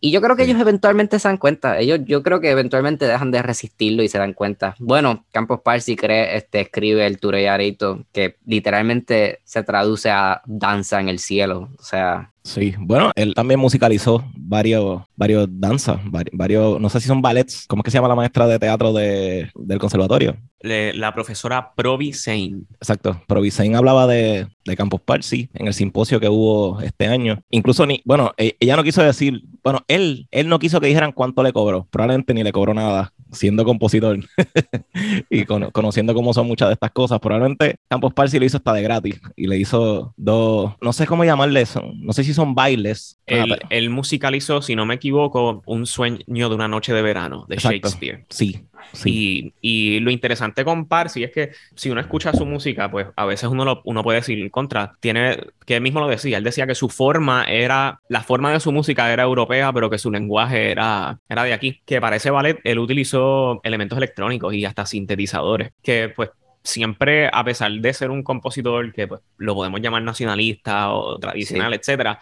Y 0.00 0.12
yo 0.12 0.20
creo 0.20 0.36
que 0.36 0.44
ellos 0.44 0.60
eventualmente 0.60 1.18
se 1.18 1.28
dan 1.28 1.38
cuenta. 1.38 1.78
Ellos, 1.78 2.00
yo 2.04 2.22
creo 2.22 2.40
que 2.40 2.50
eventualmente 2.50 3.06
dejan 3.06 3.30
de 3.30 3.42
resistirlo 3.42 4.02
y 4.02 4.08
se 4.08 4.18
dan 4.18 4.32
cuenta. 4.32 4.76
Bueno, 4.78 5.24
Campos 5.32 5.60
Parsi 5.60 5.96
cree, 5.96 6.36
este, 6.36 6.60
escribe 6.60 7.06
el 7.06 7.18
Tureyarito, 7.18 8.04
que 8.12 8.36
literalmente 8.46 9.40
se 9.44 9.62
traduce 9.62 10.10
a 10.10 10.42
danza 10.46 11.00
en 11.00 11.08
el 11.08 11.18
cielo. 11.18 11.70
O 11.78 11.82
sea, 11.82 12.32
Sí, 12.48 12.74
bueno, 12.78 13.10
él 13.14 13.34
también 13.34 13.60
musicalizó 13.60 14.24
varios, 14.34 15.02
varios 15.16 15.46
danzas, 15.50 16.02
vari- 16.06 16.30
varios, 16.32 16.80
no 16.80 16.88
sé 16.88 16.98
si 16.98 17.06
son 17.06 17.20
ballets, 17.20 17.66
¿cómo 17.68 17.80
es 17.80 17.84
que 17.84 17.90
se 17.90 17.98
llama 17.98 18.08
la 18.08 18.14
maestra 18.14 18.46
de 18.46 18.58
teatro 18.58 18.94
de- 18.94 19.50
del 19.54 19.78
conservatorio? 19.78 20.34
Le- 20.60 20.94
la 20.94 21.12
profesora 21.12 21.74
Provi 21.76 22.14
Sein. 22.14 22.66
Exacto, 22.80 23.20
pero 23.28 23.42
Vicente 23.42 23.76
hablaba 23.76 24.06
de, 24.06 24.48
de 24.64 24.76
Campos 24.78 25.02
Parsi 25.02 25.50
en 25.52 25.66
el 25.66 25.74
simposio 25.74 26.20
que 26.20 26.30
hubo 26.30 26.80
este 26.80 27.06
año. 27.06 27.42
Incluso 27.50 27.84
ni, 27.84 28.00
bueno, 28.06 28.32
e- 28.38 28.56
ella 28.60 28.76
no 28.76 28.82
quiso 28.82 29.02
decir, 29.02 29.42
bueno, 29.62 29.84
él, 29.86 30.26
él 30.30 30.48
no 30.48 30.58
quiso 30.58 30.80
que 30.80 30.86
dijeran 30.86 31.12
cuánto 31.12 31.42
le 31.42 31.52
cobró, 31.52 31.86
probablemente 31.90 32.32
ni 32.32 32.42
le 32.44 32.52
cobró 32.52 32.72
nada, 32.72 33.12
siendo 33.32 33.64
compositor 33.64 34.18
y 35.30 35.44
cono- 35.44 35.70
conociendo 35.70 36.14
cómo 36.14 36.32
son 36.34 36.46
muchas 36.46 36.68
de 36.68 36.74
estas 36.74 36.90
cosas, 36.92 37.20
probablemente 37.20 37.76
Campos 37.88 38.12
Parsi 38.14 38.38
lo 38.38 38.44
hizo 38.44 38.56
hasta 38.58 38.72
de 38.72 38.82
gratis 38.82 39.20
y 39.36 39.46
le 39.46 39.58
hizo 39.58 40.12
dos, 40.16 40.72
no 40.80 40.92
sé 40.92 41.06
cómo 41.06 41.24
llamarle 41.24 41.60
eso, 41.62 41.82
no 41.96 42.12
sé 42.12 42.24
si 42.24 42.34
son 42.34 42.54
bailes. 42.54 43.18
Ah, 43.30 43.44
Él, 43.70 43.90
musicalizó, 43.90 44.62
si 44.62 44.74
no 44.76 44.86
me 44.86 44.94
equivoco, 44.94 45.62
Un 45.66 45.86
sueño 45.86 46.48
de 46.48 46.54
una 46.54 46.68
noche 46.68 46.92
de 46.92 47.02
verano 47.02 47.44
de 47.48 47.54
Exacto. 47.56 47.76
Shakespeare. 47.88 48.24
sí, 48.30 48.60
sí. 48.92 49.54
Y, 49.60 49.96
y 49.96 50.00
lo 50.00 50.10
interesante 50.10 50.64
con 50.64 50.86
Parsi 50.88 51.24
es 51.24 51.30
que 51.32 51.50
si 51.74 51.90
uno 51.90 52.00
escucha 52.00 52.32
su 52.32 52.46
música, 52.46 52.90
pues 52.90 53.06
a 53.16 53.24
veces 53.26 53.48
uno, 53.48 53.64
lo- 53.64 53.82
uno 53.84 54.02
puede 54.02 54.18
decir 54.20 54.50
contra. 54.50 54.96
Tiene, 55.00 55.38
que 55.66 55.76
él 55.76 55.82
mismo 55.82 56.00
lo 56.00 56.08
decía, 56.08 56.38
él 56.38 56.44
decía 56.44 56.66
que 56.66 56.74
su 56.74 56.88
forma 56.88 57.44
era, 57.44 58.00
la 58.08 58.22
forma 58.22 58.52
de 58.52 58.60
su 58.60 58.72
música 58.72 59.12
era 59.12 59.22
europea, 59.24 59.72
pero 59.72 59.90
que 59.90 59.98
su 59.98 60.10
lenguaje 60.10 60.70
era, 60.70 61.18
era 61.28 61.44
de 61.44 61.52
aquí. 61.52 61.80
Que 61.84 62.00
para 62.00 62.16
ese 62.16 62.30
ballet 62.30 62.58
él 62.64 62.78
utilizó 62.78 63.60
elementos 63.62 63.98
electrónicos 63.98 64.54
y 64.54 64.64
hasta 64.64 64.86
sintetizadores, 64.86 65.72
que 65.82 66.12
pues 66.14 66.30
siempre, 66.62 67.30
a 67.32 67.44
pesar 67.44 67.72
de 67.72 67.94
ser 67.94 68.10
un 68.10 68.22
compositor 68.22 68.92
que 68.92 69.06
pues, 69.06 69.20
lo 69.38 69.54
podemos 69.54 69.80
llamar 69.80 70.02
nacionalista 70.02 70.90
o 70.92 71.18
tradicional, 71.18 71.72
etcétera, 71.72 72.18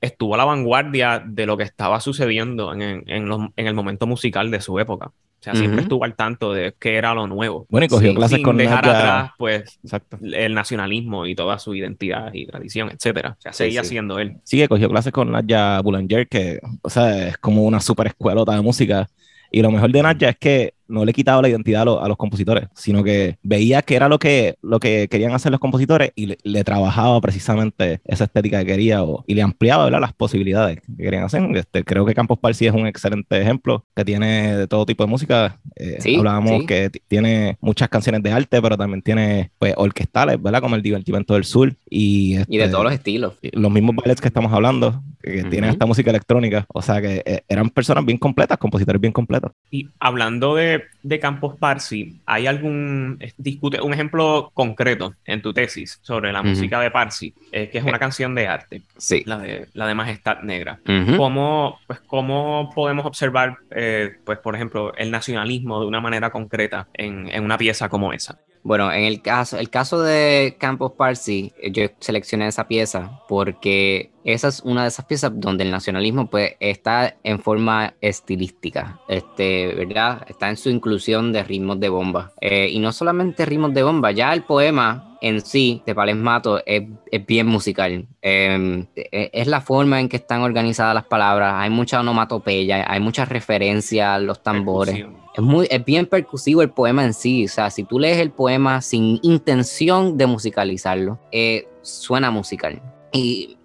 estuvo 0.00 0.34
a 0.34 0.38
la 0.38 0.44
vanguardia 0.44 1.22
de 1.26 1.46
lo 1.46 1.56
que 1.56 1.64
estaba 1.64 2.00
sucediendo 2.00 2.72
en, 2.72 2.82
en- 2.82 3.04
en 3.06 3.28
los- 3.28 3.48
en 3.56 3.66
el 3.66 3.74
momento 3.74 4.06
musical 4.06 4.50
de 4.50 4.60
su 4.60 4.78
época. 4.78 5.06
O 5.38 5.42
sea, 5.46 5.54
siempre 5.54 5.74
Ujú. 5.76 5.82
estuvo 5.82 6.04
al 6.04 6.16
tanto 6.16 6.52
de 6.52 6.74
qué 6.80 6.96
era 6.96 7.14
lo 7.14 7.26
nuevo. 7.26 7.66
Bueno, 7.68 7.84
y 7.84 7.88
cogió 7.88 8.08
Sin- 8.08 8.16
clases 8.16 8.36
sin 8.36 8.44
con 8.44 8.56
dejar 8.56 8.78
atrás, 8.88 9.30
pues, 9.38 9.78
Exacto. 9.84 10.18
el 10.20 10.54
nacionalismo 10.54 11.26
y 11.26 11.34
toda 11.34 11.58
su 11.58 11.74
identidad 11.74 12.32
y 12.34 12.46
tradición, 12.46 12.90
etcétera. 12.90 13.36
O 13.38 13.40
sea, 13.40 13.52
seguía 13.52 13.82
sí. 13.84 13.90
siendo 13.90 14.18
él. 14.18 14.38
Sí, 14.44 14.56
que 14.56 14.66
cogió 14.66 14.88
clases 14.88 15.12
con 15.12 15.30
Nadia 15.30 15.80
Boulanger, 15.82 16.26
que, 16.26 16.58
o 16.82 16.90
sea, 16.90 17.28
es 17.28 17.38
como 17.38 17.62
una 17.64 17.80
super 17.80 18.08
escuelota 18.08 18.54
de 18.54 18.62
música. 18.62 19.06
Y 19.52 19.62
lo 19.62 19.70
mejor 19.70 19.92
de 19.92 20.02
Nadia 20.02 20.30
es 20.30 20.36
que 20.38 20.74
no 20.88 21.04
le 21.04 21.12
quitaba 21.12 21.42
la 21.42 21.48
identidad 21.48 21.82
a, 21.82 21.84
lo- 21.84 22.02
a 22.02 22.08
los 22.08 22.16
compositores, 22.16 22.68
sino 22.74 23.02
que 23.04 23.38
veía 23.42 23.82
que 23.82 23.96
era 23.96 24.08
lo 24.08 24.18
que, 24.18 24.56
lo 24.62 24.78
que 24.80 25.08
querían 25.10 25.32
hacer 25.32 25.50
los 25.52 25.60
compositores 25.60 26.12
y 26.14 26.26
le, 26.26 26.38
le 26.42 26.64
trabajaba 26.64 27.20
precisamente 27.20 28.00
esa 28.04 28.24
estética 28.24 28.60
que 28.60 28.66
quería 28.66 29.02
o- 29.02 29.24
y 29.26 29.34
le 29.34 29.42
ampliaba 29.42 29.84
¿verdad? 29.84 30.00
las 30.00 30.12
posibilidades 30.12 30.80
que 30.80 30.96
querían 30.96 31.24
hacer. 31.24 31.42
Este, 31.56 31.84
creo 31.84 32.04
que 32.06 32.14
Campos 32.14 32.38
Parsi 32.38 32.66
es 32.66 32.72
un 32.72 32.86
excelente 32.86 33.40
ejemplo 33.40 33.84
que 33.94 34.04
tiene 34.04 34.56
de 34.56 34.66
todo 34.66 34.86
tipo 34.86 35.04
de 35.04 35.10
música. 35.10 35.58
Eh, 35.76 35.96
Sí, 36.00 36.16
hablábamos 36.16 36.60
sí. 36.60 36.66
que 36.66 36.90
tiene 37.08 37.56
muchas 37.60 37.88
canciones 37.88 38.22
de 38.22 38.32
arte, 38.32 38.60
pero 38.62 38.76
también 38.76 39.02
tiene 39.02 39.50
pues, 39.58 39.74
orquestales, 39.76 40.40
¿verdad? 40.42 40.60
Como 40.60 40.76
el 40.76 40.82
Divertimento 40.82 41.34
del 41.34 41.44
Sur 41.44 41.74
y, 41.90 42.34
y 42.34 42.36
de 42.36 42.64
este, 42.64 42.68
todos 42.68 42.84
los 42.84 42.92
estilos. 42.92 43.34
los 43.42 43.70
mismos 43.70 43.96
ballets 43.96 44.20
que 44.20 44.28
estamos 44.28 44.52
hablando, 44.52 45.02
que 45.22 45.40
Ujú. 45.40 45.50
tienen 45.50 45.70
esta 45.70 45.86
música 45.86 46.10
electrónica, 46.10 46.64
o 46.72 46.82
sea 46.82 47.00
que 47.00 47.22
eh, 47.24 47.42
eran 47.48 47.70
personas 47.70 48.04
bien 48.04 48.18
completas, 48.18 48.58
compositores 48.58 49.00
bien 49.00 49.12
completos. 49.12 49.52
Y 49.70 49.88
hablando 49.98 50.54
de, 50.54 50.75
de 51.02 51.18
Campos 51.18 51.56
Parsi, 51.58 52.20
¿hay 52.26 52.46
algún 52.46 53.16
eh, 53.20 53.32
discute 53.36 53.80
un 53.80 53.92
ejemplo 53.92 54.50
concreto 54.54 55.14
en 55.24 55.42
tu 55.42 55.52
tesis 55.52 55.98
sobre 56.02 56.32
la 56.32 56.42
música 56.42 56.80
de 56.80 56.90
Parsi, 56.90 57.34
eh, 57.52 57.68
que 57.70 57.78
es 57.78 57.84
una 57.84 57.98
canción 57.98 58.34
de 58.34 58.46
arte, 58.46 58.82
Sí. 58.96 59.22
la 59.26 59.38
de, 59.38 59.68
la 59.74 59.86
de 59.86 59.94
Majestad 59.94 60.42
Negra? 60.42 60.78
¿Cómo, 61.16 61.78
pues, 61.86 62.00
¿Cómo 62.06 62.70
podemos 62.74 63.06
observar, 63.06 63.58
eh, 63.70 64.16
pues, 64.24 64.38
por 64.38 64.54
ejemplo, 64.54 64.94
el 64.96 65.10
nacionalismo 65.10 65.80
de 65.80 65.86
una 65.86 66.00
manera 66.00 66.30
concreta 66.30 66.88
en, 66.94 67.28
en 67.28 67.44
una 67.44 67.58
pieza 67.58 67.88
como 67.88 68.12
esa? 68.12 68.38
Bueno, 68.66 68.92
en 68.92 69.04
el 69.04 69.22
caso, 69.22 69.58
el 69.58 69.70
caso 69.70 70.02
de 70.02 70.56
Campos 70.58 70.90
Parsi, 70.98 71.52
eh, 71.62 71.70
yo 71.70 71.84
seleccioné 72.00 72.48
esa 72.48 72.66
pieza 72.66 73.20
porque 73.28 74.10
esa 74.24 74.48
es 74.48 74.60
una 74.62 74.82
de 74.82 74.88
esas 74.88 75.04
piezas 75.04 75.30
donde 75.36 75.62
el 75.62 75.70
nacionalismo 75.70 76.28
pues 76.28 76.56
está 76.58 77.16
en 77.22 77.38
forma 77.38 77.94
estilística, 78.00 78.98
este, 79.06 79.72
¿verdad? 79.72 80.26
Está 80.28 80.48
en 80.48 80.56
su 80.56 80.68
inclusión 80.68 81.32
de 81.32 81.44
ritmos 81.44 81.78
de 81.78 81.90
bomba. 81.90 82.32
Eh, 82.40 82.68
y 82.68 82.80
no 82.80 82.90
solamente 82.90 83.46
ritmos 83.46 83.72
de 83.72 83.84
bomba, 83.84 84.10
ya 84.10 84.32
el 84.32 84.42
poema 84.42 85.16
en 85.20 85.42
sí 85.42 85.80
de 85.86 85.94
Pales 85.94 86.16
Mato 86.16 86.60
es, 86.66 86.82
es 87.12 87.24
bien 87.24 87.46
musical. 87.46 88.08
Eh, 88.20 88.84
es 88.96 89.46
la 89.46 89.60
forma 89.60 90.00
en 90.00 90.08
que 90.08 90.16
están 90.16 90.42
organizadas 90.42 90.92
las 90.92 91.06
palabras, 91.06 91.54
hay 91.56 91.70
mucha 91.70 92.00
onomatopeya, 92.00 92.84
hay 92.90 92.98
muchas 92.98 93.28
referencias 93.28 94.08
a 94.08 94.18
los 94.18 94.42
tambores. 94.42 94.96
Percusión. 94.96 95.25
Es, 95.36 95.42
muy, 95.42 95.68
es 95.70 95.84
bien 95.84 96.06
percusivo 96.06 96.62
el 96.62 96.70
poema 96.70 97.04
en 97.04 97.12
sí. 97.12 97.44
O 97.44 97.48
sea, 97.48 97.70
si 97.70 97.84
tú 97.84 97.98
lees 97.98 98.18
el 98.18 98.30
poema 98.30 98.80
sin 98.80 99.20
intención 99.22 100.16
de 100.16 100.26
musicalizarlo, 100.26 101.18
eh, 101.30 101.68
suena 101.82 102.30
musical. 102.30 102.80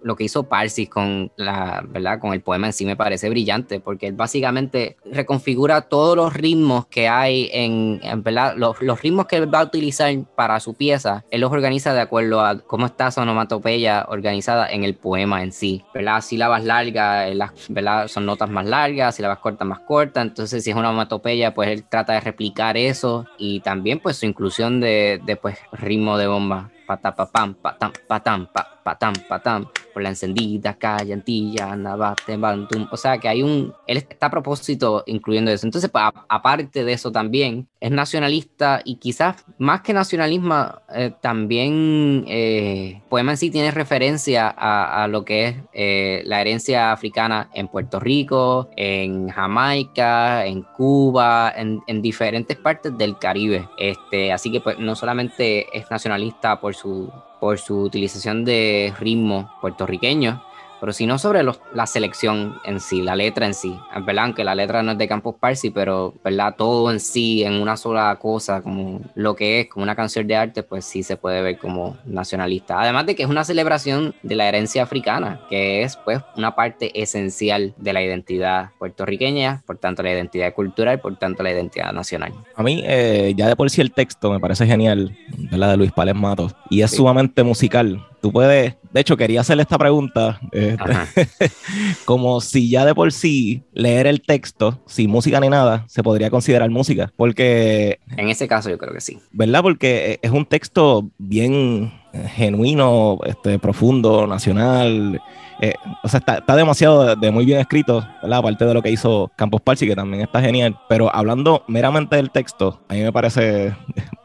Lo 0.02 0.16
que 0.16 0.24
hizo 0.24 0.44
Parsi 0.44 0.86
con, 0.86 1.30
la, 1.36 1.84
¿verdad? 1.88 2.18
con 2.18 2.32
el 2.32 2.40
poema 2.40 2.66
en 2.66 2.72
sí 2.72 2.84
me 2.84 2.96
parece 2.96 3.30
brillante, 3.30 3.78
porque 3.78 4.08
él 4.08 4.14
básicamente 4.14 4.96
reconfigura 5.04 5.82
todos 5.82 6.16
los 6.16 6.34
ritmos 6.34 6.86
que 6.86 7.08
hay 7.08 7.48
en, 7.52 8.00
en 8.02 8.22
¿verdad? 8.22 8.54
Los, 8.56 8.82
los 8.82 9.00
ritmos 9.00 9.26
que 9.26 9.36
él 9.36 9.52
va 9.52 9.60
a 9.60 9.64
utilizar 9.64 10.12
para 10.34 10.58
su 10.60 10.74
pieza, 10.74 11.24
él 11.30 11.40
los 11.40 11.52
organiza 11.52 11.94
de 11.94 12.00
acuerdo 12.00 12.44
a 12.44 12.58
cómo 12.58 12.86
está 12.86 13.10
su 13.10 13.20
onomatopeya 13.20 14.06
organizada 14.08 14.66
en 14.66 14.82
el 14.84 14.94
poema 14.94 15.42
en 15.42 15.52
sí. 15.52 15.84
¿verdad? 15.94 16.20
Sílabas 16.20 16.64
largas, 16.64 17.30
eh, 17.30 17.34
las, 17.34 17.52
¿verdad? 17.68 18.08
son 18.08 18.26
notas 18.26 18.50
más 18.50 18.66
largas, 18.66 19.14
sílabas 19.14 19.38
cortas 19.38 19.68
más 19.68 19.80
cortas, 19.80 20.24
entonces 20.24 20.64
si 20.64 20.70
es 20.70 20.76
una 20.76 20.88
onomatopeya, 20.88 21.54
pues 21.54 21.68
él 21.68 21.84
trata 21.88 22.14
de 22.14 22.20
replicar 22.20 22.76
eso 22.76 23.26
y 23.38 23.60
también 23.60 24.00
pues 24.00 24.16
su 24.16 24.26
inclusión 24.26 24.80
de, 24.80 25.20
de 25.24 25.36
pues 25.36 25.58
ritmo 25.72 26.18
de 26.18 26.26
bomba 26.26 26.70
patapapam, 26.86 27.54
patam, 27.54 27.92
patam, 28.06 28.46
pa, 28.52 28.71
patam, 28.82 29.14
patam, 29.28 29.66
por 29.92 30.02
la 30.02 30.10
encendida, 30.10 30.74
callantilla, 30.74 31.76
navate, 31.76 32.36
bantum. 32.36 32.88
O 32.90 32.96
sea 32.96 33.18
que 33.18 33.28
hay 33.28 33.42
un. 33.42 33.72
Él 33.86 33.98
está 33.98 34.26
a 34.26 34.30
propósito 34.30 35.02
incluyendo 35.06 35.50
eso. 35.50 35.66
Entonces, 35.66 35.90
aparte 35.92 36.84
de 36.84 36.92
eso, 36.92 37.12
también 37.12 37.68
es 37.80 37.90
nacionalista 37.90 38.80
y 38.84 38.96
quizás 38.96 39.44
más 39.58 39.82
que 39.82 39.92
nacionalismo, 39.92 40.66
eh, 40.94 41.12
también 41.20 42.24
eh, 42.28 43.02
poema 43.08 43.32
en 43.32 43.36
sí 43.36 43.50
tiene 43.50 43.70
referencia 43.70 44.48
a, 44.48 45.02
a 45.02 45.08
lo 45.08 45.24
que 45.24 45.46
es 45.46 45.56
eh, 45.72 46.22
la 46.24 46.40
herencia 46.40 46.92
africana 46.92 47.50
en 47.54 47.68
Puerto 47.68 48.00
Rico, 48.00 48.70
en 48.76 49.28
Jamaica, 49.28 50.46
en 50.46 50.62
Cuba, 50.62 51.52
en, 51.56 51.80
en 51.86 52.02
diferentes 52.02 52.56
partes 52.56 52.96
del 52.96 53.18
Caribe. 53.18 53.68
Este, 53.78 54.32
así 54.32 54.50
que 54.50 54.60
pues 54.60 54.78
no 54.78 54.94
solamente 54.94 55.66
es 55.76 55.90
nacionalista 55.90 56.60
por 56.60 56.74
su, 56.74 57.12
por 57.42 57.58
su 57.58 57.76
utilización 57.80 58.44
de 58.44 58.94
ritmo 59.00 59.50
puertorriqueño, 59.60 60.40
pero 60.82 60.92
sino 60.92 61.16
sobre 61.16 61.44
los, 61.44 61.60
la 61.72 61.86
selección 61.86 62.56
en 62.64 62.80
sí, 62.80 63.02
la 63.02 63.14
letra 63.14 63.46
en 63.46 63.54
sí. 63.54 63.72
Es 63.96 64.04
verdad, 64.04 64.24
aunque 64.24 64.42
la 64.42 64.56
letra 64.56 64.82
no 64.82 64.90
es 64.90 64.98
de 64.98 65.06
Campos 65.06 65.36
Parsi, 65.38 65.70
pero 65.70 66.12
verdad, 66.24 66.56
todo 66.58 66.90
en 66.90 66.98
sí, 66.98 67.44
en 67.44 67.52
una 67.52 67.76
sola 67.76 68.18
cosa, 68.20 68.62
como 68.62 69.00
lo 69.14 69.36
que 69.36 69.60
es, 69.60 69.68
como 69.68 69.84
una 69.84 69.94
canción 69.94 70.26
de 70.26 70.34
arte, 70.34 70.64
pues 70.64 70.84
sí 70.84 71.04
se 71.04 71.16
puede 71.16 71.40
ver 71.40 71.58
como 71.58 71.96
nacionalista. 72.04 72.80
Además 72.80 73.06
de 73.06 73.14
que 73.14 73.22
es 73.22 73.28
una 73.28 73.44
celebración 73.44 74.16
de 74.24 74.34
la 74.34 74.48
herencia 74.48 74.82
africana, 74.82 75.42
que 75.48 75.84
es 75.84 75.96
pues 75.98 76.18
una 76.36 76.56
parte 76.56 77.00
esencial 77.00 77.74
de 77.76 77.92
la 77.92 78.02
identidad 78.02 78.70
puertorriqueña, 78.80 79.62
por 79.64 79.78
tanto 79.78 80.02
la 80.02 80.10
identidad 80.10 80.52
cultural, 80.52 80.98
por 80.98 81.16
tanto 81.16 81.44
la 81.44 81.52
identidad 81.52 81.92
nacional. 81.92 82.32
A 82.56 82.64
mí, 82.64 82.82
eh, 82.84 83.34
ya 83.36 83.46
de 83.46 83.54
por 83.54 83.70
sí 83.70 83.80
el 83.80 83.92
texto 83.92 84.32
me 84.32 84.40
parece 84.40 84.66
genial, 84.66 85.16
¿verdad? 85.48 85.70
De 85.70 85.76
Luis 85.76 85.92
Pales 85.92 86.16
Matos, 86.16 86.56
y 86.70 86.82
es 86.82 86.90
sumamente 86.90 87.44
musical. 87.44 88.04
Tú 88.22 88.32
puedes, 88.32 88.76
de 88.92 89.00
hecho, 89.00 89.16
quería 89.16 89.40
hacerle 89.40 89.64
esta 89.64 89.76
pregunta, 89.76 90.40
este, 90.52 91.50
como 92.04 92.40
si 92.40 92.70
ya 92.70 92.86
de 92.86 92.94
por 92.94 93.12
sí 93.12 93.64
leer 93.72 94.06
el 94.06 94.22
texto, 94.22 94.80
sin 94.86 95.10
música 95.10 95.40
ni 95.40 95.48
nada, 95.48 95.84
se 95.88 96.02
podría 96.02 96.30
considerar 96.30 96.70
música, 96.70 97.12
porque... 97.16 97.98
En 98.16 98.28
ese 98.28 98.46
caso 98.46 98.70
yo 98.70 98.78
creo 98.78 98.94
que 98.94 99.00
sí. 99.00 99.18
¿Verdad? 99.32 99.62
Porque 99.62 100.20
es 100.22 100.30
un 100.30 100.46
texto 100.46 101.10
bien 101.18 101.92
genuino, 102.12 103.18
este, 103.24 103.58
profundo, 103.58 104.26
nacional. 104.26 105.20
Eh, 105.60 105.74
o 106.02 106.08
sea, 106.08 106.18
está, 106.18 106.56
demasiado 106.56 107.16
de, 107.16 107.30
muy 107.30 107.44
bien 107.44 107.60
escrito, 107.60 108.06
¿verdad? 108.22 108.38
Aparte 108.38 108.64
de 108.64 108.74
lo 108.74 108.82
que 108.82 108.90
hizo 108.90 109.30
Campos 109.36 109.60
Parsi, 109.60 109.86
que 109.86 109.96
también 109.96 110.22
está 110.22 110.40
genial. 110.40 110.78
Pero 110.88 111.14
hablando 111.14 111.64
meramente 111.68 112.16
del 112.16 112.30
texto, 112.30 112.82
a 112.88 112.94
mí 112.94 113.02
me 113.02 113.12
parece, 113.12 113.74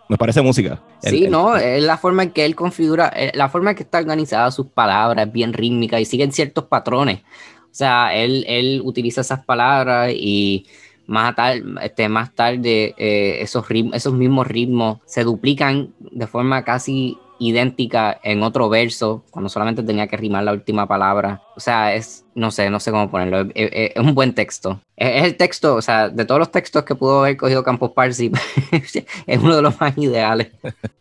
me 0.09 0.17
parece 0.17 0.41
música. 0.41 0.81
sí, 1.01 1.27
no, 1.29 1.55
es 1.55 1.83
la 1.83 1.97
forma 1.97 2.23
en 2.23 2.31
que 2.31 2.45
él 2.45 2.55
configura, 2.55 3.11
eh, 3.15 3.31
la 3.35 3.49
forma 3.49 3.71
en 3.71 3.75
que 3.75 3.83
está 3.83 3.99
organizada 3.99 4.51
sus 4.51 4.67
palabras, 4.67 5.27
es 5.27 5.33
bien 5.33 5.53
rítmica 5.53 5.99
y 5.99 6.05
siguen 6.05 6.31
ciertos 6.31 6.65
patrones. 6.65 7.21
O 7.63 7.75
sea, 7.77 8.15
él, 8.15 8.45
él 8.47 8.81
utiliza 8.83 9.21
esas 9.21 9.45
palabras 9.45 10.11
y 10.15 10.65
más, 11.07 11.35
tarde, 11.35 11.63
este, 11.81 12.09
más 12.09 12.33
tarde 12.33 12.93
eh, 12.97 13.41
esos, 13.41 13.65
esos 13.93 14.13
mismos 14.13 14.47
ritmos 14.47 14.99
se 15.05 15.23
duplican 15.23 15.93
de 15.99 16.27
forma 16.27 16.63
casi 16.63 17.17
idéntica 17.39 18.19
en 18.23 18.43
otro 18.43 18.67
verso, 18.69 19.23
cuando 19.31 19.49
solamente 19.49 19.83
tenía 19.83 20.07
que 20.07 20.17
rimar 20.17 20.43
la 20.43 20.53
última 20.53 20.87
palabra. 20.87 21.41
O 21.57 21.59
sea, 21.59 21.95
es, 21.95 22.23
no 22.35 22.51
sé, 22.51 22.69
no 22.69 22.79
sé 22.79 22.91
cómo 22.91 23.09
ponerlo. 23.09 23.49
Es, 23.55 23.95
un 23.95 24.13
buen 24.13 24.35
texto. 24.35 24.79
Es, 24.95 25.23
el 25.23 25.37
texto, 25.37 25.73
o 25.73 25.81
sea, 25.81 26.07
de 26.07 26.23
todos 26.23 26.37
los 26.37 26.51
textos 26.51 26.83
que 26.83 26.93
pudo 26.93 27.21
haber 27.21 27.35
cogido 27.35 27.63
Campos 27.63 27.93
Parsi, 27.95 28.31
es 28.71 29.39
uno 29.39 29.55
de 29.55 29.63
los 29.63 29.81
más 29.81 29.97
ideales. 29.97 30.51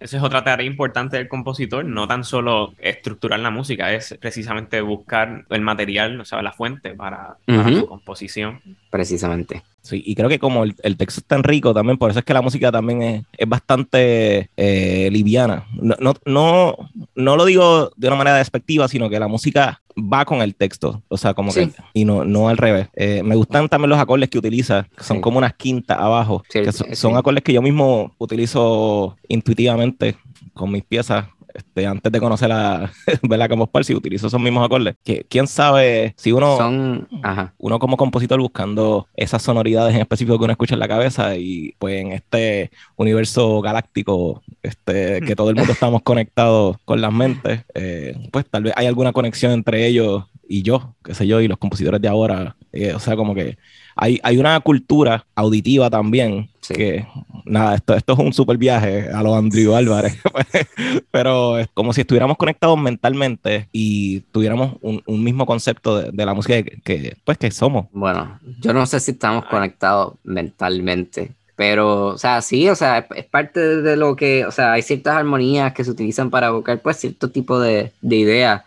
Esa 0.01 0.17
es 0.17 0.23
otra 0.23 0.43
tarea 0.43 0.67
importante 0.67 1.19
del 1.19 1.29
compositor, 1.29 1.85
no 1.85 2.09
tan 2.09 2.25
solo 2.25 2.73
estructurar 2.79 3.39
la 3.41 3.51
música, 3.51 3.93
es 3.93 4.17
precisamente 4.19 4.81
buscar 4.81 5.45
el 5.51 5.61
material, 5.61 6.19
o 6.19 6.25
sea, 6.25 6.41
la 6.41 6.53
fuente 6.53 6.95
para, 6.95 7.37
su 7.47 7.87
composición. 7.87 8.63
Precisamente. 8.89 9.63
Sí, 9.83 10.03
y 10.07 10.15
creo 10.15 10.31
que 10.31 10.39
como 10.39 10.65
el, 10.65 10.97
texto 10.97 11.21
es 11.21 11.27
tan 11.27 11.45
rico 11.45 11.75
también, 11.75 11.99
por 11.99 12.11
eso 12.11 12.21
es 12.21 12.25
que 12.25 12.33
la 12.33 12.41
música 12.41 12.73
también 12.73 13.03
es, 13.03 13.25
es 13.37 13.49
bastante 13.49 14.49
eh, 14.57 15.11
liviana. 15.13 15.67
No, 15.75 15.97
no, 16.01 16.15
no, 16.25 16.77
no 17.15 17.37
lo 17.37 17.45
digo 17.45 17.93
de 17.95 18.09
una 18.09 18.17
manera 18.17 18.39
despectiva, 18.39 18.89
sino 18.89 19.11
que 19.11 19.21
la 19.21 19.29
música 19.29 19.83
va 19.97 20.25
con 20.25 20.43
el 20.43 20.46
texto, 20.55 21.03
o 21.09 21.17
sea, 21.17 21.35
como 21.35 21.53
que, 21.53 21.71
y 21.93 22.05
no, 22.05 22.25
no 22.25 22.49
al 22.49 22.57
revés. 22.57 22.89
Eh, 22.95 23.23
me 23.23 23.37
gustan 23.37 23.69
también 23.69 23.91
los 23.91 23.99
acordes 23.99 24.31
que 24.31 24.39
utiliza, 24.39 24.89
que 24.97 25.05
son 25.05 25.21
como 25.21 25.39
unas 25.39 25.55
quintas 25.55 25.99
abajo, 25.99 26.43
que 26.49 26.73
son 26.73 27.17
acordes 27.17 27.43
que 27.43 27.53
yo 27.53 27.63
mismo 27.63 28.15
utilizo 28.19 29.17
intuitivamente 29.29 30.17
con 30.55 30.71
mis 30.71 30.85
piezas 30.85 31.27
este, 31.57 31.87
antes 31.87 32.13
de 32.13 32.21
conocer 32.21 32.53
a 32.53 32.93
Bella 33.23 33.49
Campos 33.49 33.71
Parsi, 33.71 33.95
utilizo 33.95 34.27
esos 34.27 34.41
mismos 34.41 34.65
acordes. 34.65 34.97
Que, 35.03 35.25
¿Quién 35.29 35.47
sabe 35.47 36.15
si 36.17 36.33
uno, 36.33 36.57
Son, 36.59 37.09
uno 37.59 37.79
como 37.79 37.97
compositor 37.97 38.39
buscando 38.41 39.09
esas 39.15 39.43
sonoridades 39.43 39.95
en 39.95 40.03
específico 40.03 40.39
que 40.39 40.45
uno 40.45 40.53
escucha 40.53 40.75
en 40.75 40.81
la 40.81 40.89
cabeza 40.89 41.37
y 41.37 41.75
pues 41.79 42.01
en 42.01 42.13
este 42.13 42.71
universo 42.97 43.63
galáctico 43.63 44.43
este, 44.63 45.23
que 45.23 45.35
todo 45.35 45.51
el 45.51 45.57
mundo 45.57 45.73
estamos 45.73 46.03
conectados 46.03 46.77
con 46.85 47.01
las 47.01 47.13
mentes, 47.13 47.65
eh, 47.75 48.29
pues 48.33 48.45
tal 48.51 48.65
vez 48.65 48.75
hay 48.77 48.87
alguna 48.87 49.13
conexión 49.13 49.53
entre 49.53 49.87
ellos 49.87 50.25
y 50.49 50.63
yo, 50.63 50.95
qué 51.05 51.15
sé 51.15 51.27
yo, 51.27 51.41
y 51.41 51.49
los 51.49 51.59
compositores 51.59 52.01
de 52.01 52.09
ahora. 52.09 52.57
Eh, 52.73 52.93
o 52.95 52.99
sea, 52.99 53.17
como 53.17 53.35
que 53.35 53.57
hay, 53.95 54.21
hay 54.23 54.39
una 54.39 54.61
cultura 54.61 55.27
auditiva 55.35 55.89
también 55.89 56.51
que, 56.69 57.07
nada, 57.45 57.77
esto, 57.77 57.95
esto 57.95 58.13
es 58.13 58.19
un 58.19 58.33
super 58.33 58.59
viaje 58.59 59.09
a 59.11 59.23
los 59.23 59.35
Andrew 59.35 59.75
Álvarez, 59.75 60.19
pero 61.11 61.59
es 61.59 61.69
como 61.73 61.93
si 61.93 62.03
estuviéramos 62.03 62.37
conectados 62.37 62.79
mentalmente 62.79 63.69
y 63.73 64.21
tuviéramos 64.33 64.77
un, 64.83 65.03
un 65.07 65.25
mismo 65.25 65.47
concepto 65.47 66.11
de, 66.11 66.27
la 66.27 66.35
música 66.35 66.63
que, 66.63 67.17
pues, 67.25 67.39
que 67.39 67.51
somos. 67.51 67.87
Bueno, 67.93 68.39
yo 68.61 68.73
no 68.73 68.85
sé 68.85 69.01
si 69.01 69.13
estamos 69.13 69.47
conectados 69.47 70.15
mentalmente, 70.25 71.33
pero, 71.55 72.09
o 72.09 72.19
sea, 72.19 72.43
sí, 72.43 72.69
o 72.69 72.75
sea, 72.75 73.07
es, 73.15 73.25
parte 73.25 73.81
de 73.81 73.97
lo 73.97 74.15
que, 74.17 74.45
o 74.45 74.51
sea, 74.51 74.73
hay 74.73 74.83
ciertas 74.83 75.17
armonías 75.17 75.73
que 75.73 75.85
se 75.85 75.91
utilizan 75.91 76.31
para 76.31 76.49
evocar, 76.49 76.83
pues, 76.83 76.99
cierto 76.99 77.31
tipo 77.31 77.59
de, 77.59 77.93
de 78.03 78.17
ideas. 78.17 78.63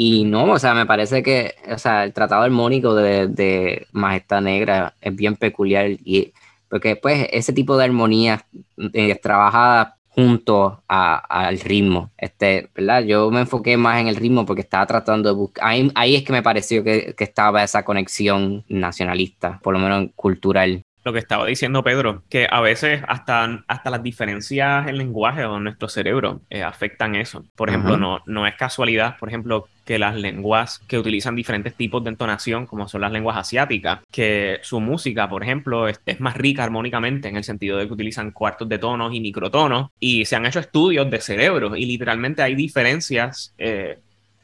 Y 0.00 0.22
no, 0.22 0.52
o 0.52 0.58
sea, 0.60 0.74
me 0.74 0.86
parece 0.86 1.24
que, 1.24 1.56
o 1.68 1.76
sea, 1.76 2.04
el 2.04 2.12
tratado 2.12 2.42
armónico 2.44 2.94
de, 2.94 3.26
de 3.26 3.88
Majestad 3.90 4.40
Negra 4.42 4.94
es 5.00 5.16
bien 5.16 5.34
peculiar 5.34 5.90
y 5.90 6.32
porque 6.68 6.94
pues 6.94 7.26
ese 7.32 7.52
tipo 7.52 7.76
de 7.76 7.86
armonía 7.86 8.46
eh, 8.92 9.16
trabajada 9.16 9.96
junto 10.06 10.84
al 10.86 11.58
ritmo, 11.58 12.12
este, 12.16 12.70
¿verdad? 12.76 13.02
Yo 13.02 13.28
me 13.32 13.40
enfoqué 13.40 13.76
más 13.76 14.00
en 14.00 14.06
el 14.06 14.14
ritmo 14.14 14.46
porque 14.46 14.62
estaba 14.62 14.86
tratando 14.86 15.30
de 15.30 15.34
buscar, 15.34 15.66
ahí, 15.66 15.90
ahí 15.96 16.14
es 16.14 16.22
que 16.22 16.32
me 16.32 16.44
pareció 16.44 16.84
que, 16.84 17.16
que, 17.16 17.24
estaba 17.24 17.64
esa 17.64 17.84
conexión 17.84 18.64
nacionalista, 18.68 19.58
por 19.64 19.74
lo 19.74 19.80
menos 19.80 20.10
cultural 20.14 20.84
lo 21.04 21.12
que 21.12 21.18
estaba 21.18 21.46
diciendo 21.46 21.82
Pedro, 21.82 22.22
que 22.28 22.46
a 22.50 22.60
veces 22.60 23.02
hasta, 23.08 23.64
hasta 23.66 23.90
las 23.90 24.02
diferencias 24.02 24.86
en 24.88 24.98
lenguaje 24.98 25.44
o 25.44 25.56
en 25.56 25.64
nuestro 25.64 25.88
cerebro 25.88 26.40
eh, 26.50 26.62
afectan 26.62 27.14
eso. 27.14 27.44
Por 27.56 27.68
ejemplo, 27.68 27.96
no, 27.96 28.20
no 28.26 28.46
es 28.46 28.54
casualidad, 28.54 29.16
por 29.18 29.28
ejemplo, 29.28 29.68
que 29.88 29.98
las 29.98 30.16
lenguas 30.16 30.80
que 30.86 30.98
utilizan 30.98 31.34
diferentes 31.34 31.74
tipos 31.74 32.04
de 32.04 32.10
entonación, 32.10 32.66
como 32.66 32.86
son 32.88 33.00
las 33.00 33.10
lenguas 33.10 33.38
asiáticas, 33.38 34.00
que 34.10 34.58
su 34.62 34.80
música, 34.80 35.30
por 35.30 35.42
ejemplo, 35.42 35.88
es, 35.88 35.98
más 36.20 36.36
rica 36.36 36.62
armónicamente 36.62 37.28
en 37.28 37.36
el 37.36 37.44
sentido 37.44 37.78
de 37.78 37.86
que 37.86 37.94
utilizan 37.94 38.32
cuartos 38.32 38.68
de 38.68 38.78
tonos 38.78 39.14
y 39.14 39.20
microtonos, 39.20 39.90
y 39.98 40.26
se 40.26 40.36
han 40.36 40.44
hecho 40.44 40.60
estudios 40.60 41.10
de 41.10 41.22
cerebro 41.22 41.74
y 41.74 41.86
literalmente 41.86 42.42
hay 42.42 42.54
diferencias 42.54 43.54
eh, 43.56 43.98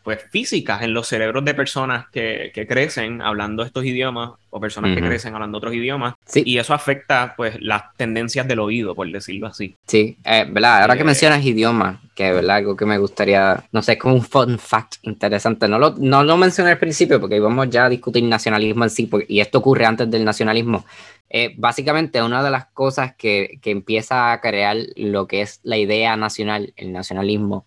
pues 0.04 0.20
físicas 0.30 0.82
en 0.82 0.92
los 0.92 1.08
cerebros 1.08 1.44
de 1.46 1.54
personas 1.54 2.06
que, 2.12 2.52
que 2.54 2.66
crecen 2.66 3.22
hablando 3.22 3.62
estos 3.62 3.86
idiomas 3.86 4.32
o 4.50 4.60
personas 4.60 4.94
que 4.94 5.02
crecen 5.02 5.34
hablando 5.34 5.56
otros 5.56 5.74
idiomas. 5.74 6.14
Y 6.34 6.58
eso 6.58 6.74
afecta 6.74 7.32
pues 7.36 7.56
las 7.60 7.96
tendencias 7.96 8.46
del 8.46 8.60
oído 8.60 8.94
por 8.94 9.10
decirlo 9.10 9.46
así. 9.46 9.74
Sí 9.86 10.16
eh, 10.22 10.46
verdad 10.48 10.82
ahora 10.82 10.96
que 10.96 11.02
eh, 11.02 11.06
mencionas 11.06 11.42
idiomas 11.42 11.98
que 12.14 12.30
verdad 12.32 12.58
algo 12.58 12.76
que 12.76 12.84
me 12.84 12.98
gustaría 12.98 13.64
no 13.72 13.82
sé 13.82 13.92
es 13.94 13.98
como 13.98 14.14
un 14.14 14.22
fun 14.22 14.58
fact 14.58 14.96
interesante. 15.02 15.66
No 15.68 15.78
lo, 15.78 15.94
no 15.98 16.22
lo 16.22 16.36
mencioné 16.36 16.72
al 16.72 16.78
principio 16.78 17.18
porque 17.18 17.36
íbamos 17.36 17.70
ya 17.70 17.86
a 17.86 17.88
discutir 17.88 18.22
nacionalismo 18.24 18.84
en 18.84 18.90
sí 18.90 19.08
y 19.26 19.40
esto 19.40 19.58
ocurre 19.58 19.86
antes 19.86 20.10
del 20.10 20.24
nacionalismo. 20.24 20.84
Eh, 21.30 21.54
básicamente 21.56 22.22
una 22.22 22.44
de 22.44 22.50
las 22.50 22.66
cosas 22.66 23.14
que, 23.16 23.58
que 23.62 23.70
empieza 23.70 24.32
a 24.32 24.40
crear 24.42 24.76
lo 24.96 25.26
que 25.26 25.40
es 25.40 25.60
la 25.62 25.78
idea 25.78 26.14
nacional 26.18 26.74
el 26.76 26.92
nacionalismo 26.92 27.64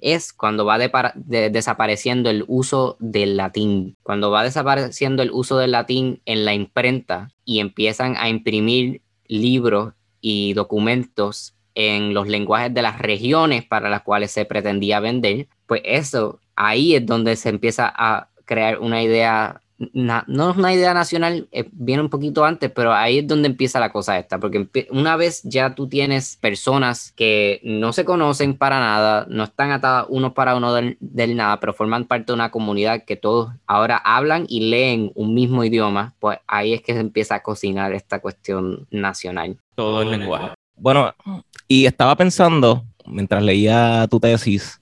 es 0.00 0.32
cuando 0.32 0.64
va 0.64 0.78
desapareciendo 0.78 2.30
el 2.30 2.44
uso 2.46 2.96
del 3.00 3.36
latín, 3.36 3.96
cuando 4.02 4.30
va 4.30 4.44
desapareciendo 4.44 5.22
el 5.22 5.30
uso 5.30 5.58
del 5.58 5.72
latín 5.72 6.20
en 6.24 6.44
la 6.44 6.54
imprenta 6.54 7.30
y 7.44 7.60
empiezan 7.60 8.16
a 8.16 8.28
imprimir 8.28 9.02
libros 9.26 9.94
y 10.20 10.52
documentos 10.54 11.54
en 11.74 12.12
los 12.12 12.26
lenguajes 12.26 12.74
de 12.74 12.82
las 12.82 12.98
regiones 12.98 13.64
para 13.64 13.88
las 13.88 14.02
cuales 14.02 14.32
se 14.32 14.44
pretendía 14.44 15.00
vender, 15.00 15.46
pues 15.66 15.80
eso, 15.84 16.40
ahí 16.56 16.94
es 16.94 17.06
donde 17.06 17.36
se 17.36 17.50
empieza 17.50 17.92
a 17.94 18.28
crear 18.44 18.80
una 18.80 19.02
idea 19.02 19.62
no 19.78 20.50
es 20.50 20.56
una 20.56 20.72
idea 20.72 20.92
nacional, 20.92 21.48
eh, 21.52 21.68
viene 21.72 22.02
un 22.02 22.08
poquito 22.08 22.44
antes, 22.44 22.70
pero 22.70 22.92
ahí 22.92 23.18
es 23.18 23.26
donde 23.26 23.48
empieza 23.48 23.78
la 23.78 23.92
cosa 23.92 24.18
esta, 24.18 24.38
porque 24.38 24.68
una 24.90 25.16
vez 25.16 25.42
ya 25.44 25.74
tú 25.74 25.88
tienes 25.88 26.36
personas 26.36 27.12
que 27.12 27.60
no 27.62 27.92
se 27.92 28.04
conocen 28.04 28.56
para 28.56 28.80
nada, 28.80 29.26
no 29.28 29.44
están 29.44 29.70
atadas 29.70 30.06
uno 30.08 30.34
para 30.34 30.56
uno 30.56 30.74
del, 30.74 30.96
nada, 31.36 31.60
pero 31.60 31.72
forman 31.72 32.06
parte 32.06 32.26
de 32.26 32.34
una 32.34 32.50
comunidad 32.50 33.04
que 33.04 33.16
todos 33.16 33.50
ahora 33.66 33.96
hablan 33.98 34.46
y 34.48 34.68
leen 34.68 35.12
un 35.14 35.34
mismo 35.34 35.62
idioma, 35.62 36.14
pues 36.18 36.38
ahí 36.48 36.74
es 36.74 36.82
que 36.82 36.94
se 36.94 37.00
empieza 37.00 37.36
a 37.36 37.42
cocinar 37.42 37.92
esta 37.92 38.20
cuestión 38.20 38.88
nacional. 38.90 39.58
Todo 39.76 40.02
el 40.02 40.10
lenguaje. 40.10 40.54
Bueno, 40.74 41.14
y 41.68 41.86
estaba 41.86 42.16
pensando, 42.16 42.84
mientras 43.10 43.42
leía 43.42 44.06
tu 44.10 44.20
tesis, 44.20 44.80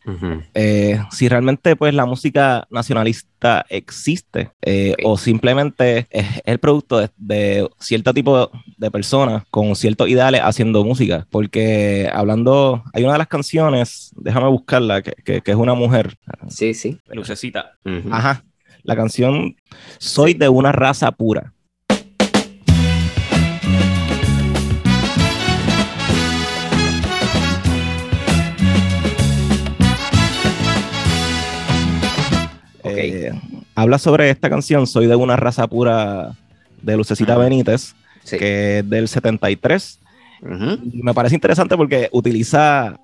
eh, 0.54 1.00
si 1.10 1.28
realmente 1.28 1.76
pues 1.76 1.94
la 1.94 2.06
música 2.06 2.66
nacionalista 2.70 3.64
existe 3.68 4.50
eh, 4.62 4.94
o 5.04 5.16
simplemente 5.16 6.06
es 6.10 6.26
el 6.44 6.58
producto 6.58 7.08
de, 7.16 7.68
cierto 7.78 8.12
tipo 8.12 8.50
de 8.76 8.90
personas 8.90 9.44
con 9.50 9.76
ciertos 9.76 10.08
ideales 10.08 10.40
haciendo 10.44 10.84
música. 10.84 11.26
Porque 11.30 12.10
hablando, 12.12 12.82
hay 12.92 13.04
una 13.04 13.12
de 13.12 13.18
las 13.18 13.28
canciones, 13.28 14.12
déjame 14.16 14.48
buscarla, 14.48 15.02
que, 15.02 15.42
es 15.44 15.56
una 15.56 15.74
mujer. 15.74 16.16
Sí, 16.48 16.74
sí. 16.74 16.98
Lucecita. 17.08 17.72
Ajá. 18.10 18.44
La 18.82 18.94
canción 18.94 19.56
Soy 19.98 20.34
de 20.34 20.48
una 20.48 20.72
raza 20.72 21.10
pura. 21.12 21.52
Eh, 32.96 33.32
habla 33.74 33.98
sobre 33.98 34.30
esta 34.30 34.48
canción, 34.50 34.86
Soy 34.86 35.06
de 35.06 35.16
una 35.16 35.36
raza 35.36 35.66
pura 35.66 36.32
de 36.82 36.96
Lucecita 36.96 37.36
Benítez, 37.36 37.94
que 38.28 38.78
es 38.78 38.88
del 38.88 39.08
73. 39.08 40.00
Me 40.42 41.14
parece 41.14 41.34
interesante 41.34 41.76
porque 41.76 42.08
utiliza 42.12 42.98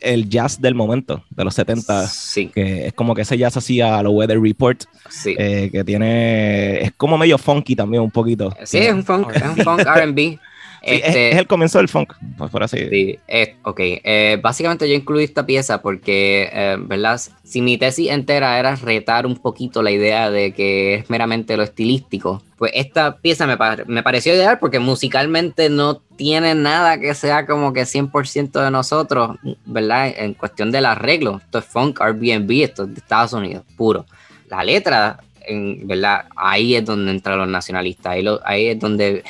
el 0.00 0.28
jazz 0.28 0.60
del 0.60 0.74
momento, 0.74 1.24
de 1.30 1.44
los 1.44 1.54
70, 1.54 2.06
sí. 2.06 2.48
que 2.48 2.86
es 2.86 2.92
como 2.92 3.14
que 3.14 3.22
ese 3.22 3.36
jazz 3.36 3.56
hacía 3.56 3.98
a 3.98 4.02
lo 4.02 4.12
Weather 4.12 4.40
Report, 4.40 4.84
eh, 5.26 5.68
que 5.70 5.84
tiene, 5.84 6.82
es 6.82 6.92
como 6.96 7.18
medio 7.18 7.38
funky 7.38 7.76
también 7.76 8.02
un 8.02 8.10
poquito. 8.10 8.54
Sí, 8.64 8.78
es 8.78 8.92
un 8.92 9.04
funk, 9.04 9.30
es 9.34 9.42
un 9.42 9.56
funk 9.56 9.80
R&B. 9.80 10.38
Este, 10.86 11.30
es, 11.30 11.36
el 11.36 11.46
comienzo 11.46 11.78
del 11.78 11.88
funk, 11.88 12.12
pues 12.36 12.50
por 12.50 12.62
así 12.62 12.78
Sí, 12.90 13.18
ok. 13.62 13.80
Eh, 13.80 14.38
básicamente 14.42 14.88
yo 14.88 14.94
incluí 14.94 15.24
esta 15.24 15.46
pieza 15.46 15.80
porque, 15.80 16.50
eh, 16.52 16.76
¿verdad? 16.78 17.20
Si 17.42 17.62
mi 17.62 17.78
tesis 17.78 18.10
entera 18.10 18.58
era 18.58 18.76
retar 18.76 19.26
un 19.26 19.36
poquito 19.36 19.82
la 19.82 19.90
idea 19.90 20.30
de 20.30 20.52
que 20.52 20.96
es 20.96 21.10
meramente 21.10 21.56
lo 21.56 21.62
estilístico, 21.62 22.42
pues 22.58 22.72
esta 22.74 23.16
pieza 23.16 23.46
me, 23.46 23.56
me 23.86 24.02
pareció 24.02 24.34
ideal 24.34 24.58
porque 24.58 24.78
musicalmente 24.78 25.70
no 25.70 25.96
tiene 26.16 26.54
nada 26.54 26.98
que 26.98 27.14
sea 27.14 27.46
como 27.46 27.72
que 27.72 27.82
100% 27.82 28.62
de 28.62 28.70
nosotros, 28.70 29.38
¿verdad? 29.64 30.12
En 30.16 30.34
cuestión 30.34 30.70
del 30.70 30.84
arreglo. 30.84 31.40
Esto 31.42 31.58
es 31.58 31.64
funk, 31.64 32.00
Airbnb, 32.00 32.50
esto 32.62 32.84
es 32.84 32.94
de 32.94 33.00
Estados 33.00 33.32
Unidos, 33.32 33.64
puro. 33.76 34.04
La 34.48 34.62
letra, 34.62 35.18
en, 35.46 35.86
¿verdad? 35.86 36.26
Ahí 36.36 36.74
es 36.74 36.84
donde 36.84 37.10
entran 37.10 37.38
los 37.38 37.48
nacionalistas, 37.48 38.12
ahí, 38.12 38.26
ahí 38.44 38.66
es 38.68 38.78
donde 38.78 39.24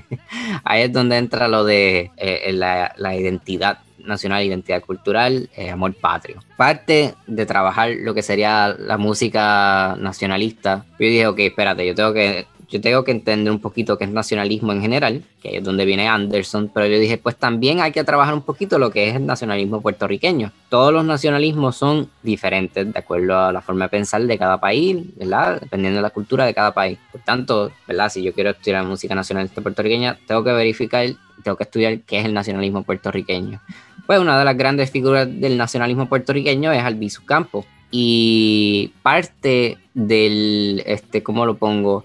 Ahí 0.64 0.82
es 0.82 0.92
donde 0.92 1.16
entra 1.16 1.48
lo 1.48 1.64
de 1.64 2.10
eh, 2.16 2.52
la, 2.52 3.16
identidad 3.16 3.78
nacional, 3.98 4.44
identidad 4.44 4.82
cultural, 4.82 5.48
eh, 5.56 5.70
amor 5.70 5.94
patrio. 5.94 6.42
Parte 6.56 7.14
de 7.26 7.46
trabajar 7.46 7.90
lo 8.00 8.14
que 8.14 8.22
sería 8.22 8.74
la 8.78 8.98
música 8.98 9.96
nacionalista, 9.98 10.84
yo 10.98 11.06
dije, 11.06 11.26
ok, 11.26 11.38
espérate, 11.40 11.86
yo 11.86 11.94
tengo 11.94 12.12
que 12.12 12.46
yo 12.72 12.80
tengo 12.80 13.04
que 13.04 13.10
entender 13.10 13.52
un 13.52 13.60
poquito 13.60 13.98
qué 13.98 14.04
es 14.04 14.10
nacionalismo 14.10 14.72
en 14.72 14.80
general, 14.80 15.22
que 15.42 15.58
es 15.58 15.62
donde 15.62 15.84
viene 15.84 16.08
Anderson, 16.08 16.70
pero 16.72 16.86
yo 16.86 16.98
dije, 16.98 17.18
pues 17.18 17.36
también 17.36 17.80
hay 17.80 17.92
que 17.92 18.02
trabajar 18.02 18.32
un 18.32 18.40
poquito 18.40 18.78
lo 18.78 18.90
que 18.90 19.10
es 19.10 19.14
el 19.14 19.26
nacionalismo 19.26 19.82
puertorriqueño. 19.82 20.50
Todos 20.70 20.90
los 20.90 21.04
nacionalismos 21.04 21.76
son 21.76 22.08
diferentes 22.22 22.90
de 22.90 22.98
acuerdo 22.98 23.38
a 23.38 23.52
la 23.52 23.60
forma 23.60 23.84
de 23.84 23.90
pensar 23.90 24.22
de 24.22 24.38
cada 24.38 24.58
país, 24.58 24.96
¿verdad? 25.16 25.60
Dependiendo 25.60 25.98
de 25.98 26.02
la 26.02 26.08
cultura 26.08 26.46
de 26.46 26.54
cada 26.54 26.72
país. 26.72 26.98
Por 27.12 27.20
tanto, 27.20 27.70
¿verdad? 27.86 28.08
Si 28.08 28.22
yo 28.22 28.32
quiero 28.32 28.50
estudiar 28.50 28.82
música 28.86 29.14
nacionalista 29.14 29.60
puertorriqueña, 29.60 30.18
tengo 30.26 30.42
que 30.42 30.52
verificar, 30.52 31.06
tengo 31.44 31.58
que 31.58 31.64
estudiar 31.64 31.98
qué 32.00 32.20
es 32.20 32.24
el 32.24 32.32
nacionalismo 32.32 32.84
puertorriqueño. 32.84 33.60
Pues 34.06 34.18
una 34.18 34.38
de 34.38 34.46
las 34.46 34.56
grandes 34.56 34.90
figuras 34.90 35.28
del 35.30 35.58
nacionalismo 35.58 36.08
puertorriqueño 36.08 36.72
es 36.72 36.82
Albizu 36.82 37.26
Campo. 37.26 37.66
Y 37.90 38.94
parte 39.02 39.76
del, 39.92 40.82
este, 40.86 41.22
¿cómo 41.22 41.44
lo 41.44 41.58
pongo? 41.58 42.04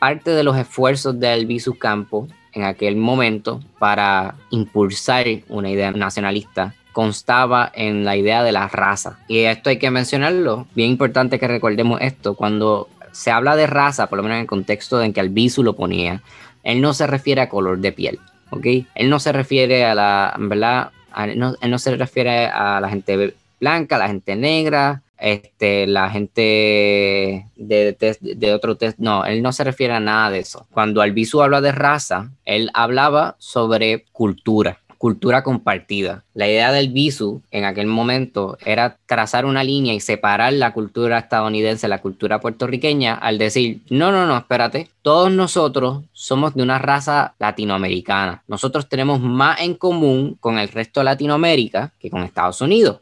Parte 0.00 0.32
de 0.32 0.42
los 0.42 0.56
esfuerzos 0.56 1.20
de 1.20 1.28
Albizu 1.28 1.78
Campo 1.78 2.26
en 2.52 2.64
aquel 2.64 2.96
momento 2.96 3.60
para 3.78 4.34
impulsar 4.50 5.26
una 5.48 5.70
idea 5.70 5.92
nacionalista 5.92 6.74
constaba 6.92 7.70
en 7.72 8.04
la 8.04 8.16
idea 8.16 8.42
de 8.42 8.50
la 8.50 8.66
raza. 8.66 9.18
Y 9.28 9.40
esto 9.40 9.70
hay 9.70 9.78
que 9.78 9.90
mencionarlo, 9.92 10.66
bien 10.74 10.90
importante 10.90 11.38
que 11.38 11.46
recordemos 11.46 12.00
esto, 12.00 12.34
cuando 12.34 12.88
se 13.12 13.30
habla 13.30 13.54
de 13.54 13.66
raza, 13.66 14.08
por 14.08 14.16
lo 14.16 14.22
menos 14.24 14.36
en 14.36 14.42
el 14.42 14.46
contexto 14.48 15.00
en 15.02 15.12
que 15.12 15.20
Albizu 15.20 15.62
lo 15.62 15.76
ponía, 15.76 16.22
él 16.64 16.80
no 16.80 16.92
se 16.92 17.06
refiere 17.06 17.42
a 17.42 17.48
color 17.48 17.78
de 17.78 17.92
piel, 17.92 18.18
¿ok? 18.50 18.66
Él 18.94 19.10
no 19.10 19.20
se 19.20 19.32
refiere 19.32 19.84
a 19.84 19.94
la, 19.94 20.34
¿verdad? 20.38 20.90
él 21.16 21.70
no 21.70 21.78
se 21.78 21.96
refiere 21.96 22.46
a 22.46 22.80
la 22.80 22.88
gente 22.88 23.34
blanca, 23.60 23.98
la 23.98 24.08
gente 24.08 24.36
negra, 24.36 25.02
este, 25.20 25.86
la 25.86 26.10
gente 26.10 27.46
de, 27.56 28.52
otro 28.54 28.76
test, 28.76 28.98
no, 28.98 29.24
él 29.24 29.42
no 29.42 29.52
se 29.52 29.64
refiere 29.64 29.94
a 29.94 30.00
nada 30.00 30.30
de 30.30 30.40
eso. 30.40 30.66
Cuando 30.72 31.02
Albizu 31.02 31.42
habla 31.42 31.60
de 31.60 31.72
raza, 31.72 32.30
él 32.44 32.70
hablaba 32.74 33.36
sobre 33.38 34.04
cultura, 34.12 34.80
cultura 34.98 35.42
compartida. 35.42 36.24
La 36.34 36.48
idea 36.48 36.72
del 36.72 36.90
Bisu 36.90 37.42
en 37.50 37.64
aquel 37.64 37.86
momento 37.86 38.58
era 38.64 38.98
trazar 39.06 39.44
una 39.44 39.64
línea 39.64 39.94
y 39.94 40.00
separar 40.00 40.52
la 40.52 40.72
cultura 40.72 41.18
estadounidense 41.18 41.86
de 41.86 41.90
la 41.90 42.02
cultura 42.02 42.40
puertorriqueña 42.40 43.14
al 43.14 43.38
decir, 43.38 43.80
no, 43.90 44.12
no, 44.12 44.26
no, 44.26 44.36
espérate, 44.36 44.90
todos 45.02 45.30
nosotros 45.30 46.04
somos 46.12 46.54
de 46.54 46.62
una 46.62 46.78
raza 46.78 47.34
latinoamericana. 47.38 48.42
Nosotros 48.48 48.88
tenemos 48.88 49.20
más 49.20 49.60
en 49.60 49.74
común 49.74 50.36
con 50.40 50.58
el 50.58 50.68
resto 50.68 51.00
de 51.00 51.04
Latinoamérica 51.04 51.92
que 51.98 52.10
con 52.10 52.22
Estados 52.22 52.60
Unidos 52.60 53.00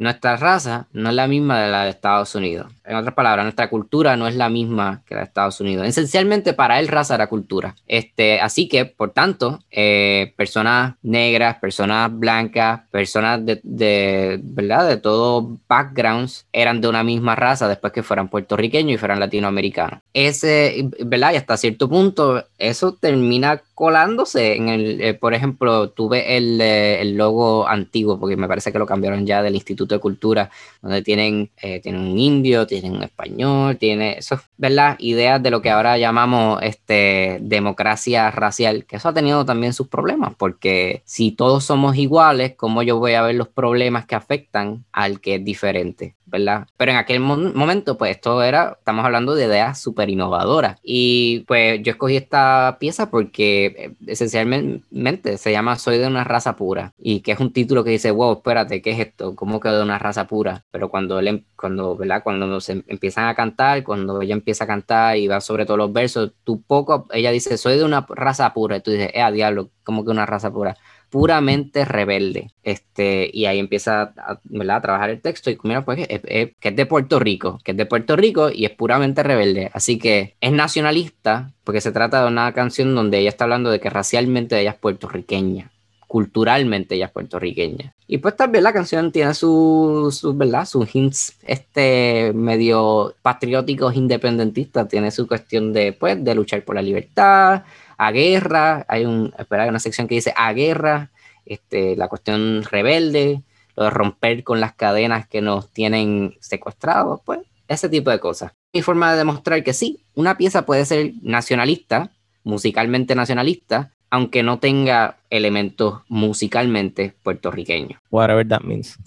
nuestra 0.00 0.36
raza 0.38 0.86
no 0.94 1.10
es 1.10 1.14
la 1.14 1.26
misma 1.26 1.60
de 1.60 1.70
la 1.70 1.84
de 1.84 1.90
Estados 1.90 2.34
Unidos. 2.34 2.72
En 2.86 2.96
otras 2.96 3.14
palabras, 3.14 3.44
nuestra 3.44 3.68
cultura 3.68 4.16
no 4.16 4.26
es 4.26 4.34
la 4.34 4.48
misma 4.48 5.02
que 5.06 5.14
la 5.14 5.20
de 5.20 5.26
Estados 5.26 5.60
Unidos. 5.60 5.86
Esencialmente, 5.86 6.54
para 6.54 6.80
él, 6.80 6.88
raza 6.88 7.16
era 7.16 7.26
cultura. 7.26 7.76
Este, 7.86 8.40
así 8.40 8.66
que, 8.66 8.86
por 8.86 9.10
tanto, 9.10 9.60
eh, 9.70 10.32
personas 10.38 10.94
negras, 11.02 11.58
personas 11.58 12.10
blancas, 12.18 12.80
personas 12.90 13.44
de, 13.44 13.60
de, 13.62 14.40
¿verdad? 14.42 14.88
De 14.88 14.96
todos 14.96 15.58
backgrounds 15.68 16.46
eran 16.50 16.80
de 16.80 16.88
una 16.88 17.04
misma 17.04 17.36
raza 17.36 17.68
después 17.68 17.92
que 17.92 18.02
fueran 18.02 18.28
puertorriqueños 18.28 18.94
y 18.94 18.98
fueran 18.98 19.20
latinoamericanos. 19.20 20.00
Ese, 20.14 20.88
¿verdad? 21.04 21.34
Y 21.34 21.36
hasta 21.36 21.58
cierto 21.58 21.90
punto, 21.90 22.42
eso 22.56 22.94
termina 22.94 23.60
colándose 23.80 24.56
en 24.56 24.68
el, 24.68 25.00
eh, 25.00 25.14
por 25.14 25.32
ejemplo, 25.32 25.88
tuve 25.88 26.36
el, 26.36 26.60
eh, 26.60 27.00
el, 27.00 27.16
logo 27.16 27.66
antiguo, 27.66 28.20
porque 28.20 28.36
me 28.36 28.46
parece 28.46 28.72
que 28.72 28.78
lo 28.78 28.84
cambiaron 28.84 29.24
ya 29.24 29.42
del 29.42 29.54
Instituto 29.54 29.94
de 29.94 30.02
Cultura, 30.02 30.50
donde 30.82 31.00
tienen, 31.00 31.50
eh, 31.62 31.80
tienen 31.80 32.02
un 32.02 32.18
indio, 32.18 32.66
tienen 32.66 32.92
un 32.92 33.02
español, 33.02 33.78
tiene 33.78 34.18
eso, 34.18 34.38
¿verdad? 34.58 34.96
Ideas 34.98 35.42
de 35.42 35.50
lo 35.50 35.62
que 35.62 35.70
ahora 35.70 35.96
llamamos 35.96 36.60
este, 36.62 37.38
democracia 37.40 38.30
racial, 38.30 38.84
que 38.84 38.96
eso 38.96 39.08
ha 39.08 39.14
tenido 39.14 39.46
también 39.46 39.72
sus 39.72 39.88
problemas, 39.88 40.34
porque 40.36 41.00
si 41.06 41.32
todos 41.32 41.64
somos 41.64 41.96
iguales, 41.96 42.56
¿cómo 42.56 42.82
yo 42.82 42.98
voy 42.98 43.14
a 43.14 43.22
ver 43.22 43.36
los 43.36 43.48
problemas 43.48 44.04
que 44.04 44.14
afectan 44.14 44.84
al 44.92 45.22
que 45.22 45.36
es 45.36 45.44
diferente? 45.44 46.16
¿verdad? 46.30 46.66
Pero 46.76 46.92
en 46.92 46.98
aquel 46.98 47.20
momento, 47.20 47.98
pues 47.98 48.12
esto 48.12 48.42
era, 48.42 48.76
estamos 48.78 49.04
hablando 49.04 49.34
de 49.34 49.46
ideas 49.46 49.80
súper 49.80 50.08
innovadoras. 50.08 50.78
Y 50.82 51.40
pues 51.46 51.80
yo 51.82 51.90
escogí 51.92 52.16
esta 52.16 52.76
pieza 52.80 53.10
porque 53.10 53.69
eh, 53.76 53.94
esencialmente 54.06 55.38
se 55.38 55.52
llama 55.52 55.76
Soy 55.76 55.98
de 55.98 56.06
una 56.06 56.24
raza 56.24 56.56
pura. 56.56 56.92
Y 56.98 57.20
que 57.20 57.32
es 57.32 57.40
un 57.40 57.52
título 57.52 57.84
que 57.84 57.90
dice, 57.90 58.10
wow, 58.10 58.34
espérate, 58.34 58.82
¿qué 58.82 58.90
es 58.90 59.00
esto? 59.00 59.34
¿Cómo 59.34 59.60
que 59.60 59.68
de 59.68 59.82
una 59.82 59.98
raza 59.98 60.26
pura? 60.26 60.64
Pero 60.70 60.90
cuando, 60.90 61.18
él, 61.18 61.28
em, 61.28 61.44
cuando, 61.56 61.96
¿verdad? 61.96 62.22
Cuando 62.22 62.60
se 62.60 62.84
empiezan 62.86 63.26
a 63.26 63.34
cantar, 63.34 63.84
cuando 63.84 64.20
ella 64.22 64.34
empieza 64.34 64.64
a 64.64 64.66
cantar 64.66 65.16
y 65.16 65.28
va 65.28 65.40
sobre 65.40 65.66
todos 65.66 65.78
los 65.78 65.92
versos, 65.92 66.32
tú 66.44 66.62
poco, 66.62 67.06
ella 67.12 67.30
dice, 67.30 67.56
soy 67.56 67.76
de 67.78 67.84
una 67.84 68.06
raza 68.08 68.52
pura. 68.52 68.76
Y 68.76 68.80
tú 68.80 68.90
dices, 68.90 69.10
eh, 69.14 69.32
diablo, 69.32 69.70
¿cómo 69.84 70.04
que 70.04 70.10
una 70.10 70.26
raza 70.26 70.50
pura? 70.52 70.76
Puramente 71.10 71.84
rebelde. 71.84 72.52
Este, 72.62 73.28
y 73.32 73.46
ahí 73.46 73.58
empieza 73.58 74.14
a, 74.16 74.80
trabajar 74.80 75.10
el 75.10 75.20
texto 75.20 75.50
y 75.50 75.58
mira, 75.64 75.84
pues 75.84 76.06
es, 76.08 76.20
que 76.58 76.68
es 76.68 76.76
de 76.76 76.86
Puerto 76.86 77.18
Rico, 77.18 77.60
que 77.64 77.72
es 77.72 77.76
de 77.76 77.86
Puerto 77.86 78.16
Rico 78.16 78.50
y 78.50 78.64
es 78.64 78.70
puramente 78.70 79.22
rebelde. 79.22 79.70
Así 79.74 79.98
que 79.98 80.36
es 80.40 80.52
nacionalista 80.52 81.50
porque 81.64 81.80
se 81.80 81.92
trata 81.92 82.22
de 82.22 82.28
una 82.28 82.52
canción 82.52 82.94
donde 82.94 83.18
ella 83.18 83.28
está 83.28 83.44
hablando 83.44 83.70
de 83.70 83.80
que 83.80 83.90
racialmente 83.90 84.58
ella 84.58 84.70
es 84.70 84.76
puertorriqueña 84.76 85.70
culturalmente 86.10 86.96
ella 86.96 87.06
es 87.06 87.12
puertorriqueña. 87.12 87.94
Y 88.08 88.18
pues 88.18 88.34
también 88.34 88.64
la 88.64 88.72
canción 88.72 89.12
tiene 89.12 89.32
sus, 89.32 90.16
su, 90.16 90.36
¿verdad? 90.36 90.66
Sus 90.66 90.92
hints 90.92 91.34
este, 91.46 92.32
medio 92.34 93.14
patrióticos 93.22 93.94
independentistas, 93.94 94.88
tiene 94.88 95.12
su 95.12 95.28
cuestión 95.28 95.72
de, 95.72 95.92
pues, 95.92 96.24
de 96.24 96.34
luchar 96.34 96.64
por 96.64 96.74
la 96.74 96.82
libertad, 96.82 97.62
a 98.00 98.12
guerra, 98.12 98.86
hay 98.88 99.04
un, 99.04 99.34
espera, 99.38 99.68
una 99.68 99.78
sección 99.78 100.08
que 100.08 100.14
dice 100.14 100.32
a 100.34 100.54
guerra, 100.54 101.10
este, 101.44 101.96
la 101.96 102.08
cuestión 102.08 102.62
rebelde, 102.62 103.42
lo 103.76 103.84
de 103.84 103.90
romper 103.90 104.42
con 104.42 104.58
las 104.58 104.72
cadenas 104.72 105.28
que 105.28 105.42
nos 105.42 105.70
tienen 105.70 106.34
secuestrados, 106.40 107.20
pues 107.26 107.40
ese 107.68 107.90
tipo 107.90 108.10
de 108.10 108.18
cosas. 108.18 108.52
Mi 108.72 108.80
forma 108.80 109.12
de 109.12 109.18
demostrar 109.18 109.62
que 109.62 109.74
sí, 109.74 110.02
una 110.14 110.38
pieza 110.38 110.64
puede 110.64 110.86
ser 110.86 111.12
nacionalista, 111.20 112.10
musicalmente 112.42 113.14
nacionalista, 113.14 113.92
aunque 114.08 114.42
no 114.42 114.58
tenga 114.58 115.18
elementos 115.30 116.00
musicalmente 116.08 117.14
puertorriqueños. 117.22 118.00
Whatever 118.10 118.46
that 118.48 118.62
means. 118.62 118.98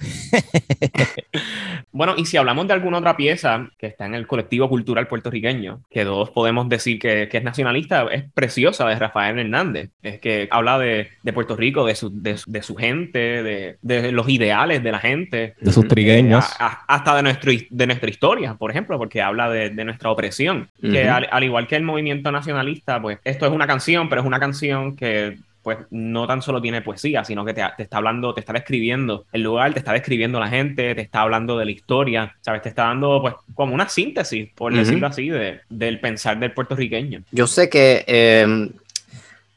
bueno, 1.91 2.15
y 2.17 2.25
si 2.25 2.37
hablamos 2.37 2.65
de 2.67 2.73
alguna 2.73 2.99
otra 2.99 3.17
pieza 3.17 3.69
que 3.77 3.87
está 3.87 4.05
en 4.05 4.15
el 4.15 4.25
colectivo 4.25 4.69
cultural 4.69 5.07
puertorriqueño, 5.07 5.81
que 5.91 6.05
todos 6.05 6.29
podemos 6.31 6.69
decir 6.69 6.97
que, 6.97 7.29
es 7.31 7.43
nacionalista, 7.43 8.07
es 8.11 8.23
preciosa 8.31 8.87
de 8.87 8.95
Rafael 8.95 9.37
Hernández. 9.37 9.89
Es 10.01 10.19
que 10.19 10.47
habla 10.49 10.79
de, 10.79 11.09
Puerto 11.33 11.57
Rico, 11.57 11.85
de 11.85 11.95
su, 11.95 12.09
de, 12.09 12.37
su 12.37 12.75
gente, 12.75 13.77
de, 13.81 14.11
los 14.11 14.29
ideales 14.29 14.81
de 14.81 14.91
la 14.91 14.99
gente. 14.99 15.55
De 15.59 15.73
sus 15.73 15.87
trigueños. 15.87 16.45
hasta 16.59 17.15
de, 17.15 17.23
nuestro, 17.23 17.51
de 17.69 17.87
nuestra 17.87 18.09
historia, 18.09 18.55
por 18.55 18.71
ejemplo, 18.71 18.97
porque 18.97 19.21
habla 19.21 19.49
de, 19.49 19.83
nuestra 19.83 20.09
opresión. 20.09 20.69
Que 20.81 21.09
al, 21.09 21.27
al 21.29 21.43
igual 21.43 21.67
que 21.67 21.75
el 21.75 21.83
movimiento 21.83 22.31
nacionalista, 22.31 23.01
pues 23.01 23.19
esto 23.25 23.45
es 23.45 23.51
una 23.51 23.67
canción, 23.67 24.07
pero 24.07 24.21
es 24.21 24.27
una 24.27 24.39
canción 24.39 24.95
que 24.95 25.37
pues 25.63 25.77
no 25.89 26.27
tan 26.27 26.41
solo 26.41 26.61
tiene 26.61 26.81
poesía, 26.81 27.23
sino 27.23 27.45
que 27.45 27.53
te, 27.53 27.63
está 27.77 27.97
hablando, 27.97 28.33
te 28.33 28.41
está 28.41 28.53
describiendo 28.53 29.25
el 29.31 29.41
lugar, 29.41 29.73
te 29.73 29.79
está 29.79 29.93
describiendo 29.93 30.39
la 30.39 30.49
gente, 30.49 30.93
te 30.93 31.01
está 31.01 31.21
hablando 31.21 31.57
de 31.57 31.65
la 31.65 31.71
historia, 31.71 32.35
¿sabes? 32.41 32.61
Te 32.61 32.69
está 32.69 32.83
dando 32.83 33.21
pues 33.21 33.35
como 33.55 33.73
una 33.73 33.87
síntesis, 33.87 34.49
por 34.53 34.75
decirlo 34.75 35.07
así, 35.07 35.29
de, 35.29 35.61
del 35.69 35.99
pensar 35.99 36.37
del 36.37 36.51
puertorriqueño. 36.51 37.23
Yo 37.31 37.47
sé 37.47 37.69
que 37.69 38.03
eh, 38.05 38.69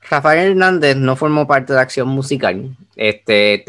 Rafael 0.09 0.51
Hernández 0.51 0.97
no 0.97 1.17
formó 1.17 1.47
parte 1.47 1.73
de 1.73 1.81
Acción 1.81 2.09
Musical. 2.09 2.77
Este, 2.95 3.65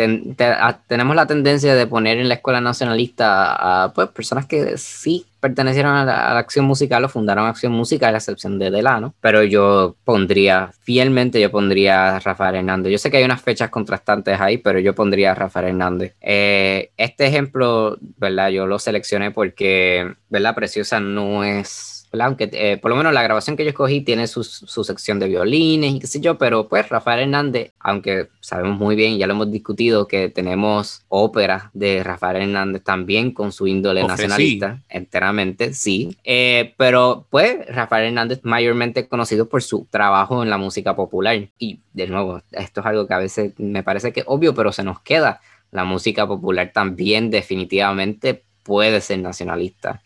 tenemos 0.88 1.16
la 1.16 1.28
tendencia 1.28 1.76
de 1.76 1.88
poner 1.88 2.18
en 2.18 2.30
la 2.30 2.36
escuela 2.36 2.62
nacionalista 2.62 3.84
a 3.84 3.94
pues, 3.94 4.10
personas 4.10 4.46
que 4.46 4.78
sí 4.78 5.26
pertenecieron 5.40 5.94
a 5.94 6.06
la, 6.06 6.38
Acción 6.38 6.66
Musical 6.66 7.04
o 7.04 7.10
fundaron 7.10 7.46
Acción 7.46 7.72
Musical, 7.72 8.10
a 8.10 8.12
la 8.14 8.18
excepción 8.20 8.60
de 8.60 8.72
Delano. 8.72 9.14
Pero 9.20 9.44
yo 9.44 9.96
pondría, 10.06 10.72
fielmente 10.82 11.42
yo 11.42 11.52
pondría 11.52 12.16
a 12.16 12.20
Rafael 12.20 12.56
Hernández. 12.56 12.92
Yo 12.92 12.98
sé 12.98 13.12
que 13.12 13.18
hay 13.18 13.24
unas 13.24 13.42
fechas 13.42 13.70
contrastantes 13.70 14.40
ahí, 14.40 14.58
pero 14.58 14.80
yo 14.80 14.94
pondría 14.96 15.32
a 15.32 15.36
Rafael 15.36 15.68
Hernández. 15.68 16.16
Eh, 16.22 16.92
este 16.98 17.28
ejemplo, 17.28 17.98
¿verdad? 18.18 18.50
Yo 18.50 18.68
lo 18.68 18.80
seleccioné 18.80 19.32
porque, 19.32 20.14
¿verdad? 20.30 20.56
Preciosa 20.56 21.00
no 21.00 21.44
es 21.44 21.97
aunque 22.12 22.50
eh, 22.54 22.78
por 22.78 22.90
lo 22.90 22.98
menos 22.98 23.14
la 23.14 23.24
grabación 23.24 23.56
que 23.56 23.64
yo 23.64 23.70
escogí 23.70 24.02
tiene 24.02 24.28
su, 24.28 24.44
sección 24.44 25.20
de 25.20 25.28
violines 25.28 25.94
y 25.94 26.00
qué 26.00 26.08
sé 26.08 26.20
yo, 26.20 26.38
pero 26.38 26.68
pues 26.68 26.90
Rafael 26.90 27.22
Hernández, 27.22 27.72
aunque 27.80 28.30
sabemos 28.40 28.78
muy 28.78 28.96
bien, 28.96 29.18
ya 29.18 29.28
lo 29.28 29.34
hemos 29.34 29.52
discutido, 29.52 30.08
que 30.08 30.30
tenemos 30.30 31.04
óperas 31.10 31.66
de 31.74 32.04
Rafael 32.04 32.44
Hernández 32.44 32.84
también 32.84 33.32
con 33.32 33.52
su 33.52 33.68
índole 33.68 34.04
nacionalista, 34.04 34.82
enteramente, 34.90 35.74
sí, 35.74 36.16
eh, 36.24 36.74
pero 36.78 37.26
pues 37.30 37.66
Rafael 37.68 38.08
Hernández 38.08 38.40
mayormente 38.44 39.08
conocido 39.08 39.48
por 39.50 39.64
su 39.64 39.88
trabajo 39.90 40.44
en 40.44 40.50
la 40.50 40.58
música 40.58 40.96
popular 40.96 41.50
y 41.60 41.80
de 41.94 42.08
nuevo, 42.08 42.42
esto 42.52 42.82
es 42.82 42.86
algo 42.86 43.08
que 43.08 43.14
a 43.14 43.20
veces 43.20 43.54
me 43.58 43.84
parece 43.84 44.14
que 44.14 44.22
es 44.22 44.26
obvio, 44.30 44.54
pero 44.54 44.72
se 44.72 44.84
nos 44.84 45.02
queda. 45.02 45.42
La 45.72 45.84
música 45.84 46.28
popular 46.28 46.72
también 46.74 47.30
definitivamente 47.30 48.44
puede 48.64 49.02
ser 49.02 49.20
nacionalista. 49.20 50.02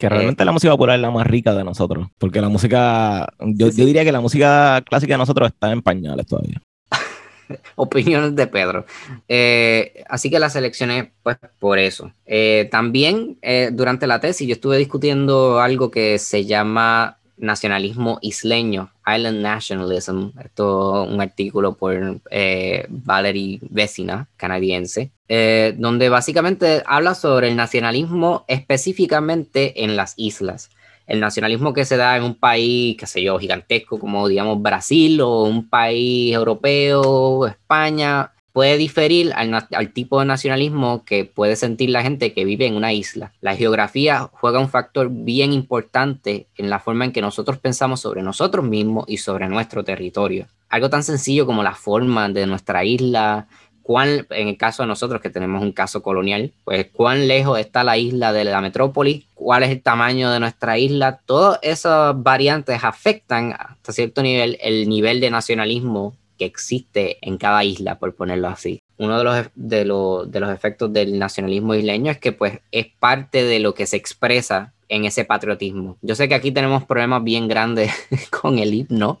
Que 0.00 0.08
realmente 0.08 0.46
la 0.46 0.52
música 0.52 0.72
popular 0.72 0.96
es 0.96 1.02
la 1.02 1.10
más 1.10 1.26
rica 1.26 1.54
de 1.54 1.62
nosotros, 1.62 2.08
porque 2.16 2.40
la 2.40 2.48
música, 2.48 3.28
yo, 3.38 3.68
yo 3.68 3.84
diría 3.84 4.02
que 4.02 4.12
la 4.12 4.22
música 4.22 4.82
clásica 4.88 5.12
de 5.12 5.18
nosotros 5.18 5.48
está 5.48 5.70
en 5.70 5.82
pañales 5.82 6.26
todavía. 6.26 6.62
Opiniones 7.76 8.34
de 8.34 8.46
Pedro. 8.46 8.86
Eh, 9.28 10.02
así 10.08 10.30
que 10.30 10.38
la 10.38 10.48
seleccioné 10.48 11.12
pues 11.22 11.36
por 11.58 11.78
eso. 11.78 12.14
Eh, 12.24 12.68
también 12.70 13.36
eh, 13.42 13.68
durante 13.74 14.06
la 14.06 14.20
tesis 14.20 14.48
yo 14.48 14.54
estuve 14.54 14.78
discutiendo 14.78 15.60
algo 15.60 15.90
que 15.90 16.18
se 16.18 16.46
llama 16.46 17.18
nacionalismo 17.40 18.18
isleño, 18.22 18.90
Island 19.06 19.40
Nationalism. 19.40 20.30
Esto 20.42 21.04
es 21.04 21.10
un 21.10 21.20
artículo 21.20 21.74
por 21.74 22.20
eh, 22.30 22.86
Valerie 22.88 23.58
Vecina, 23.62 24.28
canadiense, 24.36 25.10
eh, 25.28 25.74
donde 25.76 26.08
básicamente 26.08 26.82
habla 26.86 27.14
sobre 27.14 27.48
el 27.48 27.56
nacionalismo 27.56 28.44
específicamente 28.48 29.84
en 29.84 29.96
las 29.96 30.14
islas. 30.16 30.70
El 31.06 31.18
nacionalismo 31.18 31.72
que 31.72 31.84
se 31.84 31.96
da 31.96 32.16
en 32.16 32.22
un 32.22 32.36
país, 32.36 32.96
qué 32.96 33.06
sé 33.06 33.22
yo, 33.22 33.38
gigantesco 33.38 33.98
como 33.98 34.28
digamos 34.28 34.62
Brasil 34.62 35.20
o 35.20 35.42
un 35.42 35.68
país 35.68 36.32
europeo, 36.32 37.46
España, 37.46 38.32
puede 38.52 38.76
diferir 38.76 39.32
al, 39.34 39.92
tipo 39.92 40.20
de 40.20 40.26
nacionalismo 40.26 41.04
que 41.04 41.24
puede 41.24 41.56
sentir 41.56 41.90
la 41.90 42.02
gente 42.02 42.32
que 42.32 42.44
vive 42.44 42.66
en 42.66 42.74
una 42.74 42.92
isla. 42.92 43.32
La 43.40 43.56
geografía 43.56 44.28
juega 44.32 44.58
un 44.58 44.68
factor 44.68 45.08
bien 45.10 45.52
importante 45.52 46.46
en 46.56 46.70
la 46.70 46.80
forma 46.80 47.04
en 47.04 47.12
que 47.12 47.20
nosotros 47.20 47.58
pensamos 47.58 48.00
sobre 48.00 48.22
nosotros 48.22 48.64
mismos 48.64 49.04
y 49.08 49.18
sobre 49.18 49.48
nuestro 49.48 49.84
territorio. 49.84 50.46
Algo 50.68 50.90
tan 50.90 51.02
sencillo 51.02 51.46
como 51.46 51.62
la 51.62 51.74
forma 51.74 52.28
de 52.28 52.46
nuestra 52.46 52.84
isla, 52.84 53.46
cuán, 53.82 54.26
en 54.30 54.48
el 54.48 54.56
caso 54.56 54.82
de 54.82 54.86
nosotros 54.86 55.20
que 55.20 55.30
tenemos 55.30 55.62
un 55.62 55.72
caso 55.72 56.02
colonial, 56.02 56.52
pues 56.64 56.86
cuán 56.92 57.26
lejos 57.26 57.58
está 57.58 57.82
la 57.82 57.98
isla 57.98 58.32
de 58.32 58.44
la 58.44 58.60
metrópoli, 58.60 59.26
cuál 59.34 59.64
es 59.64 59.70
el 59.70 59.82
tamaño 59.82 60.30
de 60.30 60.38
nuestra 60.38 60.78
isla, 60.78 61.18
todas 61.26 61.58
esas 61.62 62.20
variantes 62.22 62.84
afectan 62.84 63.52
hasta 63.58 63.92
cierto 63.92 64.22
nivel 64.22 64.58
el 64.60 64.88
nivel 64.88 65.20
de 65.20 65.30
nacionalismo 65.30 66.14
que 66.40 66.46
existe 66.46 67.18
en 67.20 67.36
cada 67.36 67.62
isla, 67.64 67.98
por 67.98 68.14
ponerlo 68.14 68.48
así. 68.48 68.80
Uno 68.96 69.18
de 69.18 69.24
los, 69.24 69.50
de, 69.54 69.84
de 69.84 70.40
los 70.40 70.50
efectos 70.50 70.90
del 70.90 71.18
nacionalismo 71.18 71.74
isleño 71.74 72.10
es 72.10 72.16
que 72.18 72.32
pues 72.32 72.60
es 72.72 72.86
parte 72.98 73.44
de 73.44 73.58
lo 73.58 73.74
que 73.74 73.84
se 73.84 73.98
expresa 73.98 74.72
en 74.88 75.04
ese 75.04 75.26
patriotismo. 75.26 75.98
Yo 76.00 76.14
sé 76.14 76.30
que 76.30 76.34
aquí 76.34 76.50
tenemos 76.50 76.84
problemas 76.84 77.22
bien 77.24 77.46
grandes 77.46 77.92
con 78.30 78.58
el 78.58 78.72
himno. 78.72 79.20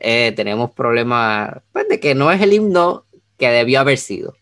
Eh, 0.00 0.34
tenemos 0.36 0.70
problemas 0.72 1.62
pues, 1.72 1.88
de 1.88 1.98
que 1.98 2.14
no 2.14 2.30
es 2.30 2.42
el 2.42 2.52
himno 2.52 3.06
que 3.38 3.48
debió 3.48 3.80
haber 3.80 3.96
sido. 3.96 4.34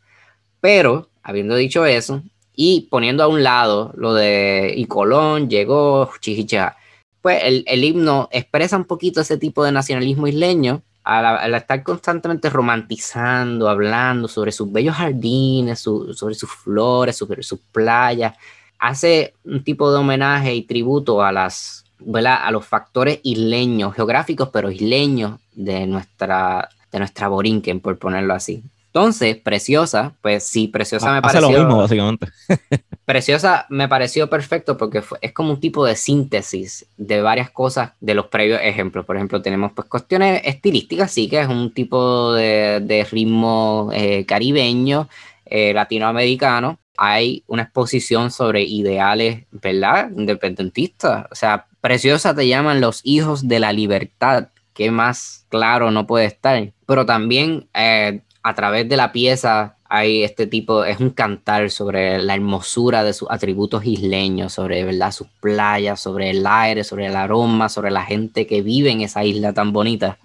Pero, 0.60 1.10
habiendo 1.22 1.54
dicho 1.54 1.86
eso, 1.86 2.24
y 2.52 2.88
poniendo 2.90 3.22
a 3.22 3.28
un 3.28 3.44
lado 3.44 3.92
lo 3.96 4.12
de 4.12 4.74
y 4.76 4.86
Colón 4.86 5.48
llegó, 5.48 6.10
chichicha, 6.18 6.74
pues 7.22 7.44
el, 7.44 7.62
el, 7.68 7.84
himno 7.84 8.28
expresa 8.32 8.76
un 8.76 8.86
poquito 8.86 9.20
ese 9.20 9.38
tipo 9.38 9.62
de 9.62 9.70
nacionalismo 9.70 10.26
isleño 10.26 10.82
al, 11.09 11.54
estar 11.54 11.82
constantemente 11.82 12.50
romantizando, 12.50 13.68
hablando 13.68 14.28
sobre 14.28 14.52
sus 14.52 14.70
bellos 14.70 14.94
jardines, 14.94 15.80
sobre 15.80 16.34
sus 16.34 16.50
flores, 16.50 17.16
sobre 17.16 17.42
sus 17.42 17.59
playas, 17.72 18.36
hace 18.78 19.32
un 19.44 19.64
tipo 19.64 19.90
de 19.90 19.98
homenaje 19.98 20.54
y 20.54 20.62
tributo 20.62 21.22
a 21.22 21.32
las 21.32 21.84
a 22.24 22.50
los 22.52 22.64
factores 22.64 23.18
isleños, 23.24 23.94
geográficos, 23.94 24.50
pero 24.50 24.70
isleños 24.70 25.40
de 25.54 25.86
nuestra, 25.86 26.68
de 26.92 26.98
nuestra 27.00 27.26
Borinquen, 27.26 27.80
por 27.80 27.98
ponerlo 27.98 28.34
así. 28.34 28.62
Entonces, 28.86 29.36
Preciosa, 29.36 30.12
pues 30.22 30.44
sí, 30.44 30.68
Preciosa 30.68 31.12
me 31.12 31.20
pareció... 31.20 31.48
Hace 31.48 31.56
lo 31.56 31.64
mismo, 31.64 31.78
básicamente. 31.78 32.28
Preciosa 33.09 33.64
me 33.70 33.88
pareció 33.88 34.28
perfecto 34.28 34.76
porque 34.76 35.02
es 35.22 35.32
como 35.32 35.52
un 35.52 35.61
tipo 35.61 35.86
de 35.86 35.96
síntesis 35.96 36.86
de 36.98 37.22
varias 37.22 37.48
cosas 37.48 37.92
de 38.00 38.12
los 38.12 38.26
previos 38.26 38.61
ejemplos. 38.62 39.06
Por 39.06 39.16
ejemplo, 39.16 39.40
tenemos 39.40 39.72
pues 39.72 39.88
cuestiones 39.88 40.42
estilísticas, 40.44 41.11
sí 41.11 41.26
que 41.26 41.40
es 41.40 41.48
un 41.48 41.72
tipo 41.72 42.34
de, 42.34 43.06
ritmo 43.11 43.88
eh, 43.94 44.26
caribeño, 44.26 45.09
eh, 45.46 45.72
latinoamericano. 45.72 46.80
Hay 46.98 47.44
una 47.46 47.62
exposición 47.62 48.30
sobre 48.30 48.64
ideales, 48.64 49.46
¿verdad? 49.52 50.11
Independentistas. 50.14 51.28
O 51.30 51.34
sea, 51.34 51.64
Preciosa 51.80 52.34
te 52.34 52.46
llaman 52.46 52.82
los 52.82 53.00
hijos 53.04 53.48
de 53.48 53.59
la 53.59 53.72
libertad. 53.72 54.48
¿Qué 54.74 54.90
más 54.90 55.46
claro 55.48 55.90
no 55.90 56.06
puede 56.06 56.26
estar? 56.26 56.74
Pero 56.84 57.06
también... 57.06 57.70
Eh, 57.72 58.20
a 58.48 58.54
través 58.54 58.88
de 58.88 58.96
la 58.96 59.12
pieza 59.12 59.76
hay 59.89 60.22
este 60.22 60.47
tipo, 60.47 60.84
es 60.84 61.01
un 61.01 61.11
cantar 61.11 61.70
sobre 61.70 62.18
la 62.18 62.34
hermosura 62.34 63.05
de 63.05 63.14
sus 63.14 63.30
atributos 63.30 63.84
isleños, 63.86 64.53
sobre 64.53 64.84
¿verdad? 64.84 65.12
sus 65.12 65.28
playas, 65.41 66.01
sobre 66.01 66.30
el 66.30 66.47
aire, 66.47 66.84
sobre 66.84 67.07
el 67.07 67.16
aroma, 67.16 67.68
sobre 67.68 67.91
la 67.91 68.05
gente 68.05 68.47
que 68.47 68.61
vive 68.61 68.91
en 68.91 69.01
esa 69.01 69.24
isla 69.24 69.55
tan 69.55 69.72
bonita. 69.72 70.18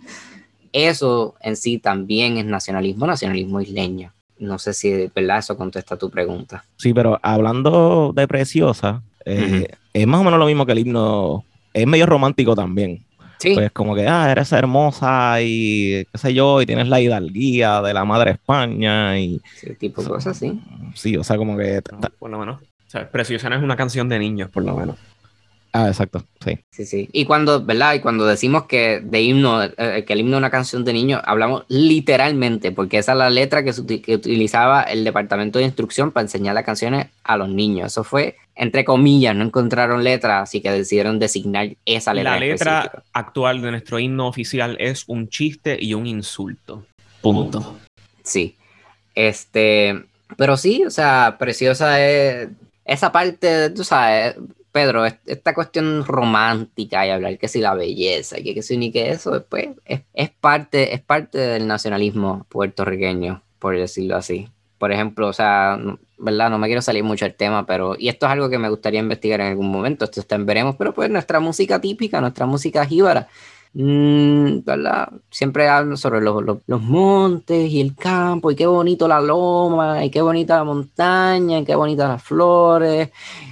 Eso 0.74 1.36
en 1.40 1.56
sí 1.56 1.78
también 1.78 2.38
es 2.38 2.46
nacionalismo, 2.46 3.08
nacionalismo 3.08 3.62
isleño. 3.62 4.12
No 4.38 4.60
sé 4.60 4.74
si 4.74 5.10
¿verdad? 5.16 5.38
eso 5.38 5.56
contesta 5.56 5.98
tu 5.98 6.10
pregunta. 6.10 6.66
Sí, 6.76 6.94
pero 6.94 7.20
hablando 7.24 8.12
de 8.14 8.28
Preciosa, 8.28 9.02
eh, 9.26 9.68
es 9.94 10.08
más 10.08 10.20
o 10.20 10.24
menos 10.26 10.40
lo 10.40 10.48
mismo 10.48 10.66
que 10.66 10.74
el 10.74 10.80
himno, 10.80 11.46
es 11.74 11.88
medio 11.88 12.06
romántico 12.06 12.54
también. 12.54 13.06
Pues 13.54 13.72
como 13.72 13.96
que, 13.96 14.08
ah, 14.08 14.32
eres 14.32 14.52
hermosa 14.52 15.42
y 15.42 16.06
qué 16.12 16.18
sé 16.18 16.34
yo, 16.34 16.62
y 16.62 16.66
tienes 16.66 16.88
la 16.88 17.02
hidalguía 17.02 17.82
de 17.82 17.94
la 17.94 18.06
madre 18.06 18.32
España 18.32 19.20
y... 19.20 19.42
Sí, 19.56 19.74
tipo 19.76 20.02
de 20.02 20.10
cosas 20.10 20.38
así. 20.38 20.60
Sí, 20.96 21.18
o 21.18 21.24
sea, 21.24 21.38
como 21.38 21.58
que... 21.58 21.82
por 22.20 22.30
lo 22.30 22.40
menos. 22.40 22.62
O 22.62 22.90
sea, 22.90 23.10
Preciosa 23.10 23.50
no 23.50 23.56
es 23.56 23.64
una 23.64 23.76
canción 23.76 24.08
de 24.10 24.20
niños, 24.20 24.50
por 24.50 24.64
lo 24.64 24.76
menos. 24.76 24.98
Ah, 25.76 25.88
exacto, 25.88 26.24
sí. 26.46 26.60
Sí, 26.70 26.86
sí. 26.86 27.10
Y 27.12 27.26
cuando, 27.26 27.66
¿verdad? 27.66 27.96
Y 27.96 28.00
cuando 28.00 28.28
decimos 28.28 28.66
que 28.68 29.02
de 29.04 29.22
himno, 29.24 29.64
eh, 29.64 30.04
que 30.06 30.14
el 30.14 30.20
himno 30.20 30.36
es 30.36 30.38
una 30.38 30.52
canción 30.52 30.86
de 30.86 30.94
niños, 30.94 31.20
hablamos 31.26 31.66
literalmente, 31.68 32.72
porque 32.72 33.00
esa 33.00 33.14
es 33.14 33.18
la 33.18 33.32
letra 33.32 33.64
que, 33.64 34.02
que 34.02 34.16
utilizaba 34.16 34.84
el 34.84 35.04
departamento 35.04 35.58
de 35.58 35.66
instrucción 35.66 36.12
para 36.12 36.26
enseñar 36.26 36.54
las 36.54 36.64
canciones 36.64 37.08
a 37.24 37.38
los 37.38 37.50
niños. 37.50 37.88
Eso 37.88 38.04
fue, 38.04 38.36
entre 38.56 38.86
comillas, 38.86 39.36
no 39.36 39.44
encontraron 39.44 40.04
letra, 40.04 40.42
así 40.42 40.62
que 40.62 40.72
decidieron 40.72 41.20
designar 41.20 41.70
esa 41.86 42.14
letra. 42.14 42.34
La 42.34 42.40
letra 42.40 43.04
actual 43.14 43.62
de 43.62 43.72
nuestro 43.72 44.00
himno 44.00 44.28
oficial 44.28 44.78
es 44.80 45.06
un 45.08 45.28
chiste 45.30 45.78
y 45.80 45.94
un 45.94 46.06
insulto. 46.06 46.86
Punto. 47.22 47.80
Sí. 48.24 48.56
Este, 49.16 50.04
Pero 50.38 50.58
sí, 50.58 50.84
o 50.86 50.90
sea, 50.90 51.38
preciosa 51.40 52.04
es 52.06 52.50
esa 52.86 53.12
parte, 53.12 53.70
tú 53.70 53.84
sabes, 53.84 54.36
Pedro, 54.72 55.06
esta 55.06 55.54
cuestión 55.54 56.04
romántica 56.04 57.06
y 57.06 57.12
hablar 57.12 57.38
que 57.38 57.48
si 57.48 57.60
la 57.60 57.76
belleza 57.76 58.40
y 58.40 58.44
que, 58.44 58.56
que 58.56 58.64
si 58.64 58.76
ni 58.78 58.92
que 58.92 59.12
eso, 59.12 59.32
después 59.32 59.70
es, 59.86 60.02
es, 60.14 60.32
parte, 60.32 60.94
es 60.96 61.02
parte 61.02 61.38
del 61.38 61.68
nacionalismo 61.68 62.46
puertorriqueño, 62.50 63.42
por 63.60 63.78
decirlo 63.78 64.18
así. 64.18 64.48
Por 64.80 64.92
ejemplo, 64.92 65.28
o 65.28 65.34
sea, 65.34 65.80
¿verdad? 66.24 66.50
No 66.50 66.58
me 66.58 66.68
quiero 66.68 66.82
salir 66.82 67.04
mucho 67.04 67.26
del 67.26 67.36
tema, 67.36 67.66
pero, 67.66 67.96
y 67.98 68.08
esto 68.10 68.26
es 68.26 68.32
algo 68.32 68.50
que 68.50 68.58
me 68.58 68.70
gustaría 68.70 69.00
investigar 69.00 69.42
en 69.42 69.48
algún 69.48 69.70
momento, 69.70 70.06
esto 70.06 70.20
está 70.20 70.36
en 70.36 70.46
veremos, 70.46 70.76
pero 70.78 70.94
pues 70.94 71.10
nuestra 71.10 71.40
música 71.40 71.82
típica, 71.82 72.22
nuestra 72.22 72.46
música 72.46 72.86
jíbara, 72.86 73.28
Mm, 73.76 74.64
¿verdad? 74.64 75.10
Siempre 75.32 75.68
hablan 75.68 75.98
sobre 75.98 76.22
los, 76.22 76.44
los, 76.68 76.82
montes 76.82 77.72
y 77.72 77.82
el 77.82 77.96
campo, 77.96 78.52
y 78.52 78.56
qué 78.56 78.68
bonito 78.68 79.08
la 79.08 79.20
loma, 79.20 80.06
y 80.06 80.12
qué 80.12 80.22
bonita 80.22 80.58
la 80.58 80.64
montaña, 80.64 81.60
y 81.60 81.66
qué 81.66 81.74
bonitas 81.74 82.08
las 82.10 82.24
flores. 82.24 83.10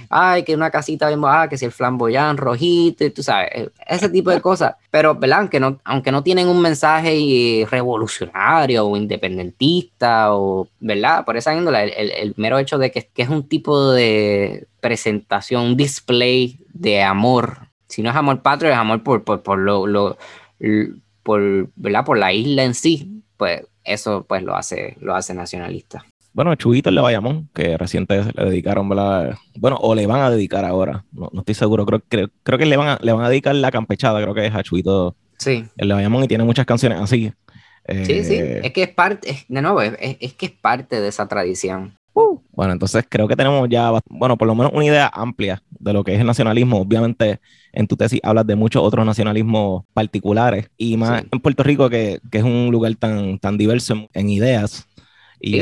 Ay, 0.08 0.44
que 0.44 0.54
una 0.54 0.70
casita, 0.70 1.08
ah, 1.26 1.48
que 1.48 1.58
si 1.58 1.64
el 1.64 1.72
flamboyán 1.72 2.36
rojito, 2.36 3.10
tú 3.12 3.22
sabes, 3.22 3.50
e, 3.52 3.70
ese 3.88 4.08
tipo 4.10 4.30
de 4.30 4.40
cosas. 4.40 4.76
Pero, 4.90 5.16
¿verdad? 5.16 5.40
Aunque 5.40 5.58
no, 5.58 5.80
aunque 5.84 6.12
no 6.12 6.22
tienen 6.22 6.46
un 6.48 6.60
mensaje 6.60 7.66
revolucionario 7.68 8.86
o 8.86 8.96
independentista, 8.96 10.36
o, 10.36 10.68
¿verdad? 10.78 11.24
Por 11.24 11.36
esa 11.36 11.54
índole, 11.54 11.84
el, 12.00 12.10
el, 12.12 12.34
mero 12.36 12.58
hecho 12.58 12.78
de 12.78 12.92
que, 12.92 13.08
que 13.12 13.22
es 13.22 13.28
un 13.28 13.48
tipo 13.48 13.90
de 13.90 14.68
presentación, 14.80 15.62
un 15.62 15.76
display 15.76 16.60
de 16.72 17.02
amor 17.02 17.71
si 17.92 18.02
no 18.02 18.08
es 18.08 18.16
amor 18.16 18.40
patrio, 18.40 18.70
es 18.70 18.76
amor 18.76 19.02
por, 19.02 19.22
por, 19.22 19.42
por 19.42 19.58
lo, 19.58 19.86
lo, 19.86 20.16
por, 21.22 21.68
¿verdad? 21.76 22.04
por 22.06 22.16
la 22.16 22.32
isla 22.32 22.64
en 22.64 22.74
sí, 22.74 23.22
pues 23.36 23.66
eso 23.84 24.24
pues 24.26 24.42
lo 24.42 24.56
hace, 24.56 24.96
lo 25.00 25.14
hace 25.14 25.34
nacionalista. 25.34 26.02
Bueno, 26.32 26.54
Chuito 26.54 26.88
el 26.88 26.94
de 26.94 27.02
Bayamón, 27.02 27.50
que 27.52 27.76
reciente 27.76 28.24
le 28.34 28.44
dedicaron, 28.46 28.88
¿verdad? 28.88 29.36
Bueno, 29.58 29.76
o 29.78 29.94
le 29.94 30.06
van 30.06 30.22
a 30.22 30.30
dedicar 30.30 30.64
ahora, 30.64 31.04
no, 31.12 31.28
no 31.34 31.40
estoy 31.40 31.54
seguro, 31.54 31.84
creo, 31.84 32.00
creo, 32.08 32.30
creo, 32.42 32.58
que 32.58 32.64
le 32.64 32.78
van, 32.78 32.88
a, 32.88 32.98
le 33.02 33.12
van 33.12 33.24
a 33.26 33.28
dedicar 33.28 33.54
la 33.54 33.70
campechada, 33.70 34.22
creo 34.22 34.32
que 34.32 34.46
es 34.46 34.54
a 34.54 34.62
Chuito 34.62 35.14
sí. 35.36 35.66
el 35.76 35.88
de 35.88 35.94
Bayamón 35.94 36.24
y 36.24 36.28
tiene 36.28 36.44
muchas 36.44 36.64
canciones 36.64 36.98
así. 36.98 37.30
sí, 37.86 38.24
sí, 38.24 38.36
eh, 38.36 38.60
es 38.64 38.72
que 38.72 38.84
es 38.84 38.94
parte, 38.94 39.44
de 39.46 39.60
nuevo, 39.60 39.82
es, 39.82 39.92
es, 40.00 40.32
que 40.32 40.46
es 40.46 40.52
parte 40.52 40.98
de 41.02 41.08
esa 41.08 41.28
tradición. 41.28 41.98
Uh, 42.14 42.38
bueno, 42.52 42.74
entonces 42.74 43.04
creo 43.08 43.26
que 43.26 43.36
tenemos 43.36 43.68
ya, 43.68 43.90
bueno, 44.08 44.36
por 44.36 44.46
lo 44.46 44.54
menos 44.54 44.72
una 44.74 44.84
idea 44.84 45.10
amplia 45.12 45.62
de 45.70 45.92
lo 45.92 46.04
que 46.04 46.14
es 46.14 46.20
el 46.20 46.26
nacionalismo. 46.26 46.80
Obviamente, 46.80 47.40
en 47.72 47.86
tu 47.86 47.96
tesis 47.96 48.20
hablas 48.22 48.46
de 48.46 48.54
muchos 48.54 48.82
otros 48.82 49.06
nacionalismos 49.06 49.84
particulares 49.94 50.70
y 50.76 50.96
más 50.96 51.24
en 51.30 51.40
Puerto 51.40 51.62
Rico, 51.62 51.88
que, 51.88 52.20
que, 52.30 52.38
es 52.38 52.44
un 52.44 52.68
lugar 52.70 52.94
tan, 52.96 53.38
tan 53.38 53.56
diverso 53.56 54.08
en, 54.12 54.28
ideas. 54.28 54.86
Y 55.40 55.58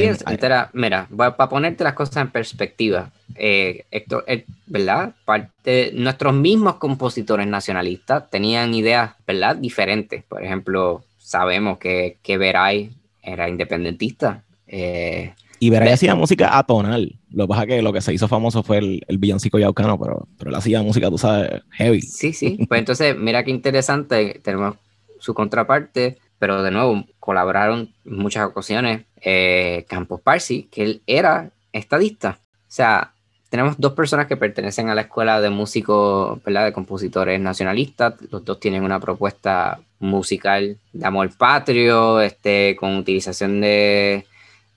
mira, 0.75 1.09
para 1.17 1.49
ponerte 1.49 1.85
las 1.85 1.95
cosas 1.95 2.19
en 2.19 2.31
perspectiva, 2.31 3.11
eh, 3.37 3.85
eh, 3.91 4.45
¿verdad? 4.67 5.15
Parte, 5.25 5.93
nuestros 5.95 6.35
mismos 6.35 6.75
compositores 6.75 7.47
nacionalistas 7.47 8.29
tenían 8.29 8.75
ideas, 8.75 9.13
¿verdad? 9.27 9.57
Diferentes. 9.57 10.23
Por 10.25 10.45
ejemplo, 10.45 11.03
sabemos 11.19 11.79
que, 11.79 12.19
que 12.23 12.37
Veray 12.37 12.91
era 13.23 13.49
independentista. 13.49 14.43
Eh, 14.67 15.33
y 15.63 15.69
Veray 15.69 15.93
hacía 15.93 16.15
música 16.15 16.57
atonal. 16.59 17.19
Lo 17.31 17.45
que 17.45 17.49
pasa 17.49 17.63
es 17.63 17.69
que 17.69 17.83
lo 17.83 17.93
que 17.93 18.01
se 18.01 18.15
hizo 18.15 18.27
famoso 18.29 18.63
fue 18.63 18.79
el, 18.79 19.05
el 19.07 19.19
villancico 19.19 19.59
yaucano, 19.59 20.01
pero, 20.01 20.27
pero 20.39 20.51
él 20.51 20.57
hacía 20.57 20.83
música, 20.83 21.11
tú 21.11 21.19
sabes, 21.19 21.63
heavy. 21.73 22.01
Sí, 22.01 22.33
sí. 22.33 22.59
Pues 22.67 22.79
entonces, 22.79 23.15
mira 23.15 23.45
qué 23.45 23.51
interesante. 23.51 24.41
Tenemos 24.43 24.77
su 25.19 25.35
contraparte, 25.35 26.17
pero 26.39 26.63
de 26.63 26.71
nuevo, 26.71 27.05
colaboraron 27.19 27.93
en 28.07 28.17
muchas 28.17 28.47
ocasiones 28.47 29.03
eh, 29.21 29.85
Campos 29.87 30.23
Parsi, 30.23 30.63
que 30.73 30.83
él 30.83 31.03
era 31.07 31.51
estadista. 31.73 32.39
O 32.41 32.73
sea, 32.73 33.13
tenemos 33.51 33.79
dos 33.79 33.93
personas 33.93 34.29
que 34.29 34.39
pertenecen 34.39 34.89
a 34.89 34.95
la 34.95 35.03
escuela 35.03 35.43
de 35.43 35.51
músicos, 35.51 36.43
¿verdad? 36.43 36.65
De 36.65 36.73
compositores 36.73 37.39
nacionalistas. 37.39 38.15
Los 38.31 38.47
dos 38.47 38.59
tienen 38.61 38.83
una 38.83 38.99
propuesta 38.99 39.79
musical 39.99 40.79
de 40.95 41.07
amor 41.07 41.31
patrio, 41.37 42.23
este, 42.23 42.77
con 42.77 42.97
utilización 42.97 43.61
de 43.61 44.25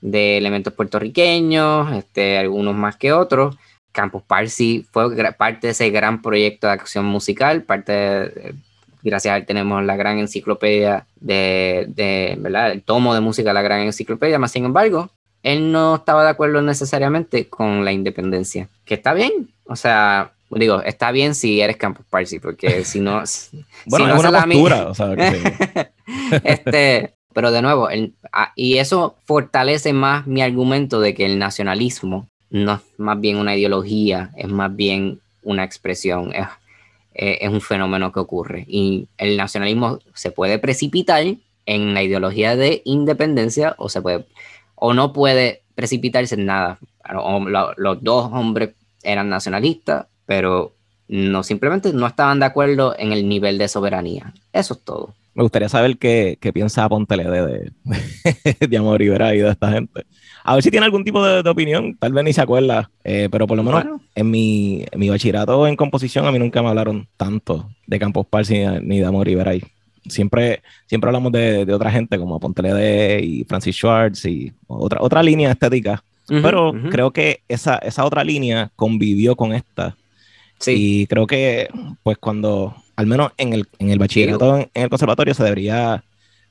de 0.04 0.38
elementos 0.38 0.74
puertorriqueños, 0.74 1.94
este, 1.94 2.38
algunos 2.38 2.76
más 2.76 2.98
que 2.98 3.14
otros. 3.14 3.56
Campus 3.94 4.24
Parsi 4.24 4.86
fue 4.92 5.16
parte 5.34 5.68
de 5.68 5.72
ese 5.72 5.90
gran 5.92 6.22
proyecto 6.22 6.68
de 6.68 6.74
acción 6.74 7.06
musical, 7.06 7.64
parte 7.64 8.54
gracias 9.02 9.34
a 9.34 9.38
él 9.38 9.46
tenemos 9.46 9.84
la 9.84 9.96
gran 9.96 10.18
enciclopedia 10.18 11.06
de, 11.20 11.86
de, 11.90 12.36
¿verdad? 12.40 12.72
El 12.72 12.82
tomo 12.82 13.14
de 13.14 13.22
música 13.22 13.50
de 13.50 13.54
la 13.54 13.62
gran 13.62 13.82
enciclopedia, 13.82 14.40
más 14.40 14.52
sin 14.52 14.66
embargo, 14.66 15.10
él 15.42 15.72
no 15.72 15.96
estaba 15.96 16.24
de 16.24 16.30
acuerdo 16.30 16.62
necesariamente 16.62 17.48
con 17.48 17.86
la 17.86 17.92
independencia, 17.92 18.68
que 18.86 18.96
está 18.96 19.14
bien, 19.14 19.50
o 19.66 19.76
sea, 19.76 20.34
digo, 20.50 20.82
está 20.82 21.12
bien 21.12 21.34
si 21.36 21.62
eres 21.62 21.78
Campus 21.78 22.06
Parsi, 22.10 22.40
porque 22.40 22.84
si 22.84 23.00
no... 23.00 23.24
bueno, 23.86 24.06
si 24.06 24.12
es 24.12 24.30
una 24.30 24.44
postura, 24.44 24.88
o 24.88 24.94
sea, 24.94 25.14
este, 26.44 27.14
pero 27.34 27.52
de 27.52 27.62
nuevo, 27.62 27.90
ah, 28.32 28.52
y 28.56 28.78
eso 28.78 29.16
fortalece 29.26 29.94
más 29.94 30.28
mi 30.28 30.42
argumento 30.42 31.00
de 31.00 31.14
que 31.14 31.26
el 31.26 31.40
nacionalismo 31.40 32.28
no 32.50 32.76
es 32.76 32.82
más 32.98 33.20
bien 33.20 33.38
una 33.38 33.56
ideología, 33.56 34.32
es 34.38 34.48
más 34.48 34.76
bien 34.76 35.20
una 35.42 35.64
expresión, 35.64 36.34
es, 36.34 36.48
es 37.14 37.50
un 37.50 37.62
fenómeno 37.62 38.12
que 38.12 38.20
ocurre. 38.20 38.66
Y 38.68 39.08
el 39.18 39.38
nacionalismo 39.38 40.00
se 40.14 40.32
puede 40.32 40.60
precipitar 40.60 41.26
en 41.66 41.94
la 41.94 42.04
ideología 42.04 42.56
de 42.56 42.82
independencia 42.86 43.76
o 43.78 43.90
se 43.90 44.02
puede 44.02 44.26
o 44.76 44.94
no 44.94 45.14
puede 45.14 45.62
precipitarse 45.76 46.36
en 46.36 46.46
nada. 46.46 46.78
los 47.78 48.04
dos 48.04 48.32
hombres 48.34 48.72
eran 49.02 49.30
nacionalistas, 49.30 50.08
pero 50.26 50.74
no 51.08 51.44
simplemente 51.44 51.94
no 51.94 52.08
estaban 52.08 52.40
de 52.40 52.46
acuerdo 52.46 52.96
en 52.98 53.12
el 53.12 53.28
nivel 53.28 53.58
de 53.58 53.68
soberanía. 53.68 54.34
Eso 54.52 54.74
es 54.74 54.82
todo. 54.82 55.14
Me 55.36 55.44
gustaría 55.44 55.70
saber 55.70 55.98
qué, 55.98 56.38
qué 56.40 56.54
piensa 56.54 56.88
Pontelede 56.88 57.46
de, 57.46 57.72
de, 57.84 58.68
de 58.68 58.78
Amor 58.78 59.02
y 59.02 59.08
de 59.08 59.50
esta 59.50 59.72
gente. 59.72 60.06
A 60.44 60.56
ver 60.56 60.64
si 60.64 60.72
tiene 60.72 60.86
algún 60.86 61.04
tipo 61.04 61.24
de, 61.26 61.50
opinión, 61.50 61.96
tal 61.98 62.12
vez 62.12 62.24
ni 62.24 62.34
se 62.34 62.42
acuerda, 62.42 62.92
eh, 63.04 63.30
pero 63.32 63.48
por 63.48 63.56
lo 63.56 63.64
menos 63.64 64.02
en, 64.14 64.30
mi, 64.30 64.86
en 64.92 65.00
mi 65.00 65.10
bachillerato 65.10 65.66
en 65.68 65.78
composición 65.78 66.26
a 66.26 66.32
mí 66.32 66.40
nunca 66.40 66.62
me 66.62 66.68
hablaron 66.68 67.08
tanto 67.16 67.70
de 67.88 67.98
Campos 67.98 68.28
Parsi 68.28 68.66
ni, 68.82 69.00
de 69.00 69.06
Amor 69.06 69.28
Iberay. 69.30 69.64
Siempre, 70.08 70.62
siempre 70.86 71.08
hablamos 71.08 71.32
de, 71.32 71.66
de 71.66 71.74
otra 71.74 71.90
gente 71.90 72.18
como 72.18 72.40
Pontelede 72.40 73.24
y 73.24 73.46
Francis 73.46 73.76
Schwartz 73.76 74.26
y 74.26 74.52
otra, 74.68 75.02
otra 75.02 75.24
línea 75.24 75.52
estética. 75.52 76.04
pero 76.28 76.74
creo 76.92 77.12
que 77.12 77.42
esa, 77.48 77.78
esa 77.78 78.04
otra 78.06 78.24
línea 78.24 78.70
convivió 78.76 79.38
con 79.38 79.54
esta. 79.54 79.96
Sí. 80.60 80.74
Y 80.76 81.08
creo 81.08 81.26
que, 81.26 81.70
pues, 82.04 82.18
cuando 82.18 82.76
al 82.96 83.08
menos 83.08 83.32
en 83.38 83.54
el, 83.54 83.68
en 83.80 83.90
el 83.90 84.00
bachillerato, 84.00 84.58
en, 84.58 84.70
el 84.74 84.90
conservatorio, 84.90 85.34
se 85.34 85.44
debería, 85.44 86.04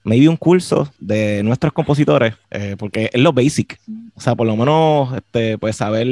maybe 0.05 0.29
un 0.29 0.37
curso 0.37 0.93
de 0.99 1.43
nuestros 1.43 1.73
compositores, 1.73 2.35
eh, 2.51 2.77
porque 2.79 3.11
es 3.13 3.21
lo 3.21 3.33
basic. 3.33 3.79
O 4.15 4.21
sea, 4.21 4.35
por 4.35 4.47
lo 4.47 4.57
menos, 4.57 5.15
este, 5.15 5.59
pues 5.59 5.77
saber 5.77 6.07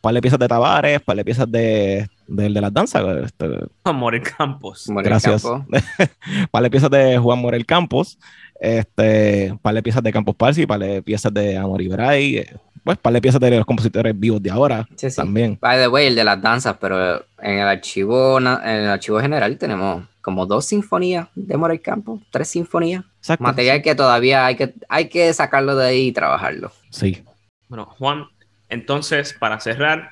par 0.00 0.14
de 0.14 0.20
piezas 0.20 0.38
de 0.38 0.48
Tavares, 0.48 1.00
par 1.00 1.16
de 1.16 1.24
piezas 1.24 1.50
de, 1.50 2.08
de, 2.26 2.48
de 2.48 2.60
las 2.60 2.72
danzas. 2.72 3.04
Este, 3.24 3.46
Morel 3.92 4.22
Campos. 4.22 4.86
Gracias. 4.88 5.44
par 6.50 6.62
de 6.62 6.70
piezas 6.70 6.90
de 6.90 7.18
Juan 7.18 7.38
Morel 7.38 7.66
Campos, 7.66 8.18
este, 8.60 9.56
par 9.62 9.74
de 9.74 9.82
piezas 9.82 10.02
de 10.02 10.12
Campos 10.12 10.34
Parsi, 10.36 10.66
par 10.66 10.80
de 10.80 11.02
piezas 11.02 11.32
de 11.32 11.56
Amor 11.56 11.82
Ibray, 11.82 12.46
pues, 12.84 12.98
par 12.98 13.12
de 13.12 13.20
piezas 13.20 13.40
de 13.40 13.50
los 13.50 13.66
compositores 13.66 14.18
vivos 14.18 14.42
de 14.42 14.50
ahora 14.50 14.88
también. 15.14 15.58
By 15.60 15.78
the 15.78 15.88
way, 15.88 16.06
el 16.06 16.14
de 16.14 16.24
las 16.24 16.40
danzas, 16.40 16.76
pero 16.80 17.24
en 17.40 17.58
el 17.58 17.68
archivo, 17.68 18.38
en 18.38 18.46
el 18.46 18.88
archivo 18.88 19.20
general 19.20 19.56
tenemos 19.58 20.04
como 20.20 20.46
dos 20.46 20.66
sinfonías 20.66 21.28
de 21.34 21.56
Morel 21.56 21.80
Campo, 21.80 22.20
tres 22.30 22.48
sinfonías. 22.48 23.04
Material 23.38 23.82
que 23.82 23.94
todavía 23.94 24.46
hay 24.46 24.56
que, 24.56 24.74
hay 24.88 25.08
que 25.08 25.32
sacarlo 25.32 25.76
de 25.76 25.86
ahí 25.86 26.06
y 26.08 26.12
trabajarlo. 26.12 26.72
Sí. 26.90 27.22
Bueno, 27.68 27.86
Juan, 27.86 28.26
entonces, 28.68 29.34
para 29.38 29.60
cerrar, 29.60 30.10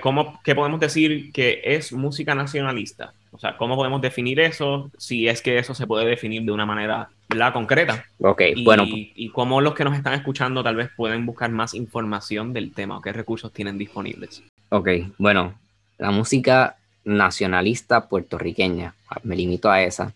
¿cómo, 0.00 0.40
¿qué 0.44 0.54
podemos 0.54 0.80
decir 0.80 1.32
que 1.32 1.60
es 1.64 1.92
música 1.92 2.34
nacionalista? 2.34 3.12
O 3.32 3.38
sea, 3.38 3.56
¿cómo 3.56 3.76
podemos 3.76 4.00
definir 4.00 4.40
eso? 4.40 4.90
Si 4.96 5.28
es 5.28 5.42
que 5.42 5.58
eso 5.58 5.74
se 5.74 5.86
puede 5.86 6.06
definir 6.06 6.42
de 6.42 6.52
una 6.52 6.66
manera 6.66 7.10
la 7.30 7.52
concreta. 7.52 8.04
Ok, 8.20 8.42
y, 8.54 8.64
bueno. 8.64 8.84
Y 8.86 9.30
cómo 9.30 9.60
los 9.60 9.74
que 9.74 9.84
nos 9.84 9.96
están 9.96 10.14
escuchando 10.14 10.62
tal 10.62 10.76
vez 10.76 10.90
pueden 10.96 11.26
buscar 11.26 11.50
más 11.50 11.74
información 11.74 12.52
del 12.52 12.72
tema 12.72 12.98
o 12.98 13.02
qué 13.02 13.12
recursos 13.12 13.52
tienen 13.52 13.78
disponibles. 13.78 14.42
Ok, 14.70 14.88
bueno, 15.18 15.54
la 15.98 16.10
música 16.10 16.76
nacionalista 17.04 18.08
puertorriqueña, 18.08 18.94
me 19.22 19.36
limito 19.36 19.70
a 19.70 19.82
esa. 19.82 20.12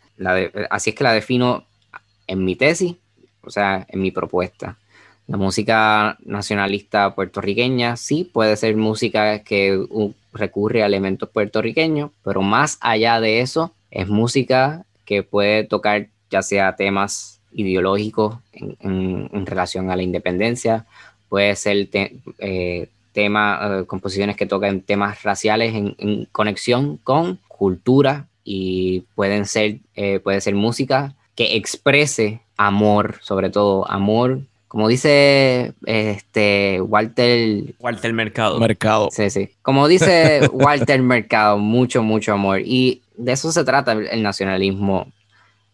así 0.71 0.91
es 0.91 0.97
que 0.97 1.05
la 1.05 1.13
defino 1.13 1.65
en 2.27 2.45
mi 2.45 2.57
tesis, 2.57 2.97
o 3.43 3.51
sea, 3.51 3.87
en 3.89 4.01
mi 4.01 4.11
propuesta. 4.11 4.77
La 5.27 5.37
música 5.37 6.17
nacionalista 6.25 7.15
puertorriqueña 7.15 7.97
sí 7.97 8.25
puede 8.25 8.57
ser 8.57 8.77
música 8.77 9.45
que 9.45 9.81
recurre 10.33 10.83
a 10.83 10.87
elementos 10.87 11.29
puertorriqueños, 11.29 12.11
pero 12.25 12.43
más 12.43 12.79
allá 12.81 13.21
de 13.21 13.41
eso, 13.41 13.73
es 13.93 14.09
música 14.09 14.85
que 15.05 15.23
puede 15.23 15.65
tocar 15.65 16.09
ya 16.31 16.43
sea 16.43 16.76
temas 16.76 17.41
ideológicos 17.53 18.37
en, 18.53 19.47
relación 19.47 19.91
a 19.91 19.97
la 19.97 20.03
independencia, 20.03 20.87
puede 21.28 21.57
ser 21.57 21.89
eh, 21.93 22.89
tema, 23.12 23.61
eh, 23.62 23.85
composiciones 23.87 24.37
que 24.37 24.47
tocan 24.47 24.81
temas 24.81 25.22
raciales 25.22 25.74
en, 25.74 26.26
conexión 26.33 26.99
con 26.99 27.39
cultura 27.49 28.26
y 28.45 29.01
pueden 29.14 29.47
ser, 29.47 29.78
puede 30.22 30.41
ser 30.41 30.55
música 30.55 31.14
que 31.35 31.57
exprese 31.57 32.41
amor, 32.57 33.18
sobre 33.22 33.51
todo 33.51 33.89
amor 33.91 34.41
como 34.70 34.87
dice 34.87 35.72
este 35.85 36.81
Walter 36.81 37.74
Walter 37.81 38.12
Mercado. 38.12 38.61
Mercado. 38.61 39.09
Sí, 39.11 39.28
sí. 39.28 39.51
Como 39.62 39.89
dice 39.89 40.49
Walter 40.53 41.03
Mercado, 41.03 41.59
mucho, 41.59 42.05
mucho 42.05 42.35
amor. 42.35 42.61
Y 42.64 43.03
de 43.16 43.33
eso 43.33 43.51
se 43.51 43.64
trata 43.64 43.95
el 43.95 44.22
nacionalismo. 44.22 45.09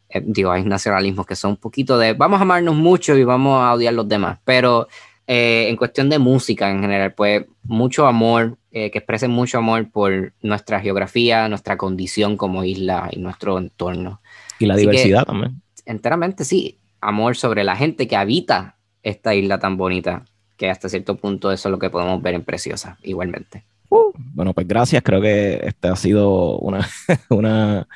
Eh, 0.08 0.22
digo, 0.24 0.50
hay 0.50 0.64
nacionalismos 0.64 1.26
que 1.26 1.36
son 1.36 1.52
un 1.52 1.56
poquito 1.56 1.98
de 1.98 2.12
vamos 2.12 2.38
a 2.38 2.42
amarnos 2.42 2.74
mucho 2.74 3.16
y 3.16 3.24
vamos 3.24 3.62
a 3.62 3.72
odiar 3.72 3.94
los 3.94 4.08
demás. 4.08 4.38
Pero 4.44 4.88
eh, 5.26 5.66
en 5.68 5.76
cuestión 5.76 6.08
de 6.08 6.18
música 6.18 6.70
en 6.70 6.80
general, 6.80 7.12
pues 7.14 7.46
mucho 7.64 8.06
amor, 8.06 8.56
eh, 8.70 8.90
que 8.90 8.98
expresen 8.98 9.30
mucho 9.30 9.58
amor 9.58 9.90
por 9.90 10.32
nuestra 10.42 10.80
geografía, 10.80 11.48
nuestra 11.48 11.76
condición 11.76 12.36
como 12.36 12.62
isla 12.62 13.08
y 13.10 13.18
nuestro 13.18 13.58
entorno. 13.58 14.20
Y 14.58 14.66
la 14.66 14.76
diversidad 14.76 15.24
también. 15.24 15.62
Enteramente, 15.84 16.44
sí. 16.44 16.78
Amor 17.00 17.36
sobre 17.36 17.64
la 17.64 17.76
gente 17.76 18.08
que 18.08 18.16
habita 18.16 18.76
esta 19.02 19.34
isla 19.34 19.58
tan 19.58 19.76
bonita, 19.76 20.24
que 20.56 20.70
hasta 20.70 20.88
cierto 20.88 21.16
punto 21.16 21.52
eso 21.52 21.68
es 21.68 21.70
lo 21.70 21.78
que 21.78 21.90
podemos 21.90 22.20
ver 22.22 22.34
en 22.34 22.44
Preciosa, 22.44 22.98
igualmente. 23.02 23.64
Uh, 23.88 24.12
bueno, 24.16 24.52
pues 24.52 24.66
gracias, 24.66 25.02
creo 25.02 25.20
que 25.20 25.60
esta 25.62 25.92
ha 25.92 25.96
sido 25.96 26.58
una, 26.58 26.88
una 27.30 27.86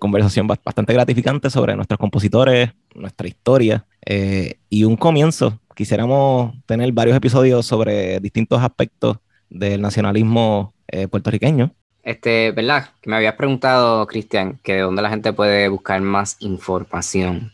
conversación 0.00 0.48
bastante 0.48 0.92
gratificante 0.92 1.50
sobre 1.50 1.76
nuestros 1.76 2.00
compositores, 2.00 2.70
nuestra 2.96 3.28
historia 3.28 3.86
eh, 4.04 4.56
y 4.68 4.82
un 4.82 4.96
comienzo. 4.96 5.60
Quisiéramos 5.76 6.54
tener 6.66 6.90
varios 6.90 7.16
episodios 7.16 7.64
sobre 7.64 8.18
distintos 8.18 8.60
aspectos 8.60 9.18
del 9.48 9.80
nacionalismo 9.80 10.74
eh, 10.88 11.06
puertorriqueño. 11.06 11.72
Este, 12.02 12.50
¿verdad? 12.50 12.88
Que 13.00 13.10
me 13.10 13.16
habías 13.16 13.34
preguntado, 13.34 14.06
Cristian, 14.06 14.58
que 14.64 14.74
de 14.74 14.80
dónde 14.80 15.02
la 15.02 15.10
gente 15.10 15.32
puede 15.32 15.68
buscar 15.68 16.00
más 16.00 16.36
información. 16.40 17.52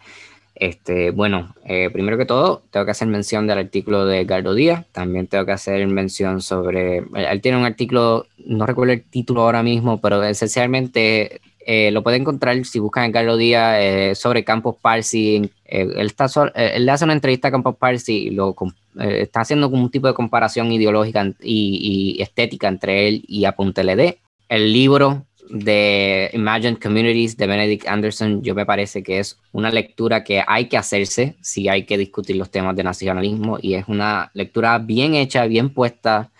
Este, 0.54 1.10
bueno, 1.10 1.54
eh, 1.66 1.90
primero 1.90 2.16
que 2.16 2.24
todo, 2.24 2.62
tengo 2.70 2.86
que 2.86 2.92
hacer 2.92 3.08
mención 3.08 3.46
del 3.46 3.58
artículo 3.58 4.06
de 4.06 4.24
Gardo 4.24 4.54
Díaz. 4.54 4.86
También 4.92 5.26
tengo 5.26 5.44
que 5.44 5.52
hacer 5.52 5.86
mención 5.88 6.40
sobre. 6.40 6.98
Él 7.14 7.40
tiene 7.42 7.58
un 7.58 7.64
artículo, 7.64 8.26
no 8.46 8.64
recuerdo 8.64 8.94
el 8.94 9.02
título 9.02 9.42
ahora 9.42 9.62
mismo, 9.62 10.00
pero 10.00 10.22
esencialmente 10.22 11.40
eh, 11.68 11.90
lo 11.90 12.04
puede 12.04 12.18
encontrar 12.18 12.64
si 12.64 12.78
buscan 12.78 13.06
en 13.06 13.10
Gardo 13.10 13.36
Díaz 13.36 13.78
eh, 13.80 14.14
sobre 14.14 14.44
Campos 14.44 14.76
Parsi. 14.80 15.50
él, 15.64 15.92
está 15.96 16.26
él 16.54 16.86
le 16.86 16.92
hace 16.92 17.04
una 17.04 17.12
entrevista 17.12 17.48
a 17.48 17.50
Campos 17.50 17.74
Parsi 17.74 18.28
y 18.28 18.30
lo, 18.30 18.54
está 19.00 19.40
haciendo 19.40 19.68
como 19.68 19.82
un 19.82 19.90
tipo 19.90 20.06
de 20.06 20.14
comparación 20.14 20.70
ideológica 20.70 21.28
y, 21.42 22.18
estética 22.20 22.68
entre 22.68 23.08
él 23.08 23.24
y 23.26 23.46
Apunte 23.46 23.82
LD. 23.82 24.16
El 24.48 24.72
libro 24.72 25.26
de 25.50 26.30
Imagined 26.34 26.78
Communities 26.78 27.36
de 27.36 27.48
Benedict 27.48 27.88
Anderson, 27.88 28.42
yo 28.42 28.54
me 28.54 28.64
parece 28.64 29.02
que 29.02 29.18
es 29.18 29.36
una 29.50 29.72
lectura 29.72 30.22
que 30.22 30.44
hay 30.46 30.68
que 30.68 30.76
hacerse 30.76 31.34
si 31.40 31.68
hay 31.68 31.84
que 31.84 31.98
discutir 31.98 32.36
los 32.36 32.52
temas 32.52 32.76
de 32.76 32.84
nacionalismo 32.84 33.58
y 33.60 33.74
es 33.74 33.88
una 33.88 34.30
lectura 34.34 34.78
bien 34.78 35.14
hecha, 35.14 35.46
bien 35.46 35.70
puesta. 35.70 36.30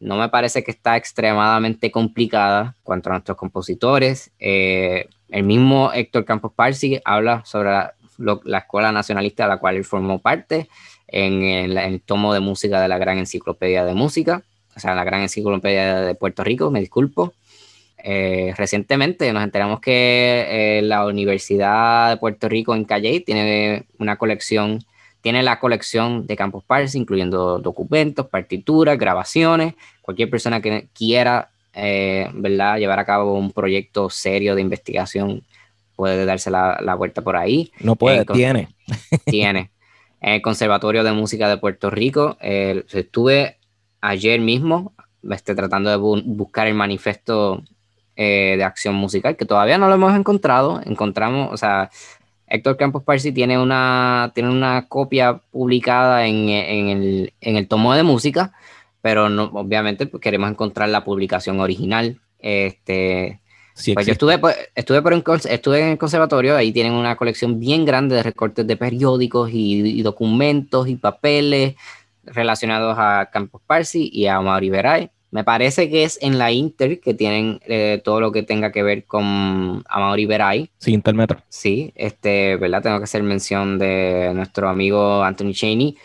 No 0.00 0.16
me 0.16 0.28
parece 0.28 0.62
que 0.62 0.70
está 0.70 0.96
extremadamente 0.96 1.90
complicada 1.90 2.74
cuanto 2.82 3.10
a 3.10 3.14
nuestros 3.14 3.36
compositores. 3.36 4.30
Eh, 4.38 5.08
el 5.28 5.42
mismo 5.42 5.92
Héctor 5.92 6.24
Campos 6.24 6.52
Parsi 6.54 7.00
habla 7.04 7.44
sobre 7.44 7.70
la, 8.18 8.58
escuela 8.58 8.92
nacionalista 8.92 9.44
de 9.44 9.48
la 9.50 9.58
cual 9.58 9.76
él 9.76 9.84
formó 9.84 10.20
parte 10.20 10.68
en 11.06 11.42
el 11.42 12.00
tomo 12.02 12.32
de 12.34 12.40
música 12.40 12.80
de 12.80 12.88
la 12.88 12.98
Gran 12.98 13.18
Enciclopedia 13.18 13.84
de 13.84 13.94
Música, 13.94 14.42
o 14.76 14.80
sea, 14.80 14.94
la 14.94 15.04
Gran 15.04 15.22
Enciclopedia 15.22 16.00
de 16.02 16.14
Puerto 16.14 16.44
Rico, 16.44 16.70
me 16.70 16.80
disculpo. 16.80 17.32
Eh, 18.04 18.54
recientemente 18.56 19.32
nos 19.32 19.42
enteramos 19.42 19.80
que 19.80 20.46
eh, 20.78 20.82
la 20.82 21.04
Universidad 21.04 22.10
de 22.10 22.16
Puerto 22.16 22.48
Rico 22.48 22.74
en 22.74 22.84
Calle 22.84 23.20
tiene 23.20 23.86
una 23.98 24.16
colección, 24.16 24.84
tiene 25.20 25.42
la 25.42 25.58
colección 25.58 26.26
de 26.26 26.36
Campus 26.36 26.64
Parsi, 26.64 26.98
incluyendo 26.98 27.58
documentos, 27.58 28.26
partituras, 28.26 28.98
grabaciones. 28.98 29.74
Cualquier 30.02 30.30
persona 30.30 30.60
que 30.60 30.88
quiera 30.92 31.50
eh, 31.74 32.30
¿verdad? 32.34 32.78
llevar 32.78 32.98
a 32.98 33.04
cabo 33.04 33.34
un 33.34 33.52
proyecto 33.52 34.10
serio 34.10 34.54
de 34.54 34.62
investigación 34.62 35.42
puede 35.96 36.24
darse 36.24 36.50
la, 36.50 36.78
la 36.80 36.94
vuelta 36.94 37.22
por 37.22 37.36
ahí. 37.36 37.72
No 37.80 37.96
puede, 37.96 38.24
tiene. 38.24 38.68
Tiene. 39.24 39.70
En 40.20 40.34
el 40.34 40.42
Conservatorio 40.42 41.04
de 41.04 41.12
Música 41.12 41.48
de 41.48 41.58
Puerto 41.58 41.90
Rico, 41.90 42.36
estuve 42.40 43.58
ayer 44.00 44.40
mismo 44.40 44.92
este, 45.30 45.54
tratando 45.54 45.90
de 45.90 45.96
buscar 45.96 46.66
el 46.66 46.74
manifiesto 46.74 47.62
eh, 48.16 48.54
de 48.56 48.64
acción 48.64 48.94
musical, 48.94 49.36
que 49.36 49.44
todavía 49.44 49.78
no 49.78 49.88
lo 49.88 49.94
hemos 49.94 50.14
encontrado. 50.16 50.80
Encontramos, 50.84 51.52
o 51.52 51.56
sea, 51.56 51.90
Héctor 52.50 52.76
Campos 52.76 53.02
Parsi 53.02 53.32
tiene 53.32 53.58
una, 53.58 54.32
tiene 54.34 54.50
una 54.50 54.86
copia 54.88 55.40
publicada 55.50 56.26
en, 56.26 56.48
en, 56.48 56.88
el, 56.88 57.32
en 57.40 57.56
el 57.56 57.68
tomo 57.68 57.94
de 57.94 58.02
música, 58.02 58.52
pero 59.02 59.28
no, 59.28 59.44
obviamente 59.54 60.06
pues, 60.06 60.20
queremos 60.20 60.50
encontrar 60.50 60.88
la 60.88 61.04
publicación 61.04 61.60
original. 61.60 62.20
Este, 62.38 63.40
pues 63.94 64.06
yo 64.06 64.12
estuve, 64.12 64.38
pues, 64.38 64.56
estuve, 64.74 65.02
por 65.02 65.12
estuve 65.12 65.80
en 65.80 65.88
el 65.88 65.98
conservatorio, 65.98 66.56
ahí 66.56 66.72
tienen 66.72 66.92
una 66.92 67.16
colección 67.16 67.60
bien 67.60 67.84
grande 67.84 68.16
de 68.16 68.22
recortes 68.22 68.66
de 68.66 68.76
periódicos 68.76 69.50
y, 69.52 70.02
documentos 70.02 70.88
y 70.88 70.96
papeles 70.96 71.76
relacionados 72.24 72.96
a 72.98 73.30
Campos 73.32 73.62
Parsi 73.66 74.10
y 74.12 74.26
a 74.26 74.40
Mauri 74.40 74.70
Veray. 74.70 75.10
Me 75.30 75.44
parece 75.44 75.90
que 75.90 76.04
es 76.04 76.18
en 76.22 76.38
la 76.38 76.52
Inter 76.52 77.00
que 77.00 77.12
tienen 77.12 77.60
eh, 77.66 78.00
todo 78.02 78.20
lo 78.20 78.32
que 78.32 78.42
tenga 78.42 78.72
que 78.72 78.82
ver 78.82 79.04
con 79.04 79.84
Amaury 79.88 80.26
Veray. 80.26 80.70
Sí, 80.78 80.92
Intermetro. 80.92 81.42
Sí, 81.48 81.92
este, 81.96 82.56
¿verdad? 82.56 82.82
Tengo 82.82 82.98
que 82.98 83.04
hacer 83.04 83.22
mención 83.22 83.78
de 83.78 84.32
nuestro 84.34 84.68
amigo 84.68 85.22
Anthony 85.22 85.52
Cheney, 85.52 85.96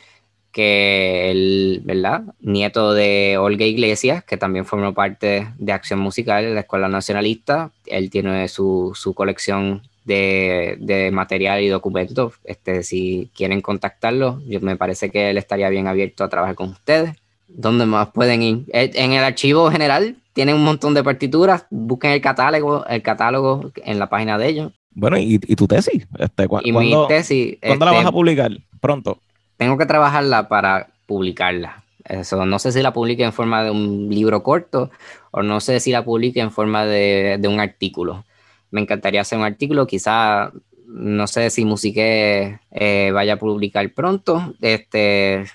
que 0.51 1.31
él, 1.31 1.81
¿verdad? 1.85 2.23
Nieto 2.41 2.93
de 2.93 3.37
Olga 3.39 3.65
Iglesias, 3.65 4.23
que 4.25 4.37
también 4.37 4.65
formó 4.65 4.93
parte 4.93 5.47
de 5.57 5.71
Acción 5.71 5.99
Musical 5.99 6.43
de 6.43 6.53
la 6.53 6.61
Escuela 6.61 6.89
Nacionalista. 6.89 7.71
Él 7.85 8.09
tiene 8.09 8.49
su, 8.49 8.91
su 8.93 9.13
colección 9.13 9.83
de, 10.03 10.75
de, 10.79 11.11
material 11.11 11.61
y 11.61 11.69
documentos. 11.69 12.33
Este, 12.43 12.83
si 12.83 13.31
quieren 13.33 13.61
contactarlo, 13.61 14.41
yo, 14.45 14.59
me 14.59 14.75
parece 14.75 15.09
que 15.09 15.29
él 15.29 15.37
estaría 15.37 15.69
bien 15.69 15.87
abierto 15.87 16.25
a 16.25 16.29
trabajar 16.29 16.55
con 16.55 16.69
ustedes. 16.69 17.22
¿Dónde 17.47 17.85
más 17.85 18.09
pueden 18.09 18.41
ir? 18.41 18.65
Eh, 18.73 18.91
en 18.95 19.13
el 19.13 19.23
archivo 19.23 19.69
general 19.69 20.15
tienen 20.33 20.55
un 20.55 20.63
montón 20.63 20.93
de 20.93 21.03
partituras. 21.03 21.65
Busquen 21.69 22.11
el 22.11 22.21
catálogo, 22.21 22.85
el 22.85 23.01
catálogo 23.01 23.71
en 23.83 23.99
la 23.99 24.09
página 24.09 24.37
de 24.37 24.47
ellos. 24.47 24.71
Bueno, 24.91 25.17
¿y, 25.17 25.39
tu 25.39 25.67
tesis? 25.67 26.07
Este, 26.19 26.47
y 26.63 26.71
mi 26.71 26.95
tesis. 27.07 27.57
¿Cuándo 27.61 27.85
la 27.85 27.91
vas 27.91 27.99
a 28.01 28.03
este, 28.03 28.13
publicar? 28.13 28.51
Pronto. 28.79 29.19
Tengo 29.57 29.77
que 29.77 29.85
trabajarla 29.85 30.47
para 30.47 30.89
publicarla. 31.05 31.83
Eso, 32.05 32.45
no 32.45 32.59
sé 32.59 32.71
si 32.71 32.81
la 32.81 32.93
publique 32.93 33.23
en 33.23 33.33
forma 33.33 33.63
de 33.63 33.71
un 33.71 34.09
libro 34.09 34.43
corto 34.43 34.91
o 35.31 35.41
no 35.41 35.61
sé 35.61 35.79
si 35.79 35.91
la 35.91 36.03
publique 36.03 36.41
en 36.41 36.51
forma 36.51 36.85
de, 36.85 37.37
de 37.39 37.47
un 37.47 37.59
artículo. 37.59 38.25
Me 38.71 38.81
encantaría 38.81 39.21
hacer 39.21 39.37
un 39.37 39.45
artículo, 39.45 39.87
quizá 39.87 40.51
no 40.93 41.25
sé 41.27 41.49
si 41.49 41.65
Musique 41.65 42.59
eh, 42.71 43.11
vaya 43.13 43.33
a 43.33 43.39
publicar 43.39 43.89
pronto. 43.93 44.53
Este, 44.61 45.45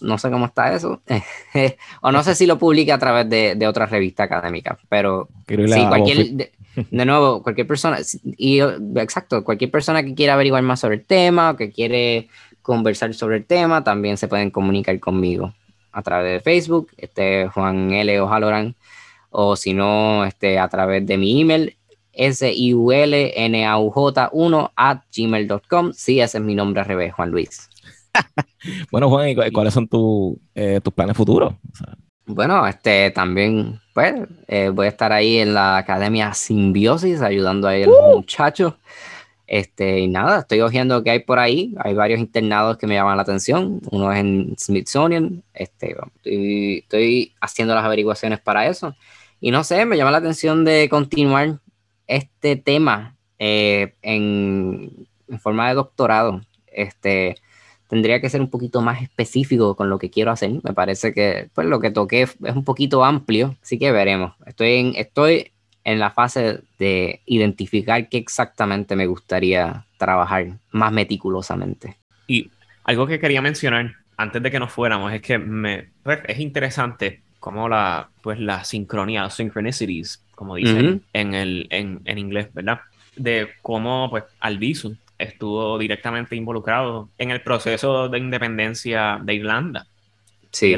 no, 0.00 0.18
sé 0.18 0.30
cómo 0.30 0.46
está 0.46 0.74
eso. 0.74 1.00
o 2.00 2.12
no 2.12 2.22
sé 2.22 2.34
si 2.34 2.46
lo 2.46 2.58
publica 2.58 2.94
a 2.94 2.98
través 2.98 3.28
de, 3.28 3.54
de 3.54 3.66
otra 3.66 3.86
revista 3.86 4.24
académica, 4.24 4.78
pero 4.88 5.28
sí, 5.46 5.86
cualquier, 5.88 6.50
de, 6.90 7.04
nuevo, 7.04 7.42
cualquier 7.42 7.66
persona, 7.66 7.98
y 8.24 8.60
exacto, 8.96 9.44
cualquier 9.44 9.70
persona 9.70 10.02
que 10.02 10.14
quiera 10.14 10.34
averiguar 10.34 10.62
más 10.62 10.80
sobre 10.80 10.96
el 10.96 11.04
tema 11.04 11.50
o 11.50 11.56
que 11.56 11.70
quiere 11.70 12.28
conversar 12.62 13.14
sobre 13.14 13.38
el 13.38 13.44
tema, 13.44 13.84
también 13.84 14.16
se 14.16 14.28
pueden 14.28 14.50
comunicar 14.50 14.98
conmigo 15.00 15.54
a 15.92 16.02
través 16.02 16.32
de 16.32 16.40
Facebook, 16.40 16.90
este 16.96 17.48
Juan 17.48 17.92
L. 17.92 18.20
Ojaloran, 18.20 18.76
o 19.30 19.56
si 19.56 19.74
no, 19.74 20.24
este, 20.24 20.58
a 20.58 20.68
través 20.68 21.06
de 21.06 21.16
mi 21.16 21.40
email, 21.40 21.76
s 22.12 22.52
i 22.52 22.74
u 22.74 22.92
l 22.92 23.32
n 23.34 23.66
a 23.66 23.78
u 23.78 23.90
j 23.90 24.28
1 24.32 24.72
at 24.76 25.02
gmail.com. 25.14 25.92
Sí, 25.92 26.20
ese 26.20 26.38
es 26.38 26.44
mi 26.44 26.54
nombre 26.54 26.82
al 26.82 26.86
revés, 26.86 27.14
Juan 27.14 27.30
Luis. 27.30 27.69
Bueno, 28.90 29.08
Juan, 29.08 29.28
¿y 29.28 29.50
cuáles 29.52 29.74
son 29.74 29.88
eh, 30.54 30.80
tus 30.82 30.92
planes 30.92 31.16
futuros? 31.16 31.54
Bueno, 32.26 32.66
este 32.66 33.10
también, 33.10 33.80
pues, 33.92 34.14
eh, 34.46 34.70
voy 34.72 34.86
a 34.86 34.90
estar 34.90 35.12
ahí 35.12 35.38
en 35.38 35.54
la 35.54 35.78
Academia 35.78 36.32
Simbiosis, 36.32 37.22
ayudando 37.22 37.66
a 37.68 37.76
los 37.76 37.88
¡Uh! 37.88 38.16
muchachos. 38.16 38.74
Este, 39.50 39.98
y 39.98 40.06
nada, 40.06 40.38
estoy 40.38 40.60
ojeando 40.60 41.02
que 41.02 41.10
hay 41.10 41.18
por 41.18 41.40
ahí. 41.40 41.74
Hay 41.80 41.92
varios 41.92 42.20
internados 42.20 42.78
que 42.78 42.86
me 42.86 42.94
llaman 42.94 43.16
la 43.16 43.24
atención. 43.24 43.80
Uno 43.90 44.12
es 44.12 44.20
en 44.20 44.54
Smithsonian. 44.56 45.42
Este, 45.52 45.96
estoy, 46.22 47.34
haciendo 47.40 47.74
las 47.74 47.84
averiguaciones 47.84 48.38
para 48.38 48.68
eso. 48.68 48.94
Y 49.40 49.50
no 49.50 49.64
sé, 49.64 49.84
me 49.86 49.96
llama 49.96 50.12
la 50.12 50.18
atención 50.18 50.64
de 50.64 50.88
continuar 50.88 51.58
este 52.06 52.54
tema 52.54 53.16
eh, 53.40 53.94
en, 54.02 55.08
en, 55.26 55.40
forma 55.40 55.68
de 55.68 55.74
doctorado. 55.74 56.42
Este, 56.68 57.34
tendría 57.90 58.20
que 58.20 58.30
ser 58.30 58.40
un 58.40 58.48
poquito 58.48 58.80
más 58.80 59.02
específico 59.02 59.74
con 59.74 59.90
lo 59.90 59.98
que 59.98 60.10
quiero 60.10 60.30
hacer. 60.30 60.52
Me 60.62 60.72
parece 60.72 61.12
que 61.12 61.50
pues, 61.52 61.66
lo 61.66 61.80
que 61.80 61.90
toqué 61.90 62.22
es 62.22 62.36
un 62.40 62.64
poquito 62.64 63.04
amplio, 63.04 63.56
así 63.60 63.78
que 63.78 63.90
veremos. 63.90 64.34
Estoy 64.46 64.74
en, 64.74 64.92
estoy 64.94 65.50
en 65.82 65.98
la 65.98 66.12
fase 66.12 66.60
de 66.78 67.20
identificar 67.26 68.08
qué 68.08 68.18
exactamente 68.18 68.94
me 68.94 69.06
gustaría 69.06 69.84
trabajar 69.98 70.58
más 70.70 70.92
meticulosamente. 70.92 71.96
Y 72.28 72.48
algo 72.84 73.08
que 73.08 73.18
quería 73.18 73.42
mencionar 73.42 73.94
antes 74.16 74.40
de 74.40 74.50
que 74.52 74.60
nos 74.60 74.70
fuéramos 74.70 75.12
es 75.12 75.20
que 75.20 75.38
me, 75.38 75.88
pues, 76.04 76.20
es 76.28 76.38
interesante 76.38 77.22
cómo 77.40 77.68
la, 77.68 78.08
pues, 78.22 78.38
la 78.38 78.62
sincronía, 78.62 79.24
los 79.24 79.34
synchronicities, 79.34 80.22
como 80.36 80.54
dicen 80.54 81.02
en, 81.12 81.34
el, 81.34 81.66
en, 81.70 82.02
en, 82.04 82.18
inglés, 82.18 82.54
¿verdad? 82.54 82.82
De 83.16 83.48
cómo 83.62 84.08
pues, 84.10 84.24
estuvo 85.20 85.78
directamente 85.78 86.36
involucrado 86.36 87.08
en 87.18 87.30
el 87.30 87.42
proceso 87.42 88.08
de 88.08 88.18
independencia 88.18 89.18
de 89.22 89.34
Irlanda. 89.34 89.86
Sí, 90.52 90.74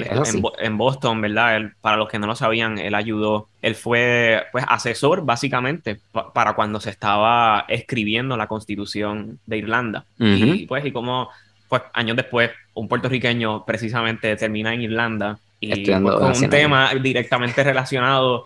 en, 0.59 0.77
Boston, 0.77 1.23
¿verdad? 1.23 1.73
para 1.81 1.97
los 1.97 2.09
que 2.11 2.19
no 2.19 2.27
lo 2.27 2.37
sabían, 2.37 2.79
él 2.79 2.95
ayudó, 2.95 3.49
él 3.63 3.75
fue 3.75 4.45
pues 4.53 4.67
asesor 4.69 5.25
básicamente 5.25 5.99
para 6.35 6.53
cuando 6.53 6.79
se 6.79 6.91
estaba 6.91 7.65
escribiendo 7.69 8.37
la 8.37 8.49
constitución 8.49 9.39
de 9.47 9.57
Irlanda. 9.57 10.05
Y 10.19 10.67
pues, 10.67 10.85
y 10.85 10.93
como 10.93 11.31
pues 11.71 11.83
años 11.95 12.17
después, 12.17 12.51
un 12.75 12.87
puertorriqueño 12.87 13.65
precisamente 13.65 14.37
termina 14.37 14.75
en 14.75 14.83
Irlanda 14.83 15.39
y 15.59 15.87
pues, 15.87 16.01
con 16.03 16.37
un 16.37 16.51
tema 16.51 16.91
directamente 17.01 17.65
relacionado 17.65 18.45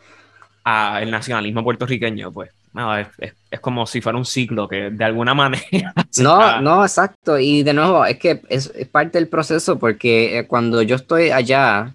al 0.63 1.11
nacionalismo 1.11 1.65
puertorriqueño, 1.65 2.31
pues 2.31 2.51
es, 2.99 3.35
es, 3.51 3.61
como 3.61 3.87
si 3.87 4.01
fuera 4.01 4.19
un 4.19 4.25
ciclo 4.25 4.69
que 4.69 4.91
de 4.91 5.05
alguna 5.05 5.35
manera... 5.35 5.95
No, 6.19 6.61
no, 6.61 6.83
exacto. 6.83 7.39
Y 7.39 7.63
de 7.63 7.73
nuevo, 7.73 8.05
es 8.05 8.19
que 8.19 8.43
es, 8.49 8.73
es, 8.75 8.89
parte 8.89 9.19
del 9.19 9.29
proceso 9.29 9.79
porque 9.79 10.39
eh, 10.39 10.47
cuando 10.47 10.83
yo 10.83 10.97
estoy 10.97 11.31
allá 11.31 11.95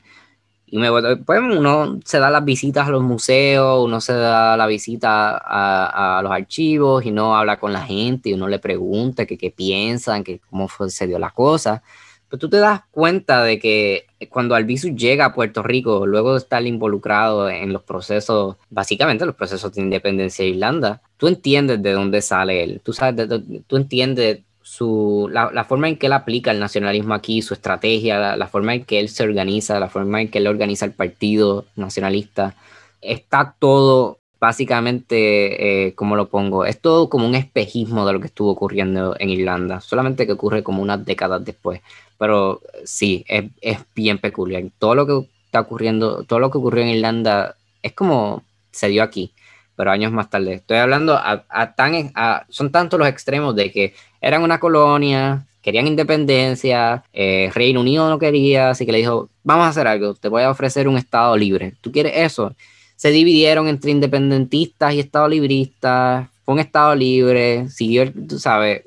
y 0.66 0.78
me 0.78 0.90
pues 1.26 1.40
uno 1.42 2.00
se 2.06 2.20
da 2.20 2.30
las 2.30 2.46
visitas 2.46 2.88
a 2.88 2.92
los 2.92 3.04
museos, 3.04 3.84
uno 3.84 4.00
se 4.00 4.14
da 4.14 4.56
la 4.56 4.68
visita 4.68 5.38
a, 5.38 6.20
a 6.20 6.22
los 6.22 6.32
archivos 6.32 7.06
y 7.06 7.12
no 7.12 7.36
habla 7.36 7.60
con 7.60 7.74
la 7.74 7.82
gente 7.82 8.30
y 8.30 8.34
uno 8.34 8.48
le 8.48 8.58
pregunta 8.58 9.26
qué 9.26 9.54
piensan, 9.56 10.24
que 10.24 10.40
cómo 10.40 10.70
fue, 10.70 10.90
se 10.90 11.08
dio 11.08 11.20
la 11.20 11.32
cosa. 11.32 11.84
Pero 12.32 12.40
tú 12.40 12.50
te 12.50 12.58
das 12.58 12.84
cuenta 12.92 13.44
de 13.44 13.60
que 13.60 14.06
cuando 14.30 14.56
Albizu 14.56 14.96
llega 14.96 15.26
a 15.26 15.34
Puerto 15.34 15.64
Rico, 15.64 16.08
luego 16.08 16.32
de 16.32 16.38
estar 16.38 16.66
involucrado 16.66 17.50
en 17.50 17.74
los 17.74 17.84
procesos, 17.84 18.56
básicamente 18.70 19.26
los 19.26 19.36
procesos 19.36 19.74
de 19.74 19.82
independencia 19.82 20.46
de 20.46 20.52
Irlanda, 20.52 21.02
tú 21.18 21.28
entiendes 21.28 21.84
de 21.84 21.92
dónde 21.92 22.22
sale 22.22 22.64
él, 22.64 22.80
tú, 22.86 22.94
sabes 22.94 23.28
tú 23.68 23.76
entiendes 23.76 24.40
su, 24.62 25.30
la, 25.30 25.66
forma 25.66 25.90
en 25.90 25.98
que 25.98 26.06
él 26.06 26.14
aplica 26.14 26.52
el 26.52 26.62
nacionalismo 26.62 27.16
aquí, 27.16 27.42
su 27.42 27.54
estrategia, 27.54 28.38
la, 28.38 28.48
forma 28.48 28.76
en 28.76 28.86
que 28.86 29.02
él 29.02 29.10
se 29.10 29.24
organiza, 29.24 29.78
la 29.82 29.90
forma 29.90 30.22
en 30.22 30.30
que 30.30 30.38
él 30.38 30.48
organiza 30.48 30.86
el 30.86 30.94
partido 30.94 31.66
nacionalista, 31.76 32.56
está 33.02 33.58
todo 33.60 34.20
básicamente, 34.40 35.88
eh, 35.88 35.96
como 35.96 36.16
lo 36.16 36.30
pongo, 36.30 36.66
es 36.66 36.80
todo 36.80 37.10
como 37.10 37.28
un 37.28 37.36
espejismo 37.36 38.08
de 38.08 38.14
lo 38.14 38.20
que 38.22 38.28
estuvo 38.28 38.50
ocurriendo 38.50 39.16
en 39.20 39.30
Irlanda, 39.30 39.82
solamente 39.82 40.26
que 40.26 40.32
ocurre 40.32 40.64
como 40.64 40.82
unas 40.82 41.06
décadas 41.06 41.46
después 41.46 41.82
pero 42.22 42.62
sí, 42.86 43.26
es, 43.28 43.46
es, 43.62 43.80
bien 43.96 44.20
peculiar. 44.20 44.62
Todo 44.78 44.94
lo 44.94 45.08
que 45.08 45.28
está 45.46 45.62
ocurriendo, 45.62 46.24
todo 46.24 46.38
lo 46.38 46.52
que 46.52 46.60
ocurrió 46.60 46.84
en 46.84 46.90
Irlanda 46.90 47.56
es 47.82 47.94
como 47.94 48.44
se 48.70 48.90
dio 48.90 49.02
aquí, 49.02 49.34
pero 49.76 49.90
años 49.90 50.12
más 50.12 50.30
tarde. 50.30 50.54
Estoy 50.54 50.78
hablando 50.78 51.16
a, 51.18 51.74
tan, 51.76 52.14
son 52.50 52.72
tantos 52.72 53.00
los 53.00 53.10
extremos 53.10 53.56
de 53.56 53.72
que 53.72 53.96
eran 54.22 54.44
una 54.44 54.60
colonia, 54.60 55.48
querían 55.64 55.88
independencia, 55.88 57.04
eh, 57.12 57.50
Reino 57.56 57.82
Unido 57.82 58.08
no 58.08 58.20
quería, 58.20 58.70
así 58.70 58.86
que 58.86 58.92
le 58.92 59.00
dijo, 59.00 59.30
vamos 59.44 59.66
a 59.66 59.70
hacer 59.70 59.88
algo, 59.88 60.14
te 60.14 60.30
voy 60.30 60.44
a 60.44 60.52
ofrecer 60.52 60.88
un 60.88 60.98
Estado 60.98 61.36
libre. 61.36 61.74
¿Tú 61.82 61.92
quieres 61.92 62.14
eso? 62.18 62.54
Se 62.98 63.10
dividieron 63.10 63.68
entre 63.68 63.90
independentistas 63.90 64.94
y 64.94 65.00
Estado 65.00 65.28
libristas, 65.28 66.30
fue 66.46 66.54
un 66.54 66.60
Estado 66.60 66.94
libre, 66.94 67.68
siguió, 67.70 68.14
tú 68.14 68.38
sabes, 68.38 68.84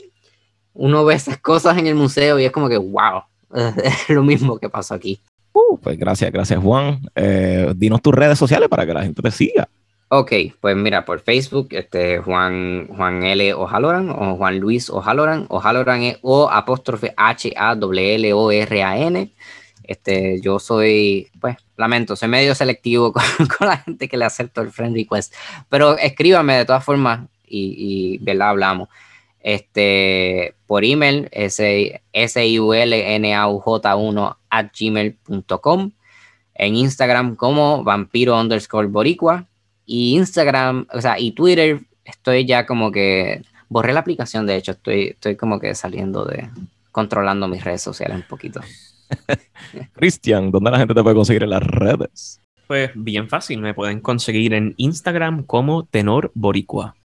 uno 0.74 1.05
ve 1.05 1.14
esas 1.14 1.38
cosas 1.38 1.78
en 1.78 1.86
el 1.86 1.94
museo 1.94 2.38
y 2.38 2.44
es 2.44 2.52
como 2.52 2.68
que, 2.68 2.76
wow, 2.76 3.22
es 3.82 4.09
lo 4.09 4.22
mismo 4.22 4.59
que 4.59 4.68
pasó 4.68 4.94
aquí. 4.94 5.20
Uh, 5.52 5.78
pues 5.78 5.96
gracias, 5.96 6.30
gracias 6.32 6.60
Juan. 6.62 7.01
Eh, 7.14 7.72
dinos 7.76 8.02
tus 8.02 8.14
redes 8.14 8.38
sociales 8.38 8.68
para 8.68 8.84
que 8.84 8.92
la 8.92 9.02
gente 9.02 9.22
te 9.22 9.30
siga. 9.30 9.68
Ok, 10.09 10.32
pues 10.60 10.76
mira, 10.76 11.05
por 11.05 11.20
Facebook, 11.20 11.68
este, 11.70 12.18
Juan, 12.18 12.88
Juan 12.88 13.24
L. 13.24 13.55
Ojaloran 13.55 14.10
o 14.10 14.36
Juan 14.36 14.59
Luis 14.59 14.90
Ojaloran. 14.90 15.46
Ojaloran 15.48 16.02
es 16.02 16.18
O 16.22 16.51
apóstrofe 16.51 17.14
H 17.16 17.52
A 17.56 17.72
L 17.72 18.14
L 18.14 18.32
O 18.32 18.51
R 18.51 18.82
A 18.82 18.98
N. 18.98 19.32
Este, 19.82 20.40
yo 20.40 20.59
soy, 20.59 21.28
pues, 21.40 21.56
lamento, 21.76 22.16
soy 22.16 22.28
medio 22.28 22.55
selectivo 22.55 23.12
con, 23.12 23.22
la 23.60 23.78
gente 23.78 24.09
que 24.09 24.16
le 24.16 24.24
acepto 24.24 24.60
el 24.60 24.70
friend 24.70 24.96
request, 24.96 25.34
pero 25.68 25.98
escríbame 25.98 26.56
de 26.56 26.64
todas 26.64 26.84
formas 26.84 27.26
y, 27.46 28.16
y 28.16 28.18
¿verdad? 28.18 28.51
Hablamos 28.51 28.88
este, 29.44 30.54
por 30.66 30.84
email, 30.84 31.28
s 31.30 31.62
i 32.46 32.58
u 32.58 32.72
l 32.72 33.14
n 33.14 33.34
a 33.34 33.46
u 33.46 33.60
j 33.60 33.94
1 33.94 34.38
at 34.48 34.70
gmail.com, 34.76 35.90
en 36.54 36.74
Instagram 36.74 37.36
como 37.36 37.84
vampiro 37.84 38.40
underscore 38.40 38.88
boricua, 38.88 39.46
y 39.84 40.16
Instagram, 40.16 40.86
o 40.92 41.00
sea, 41.00 41.20
y 41.20 41.32
Twitter, 41.32 41.82
estoy 42.06 42.46
ya 42.46 42.64
como 42.64 42.90
que, 42.90 43.42
borré 43.68 43.92
la 43.92 44.00
aplicación, 44.00 44.46
de 44.46 44.56
hecho, 44.56 44.72
estoy, 44.72 45.08
estoy 45.08 45.36
como 45.36 45.60
que 45.60 45.74
saliendo 45.74 46.24
de, 46.24 46.48
controlando 46.90 47.46
mis 47.46 47.62
redes 47.62 47.82
sociales 47.82 48.16
un 48.16 48.26
poquito. 48.26 48.62
Cristian, 49.92 50.50
¿dónde 50.50 50.70
la 50.70 50.78
gente 50.78 50.94
te 50.94 51.02
puede 51.02 51.16
conseguir 51.16 51.42
en 51.42 51.50
las 51.50 51.62
redes? 51.62 52.40
Pues 52.66 52.92
bien 52.94 53.28
fácil, 53.28 53.60
me 53.60 53.74
pueden 53.74 54.00
conseguir 54.00 54.54
en 54.54 54.72
Instagram 54.78 55.42
como 55.42 55.84
Tenor 55.84 56.32
Boricua. 56.34 56.96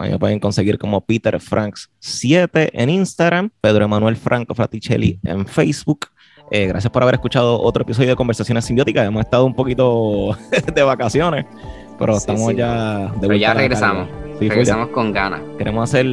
Ahí 0.00 0.10
me 0.10 0.18
pueden 0.18 0.38
conseguir 0.38 0.78
como 0.78 1.00
Peter 1.00 1.40
Franks 1.40 1.90
7 1.98 2.70
en 2.72 2.90
Instagram, 2.90 3.50
Pedro 3.60 3.84
Emanuel 3.84 4.16
Franco 4.16 4.54
Fraticelli 4.54 5.18
en 5.24 5.46
Facebook. 5.46 6.06
Eh, 6.50 6.66
gracias 6.66 6.90
por 6.90 7.02
haber 7.02 7.16
escuchado 7.16 7.60
otro 7.60 7.82
episodio 7.82 8.10
de 8.10 8.16
Conversaciones 8.16 8.64
Simbióticas. 8.64 9.06
Hemos 9.06 9.24
estado 9.24 9.44
un 9.44 9.54
poquito 9.54 10.36
de 10.74 10.82
vacaciones, 10.82 11.46
pero 11.98 12.16
estamos 12.16 12.54
ya 12.54 13.12
de 13.20 13.20
Pero 13.20 13.34
ya 13.34 13.54
regresamos. 13.54 14.08
regresamos 14.40 14.88
con 14.88 15.12
ganas. 15.12 15.40
Queremos 15.58 15.90
hacer 15.90 16.06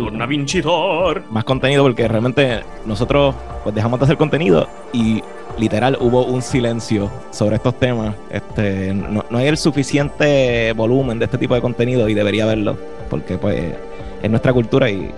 más 1.30 1.44
contenido 1.44 1.84
porque 1.84 2.08
realmente 2.08 2.62
nosotros 2.86 3.36
pues 3.64 3.74
dejamos 3.76 4.00
de 4.00 4.06
hacer 4.06 4.18
contenido 4.18 4.68
y 4.92 5.24
literal 5.58 5.98
hubo 6.02 6.26
un 6.26 6.42
silencio 6.42 7.10
sobre 7.32 7.56
estos 7.56 7.80
temas. 7.80 8.16
Este, 8.30 8.94
no, 8.94 9.24
no 9.30 9.38
hay 9.38 9.48
el 9.48 9.58
suficiente 9.58 10.74
volumen 10.74 11.20
de 11.20 11.26
este 11.26 11.38
tipo 11.38 11.56
de 11.56 11.62
contenido 11.62 12.10
y 12.10 12.14
debería 12.14 12.44
haberlo 12.44 12.78
porque 13.10 13.38
pues 13.38 13.76
es 14.22 14.30
nuestra 14.30 14.54
cultura 14.54 14.90
y 14.90 15.12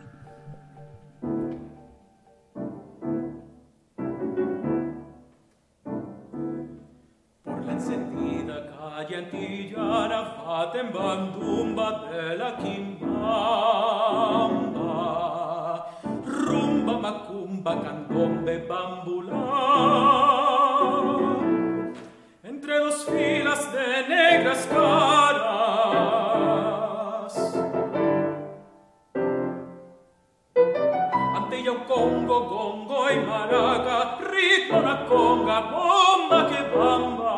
Por 7.43 7.65
la 7.65 7.73
encendida 7.73 8.69
calle 8.77 9.17
antillana, 9.17 10.35
faten 10.45 10.93
bandumba 10.93 12.03
de 12.11 12.37
la 12.37 12.55
quimbamba, 12.57 13.11
macumba, 17.61 17.81
candombe, 17.81 18.57
bambulá. 18.67 19.35
Entre 22.43 22.79
dos 22.79 23.05
filas 23.05 23.71
de 23.71 24.07
negras 24.09 24.67
caras. 24.67 25.61
Ante 31.35 31.69
un 31.69 31.83
congo, 31.85 32.39
gongo 32.49 33.11
y 33.11 33.19
maraca, 33.19 34.17
ritmo 34.19 34.79
una 34.79 35.05
conga, 35.05 35.61
bomba 35.61 36.47
que 36.49 36.61
bamba. 36.77 37.31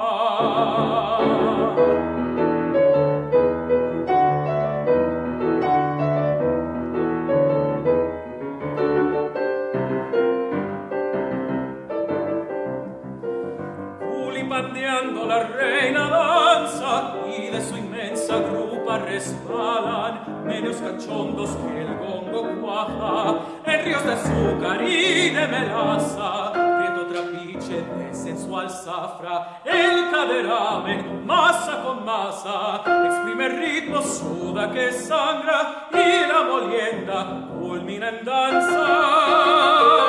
Zarandeando 14.49 15.25
la 15.25 15.43
reina 15.43 16.09
danza 16.09 17.15
y 17.27 17.49
de 17.49 17.61
su 17.61 17.77
inmensa 17.77 18.37
grupa 18.39 18.99
resbalan 18.99 20.45
menos 20.45 20.77
cachondos 20.77 21.49
que 21.51 21.81
el 21.81 21.97
gongo 21.97 22.61
cuaja. 22.61 23.39
En 23.65 23.85
ríos 23.85 24.05
de 24.05 24.13
azúcar 24.13 24.81
y 24.83 25.29
de 25.29 25.47
melaza 25.47 26.51
prieto 26.51 27.07
trapiche 27.07 27.81
de 27.81 28.13
sensual 28.13 28.69
zafra. 28.69 29.61
El 29.65 30.11
caderamen 30.11 31.25
masa 31.25 31.81
con 31.83 32.05
masa 32.05 32.81
exprime 33.05 33.49
ritmo 33.49 34.01
suda 34.01 34.71
que 34.71 34.91
sangra 34.91 35.87
y 35.91 36.27
la 36.27 36.43
molienda 36.43 37.47
culmina 37.59 38.09
en 38.09 38.25
danza 38.25 40.02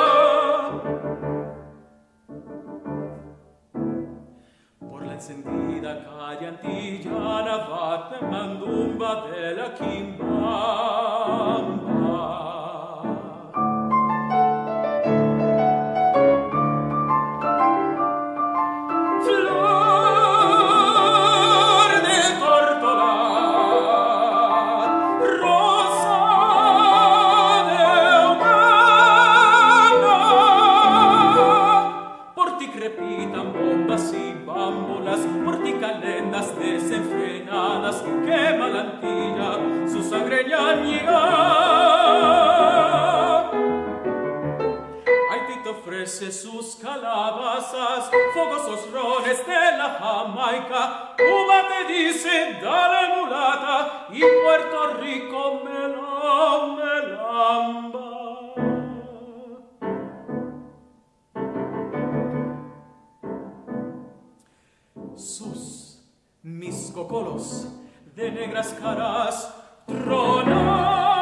la 5.95 6.35
calle 6.35 6.47
antigiana 6.47 7.65
fatta 7.65 8.25
mandumba 8.25 9.27
della 9.29 9.71
chimba. 9.73 11.04
Jamaica, 50.05 51.15
Cuba 51.17 51.67
te 51.67 51.79
dice, 51.91 52.59
dale 52.61 53.15
mulata, 53.15 54.07
y 54.11 54.21
Puerto 54.21 54.93
Rico 55.01 55.61
me 55.65 55.87
la, 55.87 56.75
melamba. 56.77 58.11
Sus 65.15 66.03
mis 66.43 66.91
cocolos 66.93 67.67
de 68.15 68.31
negras 68.31 68.75
caras 68.79 69.53
tronan 69.87 71.15